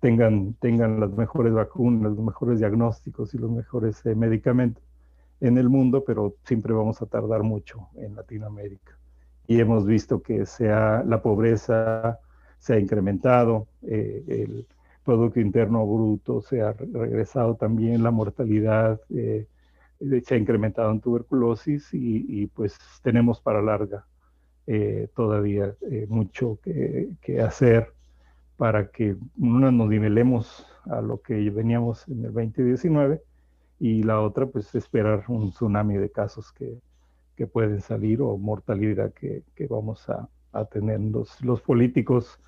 tengan, 0.01 0.55
tengan 0.55 1.01
las 1.01 1.11
mejores 1.13 1.53
vacunas, 1.53 2.13
los 2.13 2.25
mejores 2.25 2.59
diagnósticos 2.59 3.35
y 3.35 3.39
los 3.39 3.51
mejores 3.51 4.05
eh, 4.07 4.15
medicamentos 4.15 4.83
en 5.41 5.59
el 5.59 5.69
mundo, 5.69 6.05
pero 6.05 6.35
siempre 6.45 6.73
vamos 6.73 7.03
a 7.03 7.07
tardar 7.07 7.43
mucho 7.43 7.89
en 7.97 8.15
Latinoamérica. 8.15 8.97
Y 9.47 9.61
hemos 9.61 9.87
visto 9.87 10.23
que 10.23 10.47
sea, 10.47 11.03
la 11.07 11.23
pobreza 11.23 12.19
se 12.59 12.75
ha 12.75 12.79
incrementado, 12.79 13.69
eh, 13.83 14.25
el 14.29 14.67
Producto 15.05 15.39
Interno 15.39 15.87
Bruto 15.87 16.43
se 16.43 16.63
ha 16.63 16.73
regresado 16.73 17.55
también, 17.55 18.03
la 18.03 18.11
mortalidad 18.11 19.01
eh, 19.11 19.47
se 20.25 20.35
ha 20.35 20.39
incrementado 20.39 20.91
en 20.91 21.01
tuberculosis 21.01 21.89
y, 21.93 22.47
pues 22.49 22.77
tenemos 23.03 23.41
para 23.41 23.63
larga 23.63 24.05
todavía 25.15 25.75
mucho 26.09 26.59
que, 26.61 27.11
que 27.23 27.41
hacer 27.41 27.95
para 28.57 28.91
que 28.91 29.17
una 29.39 29.71
nos 29.71 29.89
nivelemos 29.89 30.67
a 30.87 31.01
lo 31.01 31.21
que 31.21 31.51
veníamos 31.51 32.09
en 32.09 32.25
el 32.25 32.33
2019 32.33 33.23
y 33.79 34.03
la 34.03 34.21
otra 34.21 34.47
pues 34.47 34.75
esperar 34.75 35.25
un 35.29 35.51
tsunami 35.51 35.97
de 35.97 36.11
casos 36.11 36.53
que, 36.53 36.79
que 37.37 37.47
pueden 37.47 37.81
salir 37.81 38.23
o 38.23 38.37
mortalidad 38.39 39.13
que, 39.13 39.43
que 39.55 39.67
vamos 39.67 40.09
a, 40.09 40.29
a, 40.53 40.65
tener. 40.65 41.01
Los, 41.01 41.41
los 41.43 41.61
políticos 41.61 42.41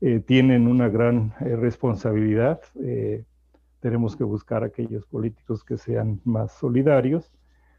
eh, 0.00 0.20
tienen 0.20 0.66
una 0.68 0.88
gran 0.88 1.32
eh, 1.40 1.56
responsabilidad. 1.56 2.60
Eh, 2.82 3.24
tenemos 3.80 4.16
que 4.16 4.24
buscar 4.24 4.62
aquellos 4.64 5.06
políticos 5.06 5.64
que 5.64 5.78
sean 5.78 6.20
más 6.24 6.52
solidarios, 6.52 7.32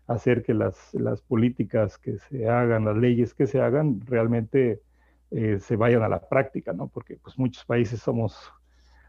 hacer 0.07 0.43
que 0.43 0.53
las, 0.53 0.93
las 0.93 1.21
políticas 1.21 1.97
que 1.97 2.17
se 2.17 2.49
hagan, 2.49 2.85
las 2.85 2.97
leyes 2.97 3.33
que 3.33 3.45
se 3.45 3.61
hagan, 3.61 4.01
realmente 4.05 4.81
se 5.29 5.75
vayan 5.75 6.03
a 6.03 6.07
la 6.07 6.21
práctica, 6.21 6.71
¿no? 6.71 6.87
Porque 6.87 7.17
pues 7.17 7.37
muchos 7.37 7.65
países 7.65 7.99
somos, 7.99 8.49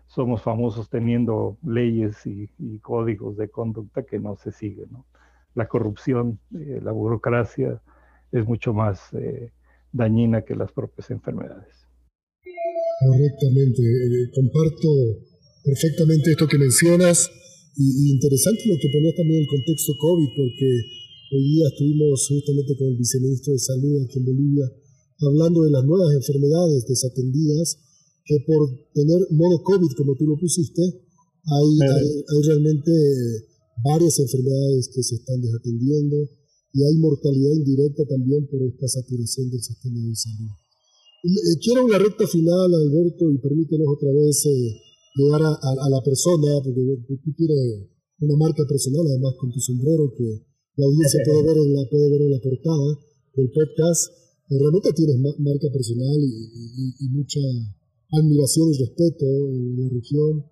somos 0.09 0.43
famosos 0.43 0.91
teniendo 0.91 1.57
leyes 1.63 2.27
y, 2.27 2.51
códigos 2.81 3.37
de 3.37 3.49
conducta 3.49 4.03
que 4.03 4.19
no 4.19 4.35
se 4.35 4.51
siguen. 4.51 4.89
La 5.55 5.67
corrupción, 5.67 6.41
eh, 6.55 6.81
la 6.83 6.93
burocracia 6.93 7.83
es 8.33 8.47
mucho 8.47 8.73
más 8.73 9.01
eh, 9.15 9.53
dañina 9.93 10.43
que 10.43 10.55
las 10.55 10.73
propias 10.73 11.11
enfermedades. 11.11 11.75
Correctamente, 13.01 13.83
comparto 14.35 14.89
perfectamente 15.65 16.33
esto 16.33 16.47
que 16.47 16.59
mencionas 16.59 17.31
y, 17.77 18.13
interesante 18.13 18.63
lo 18.67 18.75
que 18.75 18.89
ponías 18.93 19.15
también 19.15 19.41
el 19.41 19.47
contexto 19.47 19.93
COVID, 19.99 20.29
porque 20.37 20.69
hoy 21.33 21.43
día 21.55 21.69
estuvimos 21.69 22.27
justamente 22.27 22.77
con 22.77 22.89
el 22.89 22.97
viceministro 22.97 23.53
de 23.53 23.59
Salud 23.59 24.03
aquí 24.05 24.19
en 24.19 24.25
Bolivia 24.25 24.67
hablando 25.27 25.63
de 25.63 25.71
las 25.71 25.85
nuevas 25.85 26.15
enfermedades 26.15 26.87
desatendidas, 26.87 27.79
que 28.25 28.39
por 28.47 28.69
tener 28.95 29.27
modo 29.31 29.63
COVID, 29.63 29.91
como 29.97 30.15
tú 30.15 30.27
lo 30.27 30.37
pusiste, 30.39 30.83
hay, 30.83 31.89
hay, 31.89 32.43
realmente 32.47 32.93
varias 33.85 34.19
enfermedades 34.19 34.91
que 34.95 35.03
se 35.03 35.17
están 35.17 35.41
desatendiendo 35.41 36.17
y 36.73 36.85
hay 36.85 36.97
mortalidad 36.99 37.53
indirecta 37.53 38.05
también 38.07 38.47
por 38.47 38.63
esta 38.63 38.89
saturación 38.89 39.51
del 39.51 39.63
sistema 39.63 40.01
de 40.05 40.15
salud. 40.15 40.51
Eh, 41.25 41.59
quiero 41.61 41.85
una 41.85 41.99
recta 41.99 42.27
final, 42.27 42.73
Alberto, 42.75 43.31
y 43.31 43.39
permítenos 43.39 43.89
otra 43.89 44.13
vez 44.13 44.47
eh, 44.47 44.75
llegar 45.17 45.43
a, 45.43 45.89
la 45.91 46.01
persona, 46.05 46.63
porque 46.63 46.83
tú 47.25 47.33
tienes 47.35 47.91
una 48.21 48.37
marca 48.37 48.63
personal, 48.69 49.07
además 49.07 49.35
con 49.39 49.51
tu 49.51 49.61
sombrero, 49.61 50.13
que 50.17 50.47
la 50.77 50.87
audiencia 50.87 51.21
puede 51.25 51.43
ver 51.43 51.57
en 51.59 51.75
la, 51.75 51.83
puede 51.91 52.11
ver 52.11 52.23
en 52.23 52.31
la 52.31 52.41
portada 52.41 52.99
del 53.35 53.51
podcast, 53.51 54.13
realmente 54.49 54.93
tienes 54.93 55.19
marca 55.19 55.69
personal 55.73 56.19
y, 56.23 57.09
mucha 57.11 57.41
admiración 58.13 58.73
y 58.73 58.79
respeto 58.79 59.27
en 59.27 59.83
la 59.83 59.89
región, 59.91 60.45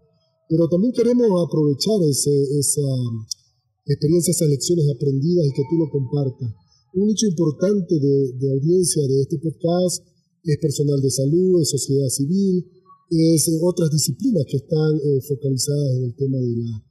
pero 0.49 0.69
también 0.69 0.93
queremos 0.93 1.27
aprovechar 1.47 2.03
ese, 2.09 2.31
esa 2.59 2.87
experiencia, 3.87 4.31
esas 4.31 4.49
lecciones 4.49 4.87
aprendidas 4.95 5.47
y 5.47 5.53
que 5.53 5.63
tú 5.69 5.77
lo 5.77 5.91
compartas. 5.91 6.55
Un 6.95 7.09
nicho 7.09 7.27
importante 7.27 7.99
de, 7.99 8.33
de 8.39 8.53
audiencia 8.53 9.03
de 9.07 9.23
este 9.23 9.39
podcast 9.39 10.07
es 10.45 10.59
personal 10.59 11.01
de 11.01 11.11
salud, 11.11 11.61
es 11.61 11.71
sociedad 11.71 12.09
civil, 12.09 12.65
es 13.11 13.51
otras 13.63 13.91
disciplinas 13.91 14.45
que 14.51 14.57
están 14.57 14.97
eh, 14.97 15.21
focalizadas 15.29 15.97
en 15.97 16.05
el 16.05 16.15
tema 16.15 16.39
de 16.39 16.57
la, 16.57 16.85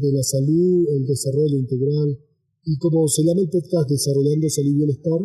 de, 0.00 0.12
la 0.12 0.22
salud, 0.22 0.86
el 0.88 1.06
desarrollo 1.06 1.56
integral. 1.56 2.18
Y 2.64 2.76
como 2.78 3.08
se 3.08 3.22
llama 3.22 3.40
el 3.40 3.48
podcast 3.48 3.88
Desarrollando 3.88 4.48
Salud 4.48 4.70
y 4.70 4.74
Bienestar, 4.74 5.20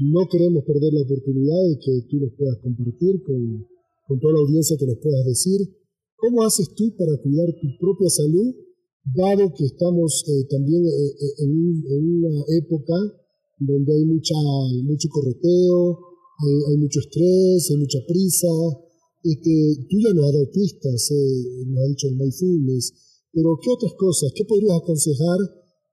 no 0.00 0.28
queremos 0.30 0.64
perder 0.64 0.92
la 0.94 1.02
oportunidad 1.02 1.62
de 1.68 1.78
que 1.78 2.06
tú 2.08 2.16
nos 2.18 2.32
puedas 2.36 2.56
compartir 2.62 3.22
con, 3.22 3.66
con 4.06 4.18
toda 4.18 4.34
la 4.34 4.40
audiencia 4.40 4.76
que 4.78 4.86
nos 4.86 4.98
puedas 4.98 5.24
decir 5.26 5.60
cómo 6.20 6.44
haces 6.44 6.68
tú 6.74 6.94
para 6.96 7.16
cuidar 7.22 7.48
tu 7.60 7.68
propia 7.78 8.08
salud, 8.08 8.54
dado 9.04 9.52
que 9.54 9.64
estamos 9.64 10.24
eh, 10.28 10.44
también 10.48 10.84
eh, 10.84 11.12
en, 11.38 11.50
en, 11.88 12.02
una 12.16 12.44
época 12.58 12.94
donde 13.58 13.92
hay 13.94 14.04
mucha, 14.04 14.34
mucho 14.84 15.08
correteo, 15.10 15.98
hay, 16.68 16.76
mucho 16.78 17.00
estrés, 17.00 17.70
hay 17.70 17.76
mucha 17.76 17.98
prisa. 18.06 18.48
Este, 19.22 19.84
tú 19.88 19.96
ya 20.00 20.14
nos 20.14 20.26
has 20.26 20.32
dado 20.32 20.50
pistas, 20.50 21.10
eh, 21.10 21.66
nos 21.66 21.84
ha 21.84 21.88
dicho 21.88 22.08
el 22.08 22.16
mindfulness, 22.16 22.92
pero 23.32 23.58
¿qué 23.62 23.70
otras 23.70 23.92
cosas? 23.98 24.32
¿Qué 24.34 24.44
podrías 24.44 24.76
aconsejar 24.76 25.38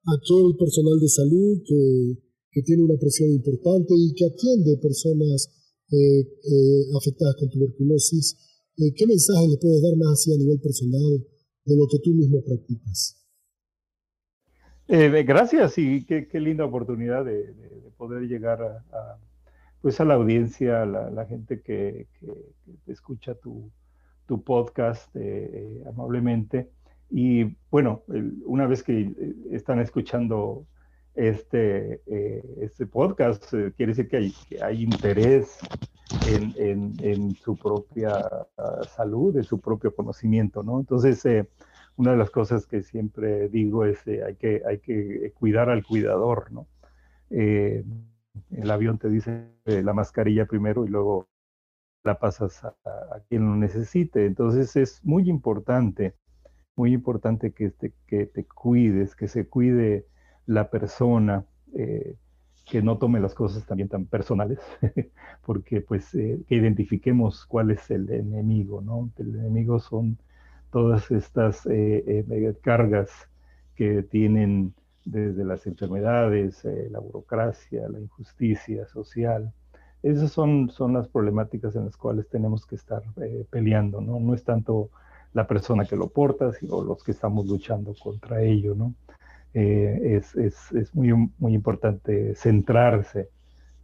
a 0.07 0.15
todo 0.25 0.47
el 0.47 0.55
personal 0.55 0.97
de 0.99 1.09
salud 1.09 1.59
que, 1.67 2.23
que 2.51 2.61
tiene 2.63 2.83
una 2.83 2.97
presión 2.97 3.29
importante 3.31 3.93
y 3.93 4.13
que 4.13 4.25
atiende 4.25 4.77
personas 4.77 5.49
eh, 5.91 6.21
eh, 6.21 6.83
afectadas 6.95 7.35
con 7.35 7.49
tuberculosis? 7.49 8.35
¿Qué 8.77 9.07
mensaje 9.07 9.47
le 9.47 9.57
puedes 9.57 9.81
dar 9.81 9.97
más 9.97 10.13
así 10.13 10.33
a 10.33 10.37
nivel 10.37 10.59
personal 10.59 11.25
de 11.65 11.75
lo 11.75 11.87
que 11.89 11.99
tú 11.99 12.11
mismo 12.11 12.41
practicas? 12.43 13.15
gracias 14.87 15.77
y 15.77 16.05
qué, 16.05 16.39
linda 16.39 16.63
oportunidad 16.63 17.25
de, 17.25 17.53
poder 17.97 18.27
llegar 18.27 18.61
a 18.61 19.17
pues 19.81 19.99
a 19.99 20.05
la 20.05 20.15
audiencia, 20.15 20.81
a 20.81 20.85
la, 20.85 21.25
gente 21.25 21.61
que, 21.61 22.07
escucha 22.87 23.35
tu, 23.35 23.71
podcast 24.43 25.15
eh, 25.15 25.49
eh, 25.53 25.83
amablemente. 25.87 26.69
Y 27.09 27.55
bueno, 27.71 28.03
una 28.45 28.67
vez 28.67 28.83
que 28.83 28.99
eh, 28.99 29.35
están 29.51 29.79
escuchando 29.79 30.67
este, 31.17 32.01
este 32.63 32.85
podcast, 32.85 33.49
quiere 33.75 33.87
decir 33.87 34.07
que 34.07 34.17
hay, 34.17 34.33
hay 34.61 34.83
interés 34.83 35.57
en, 36.27 37.35
su 37.35 37.57
propia 37.57 38.11
ah, 38.57 38.81
salud, 38.95 39.35
en 39.35 39.43
su 39.43 39.59
propio 39.59 39.93
conocimiento, 39.95 40.63
¿no? 40.63 40.79
Entonces, 40.79 41.25
una 41.95 42.11
de 42.11 42.17
las 42.17 42.29
cosas 42.29 42.67
que 42.67 42.83
siempre 42.83 43.49
digo 43.49 43.83
es 43.85 43.99
hay, 44.07 44.35
que, 44.35 44.61
hay 44.65 44.79
que 44.79 45.33
cuidar 45.33 45.69
al 45.69 45.83
cuidador, 45.83 46.51
¿no? 46.51 46.67
el 47.29 48.71
avión 48.71 48.99
te 48.99 49.09
dice 49.09 49.49
la 49.65 49.93
mascarilla 49.93 50.45
primero 50.45 50.85
y 50.85 50.89
luego 50.89 51.27
la 52.03 52.19
pasas 52.19 52.63
a, 52.63 52.75
quien 53.27 53.45
lo 53.45 53.55
necesite. 53.55 54.25
Entonces 54.25 54.75
es 54.75 55.03
muy 55.03 55.29
importante, 55.29 56.15
muy 56.75 56.93
importante 56.93 57.51
que 57.51 57.71
te, 57.71 57.93
que 58.07 58.25
te 58.25 58.45
cuides, 58.45 59.15
que 59.15 59.27
se 59.27 59.47
cuide 59.47 60.07
la 60.47 60.69
persona, 60.69 61.45
eh, 61.75 62.15
que 62.65 62.81
no 62.81 62.97
tome 62.97 63.19
las 63.19 63.33
cosas 63.33 63.65
también 63.65 63.89
tan 63.89 64.05
personales, 64.05 64.59
porque 65.45 65.81
pues 65.81 66.13
eh, 66.15 66.39
que 66.47 66.55
identifiquemos 66.55 67.45
cuál 67.45 67.71
es 67.71 67.89
el 67.91 68.09
enemigo, 68.09 68.81
¿no? 68.81 69.09
El 69.17 69.35
enemigo 69.35 69.79
son 69.79 70.17
todas 70.71 71.11
estas 71.11 71.65
eh, 71.69 72.55
cargas 72.61 73.11
que 73.75 74.03
tienen 74.03 74.73
desde 75.05 75.45
las 75.45 75.65
enfermedades, 75.67 76.65
la 76.91 76.99
burocracia, 76.99 77.87
la 77.87 77.99
injusticia 77.99 78.85
social. 78.87 79.53
Esas 80.03 80.31
son, 80.31 80.69
son 80.69 80.93
las 80.93 81.07
problemáticas 81.07 81.75
en 81.75 81.85
las 81.85 81.95
cuales 81.95 82.27
tenemos 82.27 82.65
que 82.65 82.75
estar 82.75 83.03
peleando, 83.49 84.01
¿no? 84.01 84.19
No 84.19 84.33
es 84.33 84.43
tanto 84.43 84.89
la 85.33 85.47
persona 85.47 85.85
que 85.85 85.95
lo 85.95 86.09
porta, 86.09 86.51
sino 86.51 86.83
los 86.83 87.03
que 87.03 87.11
estamos 87.11 87.45
luchando 87.45 87.93
contra 87.93 88.41
ello, 88.41 88.75
¿no? 88.75 88.93
Eh, 89.59 90.17
es, 90.17 90.35
es, 90.35 90.71
es, 90.73 90.93
muy, 90.93 91.31
muy 91.39 91.53
importante 91.53 92.35
centrarse, 92.35 93.29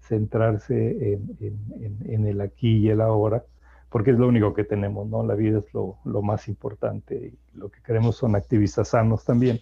centrarse 0.02 1.14
en, 1.14 1.38
en, 1.40 1.98
en, 2.06 2.28
el 2.28 2.42
aquí 2.42 2.78
y 2.78 2.90
el 2.90 3.02
ahora, 3.02 3.44
porque 3.90 4.12
es 4.12 4.20
lo 4.20 4.28
único 4.28 4.54
que 4.54 4.66
tenemos, 4.66 5.08
¿no? 5.08 5.26
La 5.26 5.34
vida 5.34 5.60
es 5.60 5.74
lo, 5.74 5.98
lo 6.06 6.22
más 6.22 6.48
importante 6.48 7.16
y 7.16 7.58
lo 7.58 7.70
que 7.70 7.82
queremos 7.82 8.18
son 8.18 8.36
activistas 8.36 8.90
sanos 8.90 9.26
también 9.26 9.62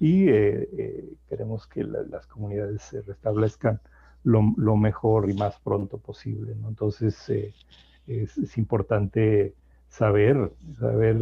y 0.00 0.28
eh, 0.28 0.68
eh, 0.76 1.12
queremos 1.28 1.66
que 1.66 1.84
las 1.84 2.26
comunidades 2.26 2.82
se 2.82 3.02
restablezcan 3.02 3.80
lo, 4.24 4.76
mejor 4.76 5.30
y 5.30 5.34
más 5.34 5.58
pronto 5.60 5.98
posible. 5.98 6.52
Entonces 6.66 7.28
eh, 7.28 7.54
es, 8.06 8.58
importante 8.58 9.54
saber, 9.88 10.52
saber 10.78 11.18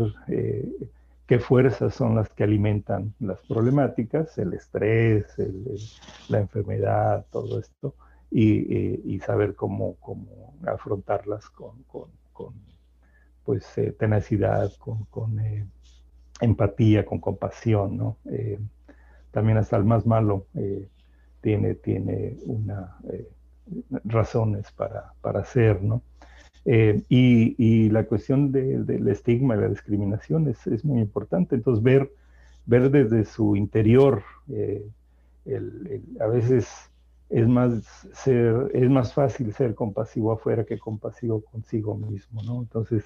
qué 1.27 1.39
fuerzas 1.39 1.95
son 1.95 2.15
las 2.15 2.29
que 2.31 2.45
alimentan 2.45 3.15
las 3.21 3.41
problemáticas, 3.43 4.37
el 4.39 4.55
estrés, 4.55 5.27
la 6.29 6.39
enfermedad, 6.39 7.27
todo 7.31 7.59
esto, 7.59 7.95
y, 8.31 9.19
saber 9.21 9.55
cómo, 9.55 9.97
afrontarlas 10.67 11.49
con, 11.51 11.85
pues, 13.45 13.67
tenacidad, 13.99 14.73
con, 14.79 15.05
con 15.05 15.39
empatía, 16.43 17.07
con 17.07 17.21
compasión. 17.21 18.17
Eh, 18.31 18.59
también 19.31 19.59
hasta 19.59 19.77
el 19.77 19.85
más 19.85 20.05
malo 20.05 20.47
eh, 20.55 20.89
tiene, 21.41 22.37
una, 22.47 22.97
eh, 23.11 23.29
razones 24.05 24.71
para, 24.73 25.15
para 25.21 25.45
¿no? 25.81 26.03
Y, 26.65 27.91
la 27.91 28.05
cuestión 28.05 28.53
del 28.53 29.09
estigma 29.09 29.57
y 29.57 29.61
la 29.61 29.69
discriminación 29.69 30.49
es, 30.49 30.67
es, 30.67 30.85
muy 30.85 31.01
importante. 31.01 31.57
Entonces, 31.57 31.83
ver, 31.83 32.13
ver 32.67 32.91
desde 32.91 33.25
su 33.25 33.57
interior, 33.57 34.23
a 36.21 36.27
veces 36.27 36.91
es 37.33 37.49
más, 37.49 38.07
ser, 38.13 38.71
es 38.75 38.91
más 38.91 39.15
fácil 39.15 39.53
ser 39.55 39.75
compasivo 39.75 40.33
afuera 40.33 40.65
que 40.65 40.79
compasivo 40.79 41.41
consigo 41.41 41.97
mismo, 41.97 42.43
¿no? 42.43 42.61
Entonces, 42.61 43.05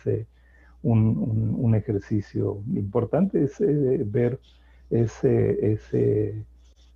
un, 0.83 1.75
ejercicio 1.75 2.63
importante 2.75 3.45
es 3.45 3.61
eh, 3.61 4.03
ver 4.05 4.41
ese, 4.91 5.73
ese, 5.73 6.45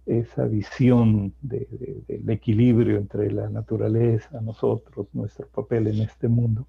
esa 0.07 0.45
visión 0.45 1.33
del 1.43 2.29
equilibrio 2.29 2.97
entre 2.97 3.31
la 3.31 3.49
naturaleza, 3.49 4.41
nosotros, 4.41 5.07
nuestro 5.13 5.47
papel 5.49 5.89
en 5.89 6.01
este 6.01 6.29
mundo 6.29 6.67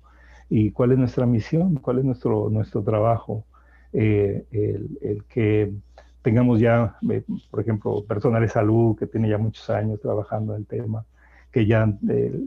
y 0.49 0.71
cuál 0.71 0.91
es 0.91 0.97
nuestra 0.97 1.25
misión, 1.25 1.75
cuál 1.75 1.99
es 1.99 2.05
nuestro, 2.05 2.49
nuestro 2.49 2.83
trabajo, 2.83 3.45
eh, 3.93 4.45
el, 4.51 5.23
que 5.29 5.73
tengamos 6.21 6.59
ya, 6.59 6.97
eh, 7.09 7.23
por 7.49 7.61
ejemplo, 7.61 8.03
personal 8.05 8.41
de 8.41 8.49
salud 8.49 8.97
que 8.97 9.07
tiene 9.07 9.29
ya 9.29 9.37
muchos 9.37 9.69
años 9.69 9.99
trabajando 10.01 10.53
en 10.53 10.61
el 10.61 10.67
tema, 10.67 11.05
que 11.51 11.65
ya 11.65 11.97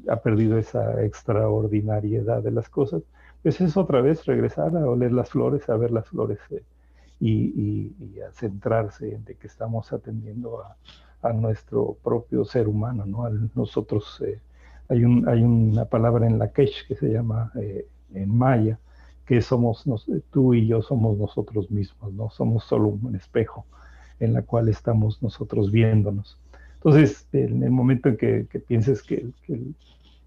ha 0.08 0.16
perdido 0.16 0.58
esa 0.58 1.02
extraordinariedad 1.02 2.42
de 2.42 2.50
las 2.50 2.68
cosas, 2.68 3.02
pues 3.42 3.60
es 3.60 3.76
otra 3.76 4.00
vez 4.00 4.24
regresar 4.24 4.76
a 4.76 4.86
oler 4.86 5.12
las 5.12 5.30
flores, 5.30 5.68
a 5.68 5.76
ver 5.76 5.90
las 5.90 6.08
flores 6.08 6.38
eh, 7.20 7.26
y, 7.26 8.20
a 8.20 8.32
centrarse 8.32 9.14
en 9.14 9.24
de 9.24 9.34
que 9.34 9.46
estamos 9.46 9.92
atendiendo 9.92 10.62
a, 10.62 10.76
nuestro 11.32 11.96
propio 12.04 12.44
ser 12.44 12.68
humano, 12.68 13.06
¿no? 13.06 13.24
A 13.24 13.30
nosotros, 13.54 14.22
eh, 14.26 14.40
hay, 14.90 15.06
un, 15.06 15.26
hay 15.26 15.42
una 15.42 15.86
palabra 15.86 16.26
en 16.26 16.38
la 16.38 16.52
quech 16.52 16.86
que 16.86 16.94
se 16.96 17.08
llama 17.08 17.50
eh, 17.54 17.88
en 18.12 18.36
maya, 18.36 18.78
que 19.24 19.40
somos, 19.40 19.84
tú 20.30 20.52
y 20.52 20.66
yo 20.66 20.82
somos 20.82 21.16
nosotros 21.16 21.70
mismos, 21.70 22.12
¿no? 22.12 22.28
Somos 22.28 22.64
solo 22.64 22.88
un 22.88 23.16
espejo 23.16 23.64
en 24.20 24.34
la 24.34 24.42
cual 24.42 24.68
estamos 24.68 25.22
nosotros 25.22 25.72
viéndonos. 25.72 26.38
Entonces, 26.74 27.26
en 27.32 27.62
el 27.62 27.70
momento 27.70 28.10
en 28.10 28.16
que, 28.18 28.58
pienses 28.66 29.02
que, 29.02 29.30
que, 29.46 29.58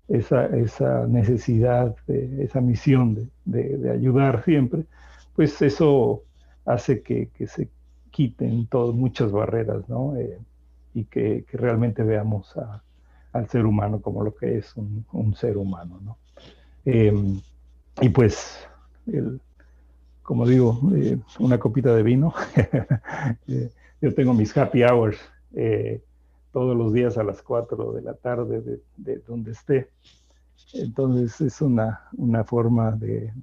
esa, 0.07 0.47
esa 0.47 1.05
necesidad, 1.05 1.95
esa 2.07 2.61
misión 2.61 3.29
de, 3.45 3.91
ayudar 3.91 4.43
siempre, 4.43 4.85
pues 5.35 5.61
eso 5.61 6.23
hace 6.67 7.01
que, 7.01 7.29
se 7.47 7.69
quiten 8.11 8.67
todas 8.67 8.93
muchas 8.93 9.31
barreras, 9.31 9.87
¿no? 9.89 10.15
Eh, 10.17 10.37
y 10.93 11.05
que, 11.05 11.45
realmente 11.53 12.03
veamos 12.03 12.53
al 13.31 13.47
ser 13.49 13.65
humano 13.65 14.01
como 14.01 14.23
lo 14.23 14.35
que 14.35 14.57
es 14.57 14.75
un, 14.75 15.33
ser 15.35 15.57
humano, 15.57 15.99
¿no? 16.03 16.17
Em, 16.85 17.41
y 18.01 18.09
pues, 18.09 18.67
como 20.21 20.45
digo, 20.45 20.79
eh, 20.95 21.17
una 21.39 21.57
copita 21.57 21.95
de 21.95 22.03
vino. 22.03 22.33
Eh, 23.47 23.71
yo 23.99 24.13
tengo 24.13 24.33
mis 24.33 24.55
happy 24.55 24.83
hours 24.83 25.17
todos 26.51 26.77
los 26.77 26.93
días 26.93 27.17
a 27.17 27.23
las 27.23 27.41
4 27.41 27.93
de 27.93 28.01
la 28.03 28.13
tarde 28.13 28.79
de, 28.95 29.17
donde 29.27 29.51
esté. 29.51 29.89
Entonces 30.73 31.41
es 31.41 31.61
una, 31.61 32.07
una 32.15 32.43
forma 32.43 32.91
de, 32.91 33.33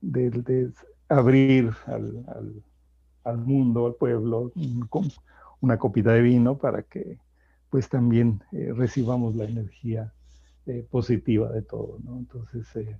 de 0.00 0.30
abrir 1.10 1.72
al, 1.86 2.24
al, 3.24 3.38
mundo, 3.38 3.86
al 3.86 3.94
pueblo, 3.96 4.52
con 4.88 5.08
una 5.60 5.76
copita 5.76 6.12
de 6.12 6.22
vino 6.22 6.56
para 6.56 6.82
que 6.82 7.18
pues 7.68 7.88
también 7.88 8.42
eh, 8.52 8.72
recibamos 8.74 9.36
la 9.36 9.44
energía 9.44 10.12
eh, 10.66 10.86
positiva 10.90 11.52
de 11.52 11.62
todo, 11.62 11.98
¿no? 12.02 12.18
Entonces, 12.18 12.66
eh, 12.76 12.96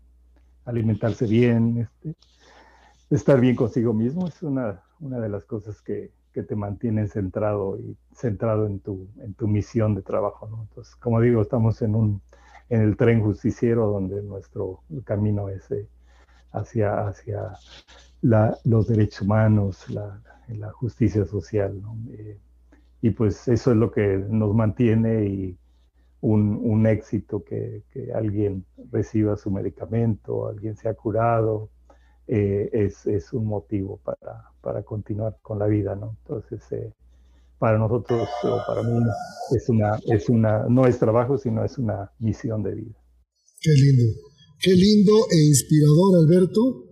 alimentarse 0.64 1.26
bien, 1.26 1.78
este, 1.78 2.14
estar 3.10 3.40
bien 3.40 3.56
consigo 3.56 3.92
mismo 3.92 4.28
es 4.28 4.42
una, 4.42 4.82
una 5.00 5.18
de 5.18 5.28
las 5.28 5.44
cosas 5.44 5.80
que, 5.82 6.12
que, 6.32 6.42
te 6.42 6.54
mantienen 6.54 7.08
centrado 7.08 7.78
y 7.78 7.96
centrado 8.14 8.66
en 8.66 8.78
tu, 8.78 9.08
en 9.18 9.34
tu 9.34 9.48
misión 9.48 9.94
de 9.94 10.02
trabajo. 10.02 10.48
Entonces, 10.68 10.94
como 10.96 11.20
digo, 11.20 11.42
estamos 11.42 11.82
en 11.82 11.94
un 11.94 12.22
en 12.70 12.82
el 12.82 12.96
tren 12.96 13.20
justiciero 13.20 13.88
donde 13.88 14.22
nuestro 14.22 14.84
camino 15.04 15.48
es 15.48 15.68
hacia, 16.52 17.06
hacia 17.06 17.52
los 18.64 18.88
derechos 18.88 19.22
humanos, 19.22 19.88
la, 19.90 20.20
la 20.48 20.70
justicia 20.72 21.24
social, 21.24 21.80
¿no? 21.80 21.96
y 23.02 23.10
pues 23.10 23.48
eso 23.48 23.70
es 23.70 23.76
lo 23.76 23.90
que 23.90 24.18
nos 24.28 24.54
mantiene 24.54 25.24
y 25.26 25.58
un, 26.20 26.86
éxito 26.86 27.44
que, 27.44 27.82
alguien 28.14 28.64
reciba 28.90 29.36
su 29.36 29.50
medicamento, 29.50 30.48
alguien 30.48 30.76
se 30.76 30.88
ha 30.88 30.94
curado, 30.94 31.70
eh, 32.26 32.68
es, 32.72 33.32
un 33.32 33.46
motivo 33.46 33.98
para, 33.98 34.50
para, 34.60 34.82
continuar 34.82 35.36
con 35.42 35.58
la 35.58 35.66
vida, 35.66 35.94
¿no? 35.94 36.16
Entonces, 36.22 36.60
eh, 36.72 36.92
para 37.58 37.78
nosotros 37.78 38.28
o 38.44 38.58
para 38.66 38.82
mí 38.82 39.02
es 39.54 39.68
una, 39.68 39.98
es 40.06 40.28
una, 40.28 40.66
no 40.68 40.86
es 40.86 40.98
trabajo, 40.98 41.38
sino 41.38 41.64
es 41.64 41.78
una 41.78 42.10
misión 42.18 42.62
de 42.62 42.74
vida. 42.74 42.98
Qué 43.60 43.70
lindo, 43.72 44.29
qué 44.60 44.74
lindo 44.76 45.12
e 45.32 45.38
inspirador, 45.48 46.16
Alberto. 46.16 46.86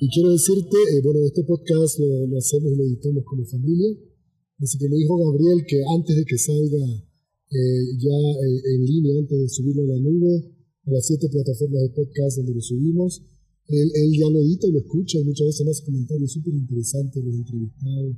Y 0.00 0.08
quiero 0.08 0.32
decirte, 0.32 0.76
eh, 0.96 1.00
bueno, 1.04 1.20
este 1.24 1.44
podcast 1.44 1.98
lo, 2.00 2.38
hacemos 2.38 2.72
y 2.72 2.76
lo 2.76 2.84
editamos 2.84 3.24
como 3.24 3.44
familia 3.44 3.92
Así 4.60 4.76
que 4.78 4.88
me 4.88 4.96
dijo 4.96 5.16
Gabriel 5.16 5.64
que 5.66 5.80
antes 5.96 6.16
de 6.16 6.24
que 6.24 6.36
salga 6.36 6.84
eh, 7.50 7.82
ya 7.96 8.16
eh, 8.16 8.74
en 8.76 8.84
línea, 8.84 9.18
antes 9.18 9.38
de 9.38 9.48
subirlo 9.48 9.82
a 9.84 9.96
la 9.96 10.00
nube, 10.00 10.52
a 10.84 10.90
las 10.90 11.06
siete 11.06 11.28
plataformas 11.28 11.82
de 11.82 11.90
podcast 11.90 12.36
donde 12.38 12.54
lo 12.54 12.60
subimos, 12.60 13.22
él, 13.68 13.88
ya 14.12 14.28
lo 14.28 14.40
edita 14.40 14.66
y 14.66 14.72
lo 14.72 14.80
escucha 14.80 15.18
y 15.18 15.24
muchas 15.24 15.46
veces 15.46 15.64
me 15.64 15.70
hace 15.70 15.84
comentarios 15.84 16.32
súper 16.32 16.54
interesantes 16.54 17.24
los 17.24 17.34
entrevistados. 17.34 18.16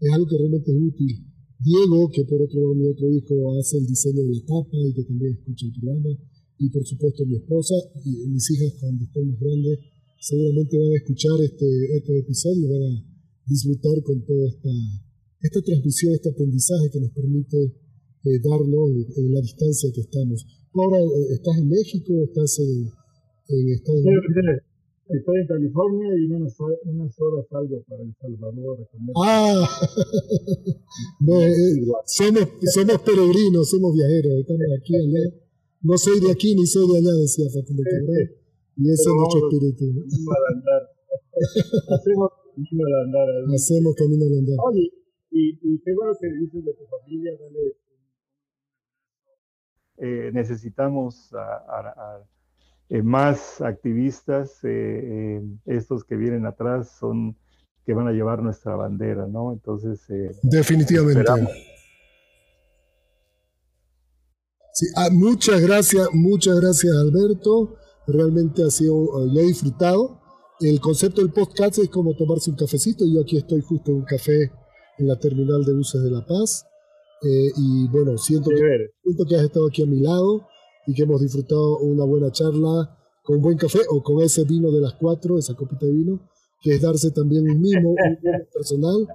Es 0.00 0.12
algo 0.12 0.26
que 0.26 0.38
realmente 0.38 0.70
es 0.72 0.76
útil. 0.76 1.24
Diego, 1.60 2.10
que 2.10 2.24
por 2.24 2.42
otro 2.42 2.60
lado 2.60 2.74
mi 2.74 2.86
otro 2.86 3.10
hijo 3.10 3.58
hace 3.58 3.78
el 3.78 3.86
diseño 3.86 4.22
de 4.22 4.34
la 4.34 4.40
tapa 4.44 4.76
y 4.76 4.92
que 4.92 5.04
también 5.04 5.32
escucha 5.32 5.66
el 5.66 5.72
programa, 5.72 6.10
y 6.58 6.70
por 6.70 6.84
supuesto 6.84 7.24
mi 7.26 7.36
esposa 7.36 7.74
y 8.04 8.28
mis 8.28 8.50
hijas 8.50 8.74
cuando 8.80 9.04
estén 9.04 9.28
más 9.28 9.40
grandes, 9.40 9.78
seguramente 10.20 10.76
van 10.76 10.92
a 10.92 10.96
escuchar 10.96 11.40
este, 11.42 11.66
estos 11.96 12.16
episodios, 12.16 12.70
van 12.70 12.82
a 12.82 13.04
disfrutar 13.46 14.02
con 14.02 14.24
toda 14.26 14.48
esta 14.48 14.70
esta 15.40 15.62
transmisión, 15.62 16.14
este 16.14 16.30
aprendizaje 16.30 16.90
que 16.90 17.00
nos 17.00 17.10
permite 17.10 17.58
eh, 17.62 18.38
darlo 18.42 18.88
en, 18.88 19.32
la 19.32 19.40
distancia 19.40 19.90
que 19.94 20.00
estamos. 20.00 20.44
ahora 20.74 20.98
eh, 20.98 21.34
estás 21.34 21.58
en 21.58 21.68
México, 21.68 22.12
estás 22.24 22.58
en, 22.58 22.90
Estados 23.48 24.04
Unidos. 24.04 24.62
Estoy 25.08 25.40
en 25.40 25.46
California 25.46 26.08
y 26.20 26.30
unas, 26.30 26.54
unas 26.84 27.18
horas 27.18 27.46
salgo 27.48 27.82
para 27.88 28.02
El 28.02 28.14
Salvador. 28.20 28.86
ah, 29.16 29.64
eh, 31.40 31.86
somos, 32.04 32.48
somos 32.74 33.00
peregrinos, 33.00 33.70
somos 33.70 33.94
viajeros, 33.94 34.40
estamos 34.40 34.66
aquí 34.76 34.96
allá. 34.96 35.47
No 35.82 35.96
soy 35.96 36.20
de 36.20 36.30
aquí 36.32 36.54
ni 36.54 36.66
soy 36.66 36.86
de 36.92 36.98
allá, 36.98 37.12
decía 37.20 37.46
Facundo 37.48 37.82
Cabral. 37.84 38.34
Y 38.76 38.90
ese 38.90 39.02
es 39.02 39.14
nuestro 39.14 39.48
espíritu. 39.48 39.84
Hacemos 41.94 42.30
camino 42.54 42.86
al 42.86 42.94
andar. 43.04 43.28
Hacemos 43.54 43.94
camino 43.94 44.24
al 44.24 44.38
andar. 44.38 44.56
Oye, 44.64 44.90
y, 45.30 45.80
qué 45.80 45.94
bueno 45.94 46.12
que 46.20 46.28
dices 46.28 46.64
de 46.64 46.74
tu 46.74 46.84
familia, 46.86 47.32
dale. 47.38 47.76
Eh, 50.00 50.30
necesitamos 50.32 51.32
a, 51.34 52.24
eh, 52.88 53.02
más 53.02 53.60
activistas, 53.60 54.60
eh, 54.62 55.42
estos 55.66 56.04
que 56.04 56.16
vienen 56.16 56.46
atrás 56.46 56.96
son 56.98 57.36
que 57.84 57.94
van 57.94 58.06
a 58.06 58.12
llevar 58.12 58.42
nuestra 58.42 58.76
bandera, 58.76 59.26
¿no? 59.26 59.52
Entonces... 59.52 60.06
Definitivamente. 60.42 61.24
Sí, 64.78 64.86
ah, 64.94 65.08
muchas 65.10 65.60
gracias, 65.60 66.08
muchas 66.12 66.60
gracias 66.60 66.94
Alberto. 66.94 67.74
Realmente 68.06 68.62
ha 68.62 68.70
sido, 68.70 69.26
lo 69.26 69.40
he 69.40 69.42
disfrutado. 69.42 70.20
El 70.60 70.78
concepto 70.78 71.20
del 71.20 71.32
podcast 71.32 71.78
es 71.78 71.88
como 71.88 72.14
tomarse 72.14 72.48
un 72.48 72.56
cafecito. 72.56 73.04
Yo 73.04 73.22
aquí 73.22 73.38
estoy 73.38 73.60
justo 73.60 73.90
en 73.90 73.96
un 73.96 74.04
café 74.04 74.52
en 74.98 75.08
la 75.08 75.18
terminal 75.18 75.64
de 75.64 75.74
buses 75.74 76.00
de 76.00 76.12
La 76.12 76.24
Paz. 76.24 76.64
Eh, 77.24 77.50
y 77.56 77.88
bueno, 77.88 78.16
siento 78.18 78.50
que, 78.50 78.92
siento 79.02 79.24
que 79.28 79.34
has 79.34 79.42
estado 79.42 79.66
aquí 79.66 79.82
a 79.82 79.86
mi 79.86 79.98
lado 79.98 80.46
y 80.86 80.94
que 80.94 81.02
hemos 81.02 81.22
disfrutado 81.22 81.78
una 81.78 82.04
buena 82.04 82.30
charla 82.30 82.96
con 83.24 83.40
buen 83.42 83.58
café 83.58 83.80
o 83.90 84.00
con 84.00 84.22
ese 84.22 84.44
vino 84.44 84.70
de 84.70 84.80
las 84.80 84.94
cuatro, 84.94 85.38
esa 85.38 85.54
copita 85.54 85.86
de 85.86 85.92
vino, 85.92 86.20
que 86.62 86.76
es 86.76 86.80
darse 86.80 87.10
también 87.10 87.50
un 87.50 87.60
mimo, 87.60 87.96
personal. 88.54 89.08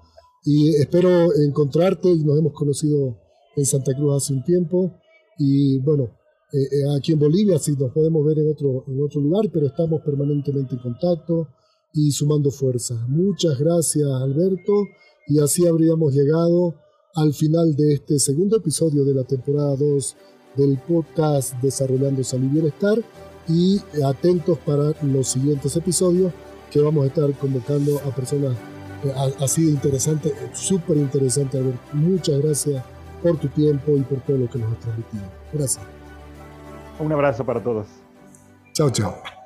Y 0.43 0.76
espero 0.76 1.34
encontrarte 1.36 2.09
y 2.09 2.22
nos 2.22 2.38
hemos 2.38 2.51
conocido 2.51 3.18
en 3.55 3.66
Santa 3.66 3.93
Cruz 3.95 4.18
hace 4.18 4.34
un 4.34 4.43
tiempo. 4.43 4.99
Y 5.38 5.80
bueno, 5.80 6.10
eh, 6.52 6.68
eh, 6.72 6.98
aquí 6.98 7.14
en 7.14 7.20
Bolivia 7.20 7.58
sí 7.58 7.76
nos 7.78 7.92
podemos 7.92 8.26
ver 8.26 8.40
en 8.40 8.52
otro, 8.52 8.84
en 8.88 9.02
otro 9.02 9.22
lugar, 9.22 9.50
pero 9.52 9.68
estamos 9.68 10.02
permanentemente 10.02 10.76
en 10.76 10.82
contacto 10.82 11.48
y 11.94 12.12
sumando 12.12 12.52
fuerzas. 12.52 13.00
Muchas 13.08 13.58
gracias, 13.60 14.08
Alberto. 14.08 14.86
Y 15.28 15.40
así 15.40 15.66
habríamos 15.66 16.14
llegado 16.14 16.76
al 17.16 17.34
final 17.34 17.76
de 17.76 17.94
este 17.94 18.20
segundo 18.20 18.58
episodio 18.58 19.06
de 19.06 19.14
la 19.14 19.24
temporada 19.24 19.76
2 19.76 20.16
del 20.56 20.80
podcast 20.80 21.54
Desarrollando 21.62 22.24
Salud 22.24 22.46
y 22.46 22.54
Bienestar 22.54 23.04
y 23.48 23.80
atentos 24.04 24.58
para 24.60 24.94
los 25.04 25.28
siguientes 25.28 25.76
episodios 25.76 26.32
que 26.72 26.80
vamos 26.80 27.04
a 27.04 27.08
estar 27.08 27.32
convocando 27.38 28.00
a 28.00 28.16
personas 28.16 28.56
eh, 29.04 29.14
así 29.40 29.66
de 29.66 29.72
interesante, 29.72 30.34
súper 30.54 30.98
interesante. 30.98 31.60
muchas 31.94 32.40
gracias 32.40 32.84
por 33.24 33.38
tu 33.38 33.47
tiempo 33.47 33.95
y 33.95 34.01
por 34.01 34.19
todo 34.21 34.38
lo 34.38 34.49
que 34.49 34.59
nos 34.59 34.74
has 34.74 34.80
transmitido. 34.80 35.24
Gracias. 35.53 35.86
Un 36.99 37.11
abrazo 37.11 37.43
para 37.45 37.63
todos. 37.63 37.88
Chao, 38.74 38.91
chao. 38.91 39.43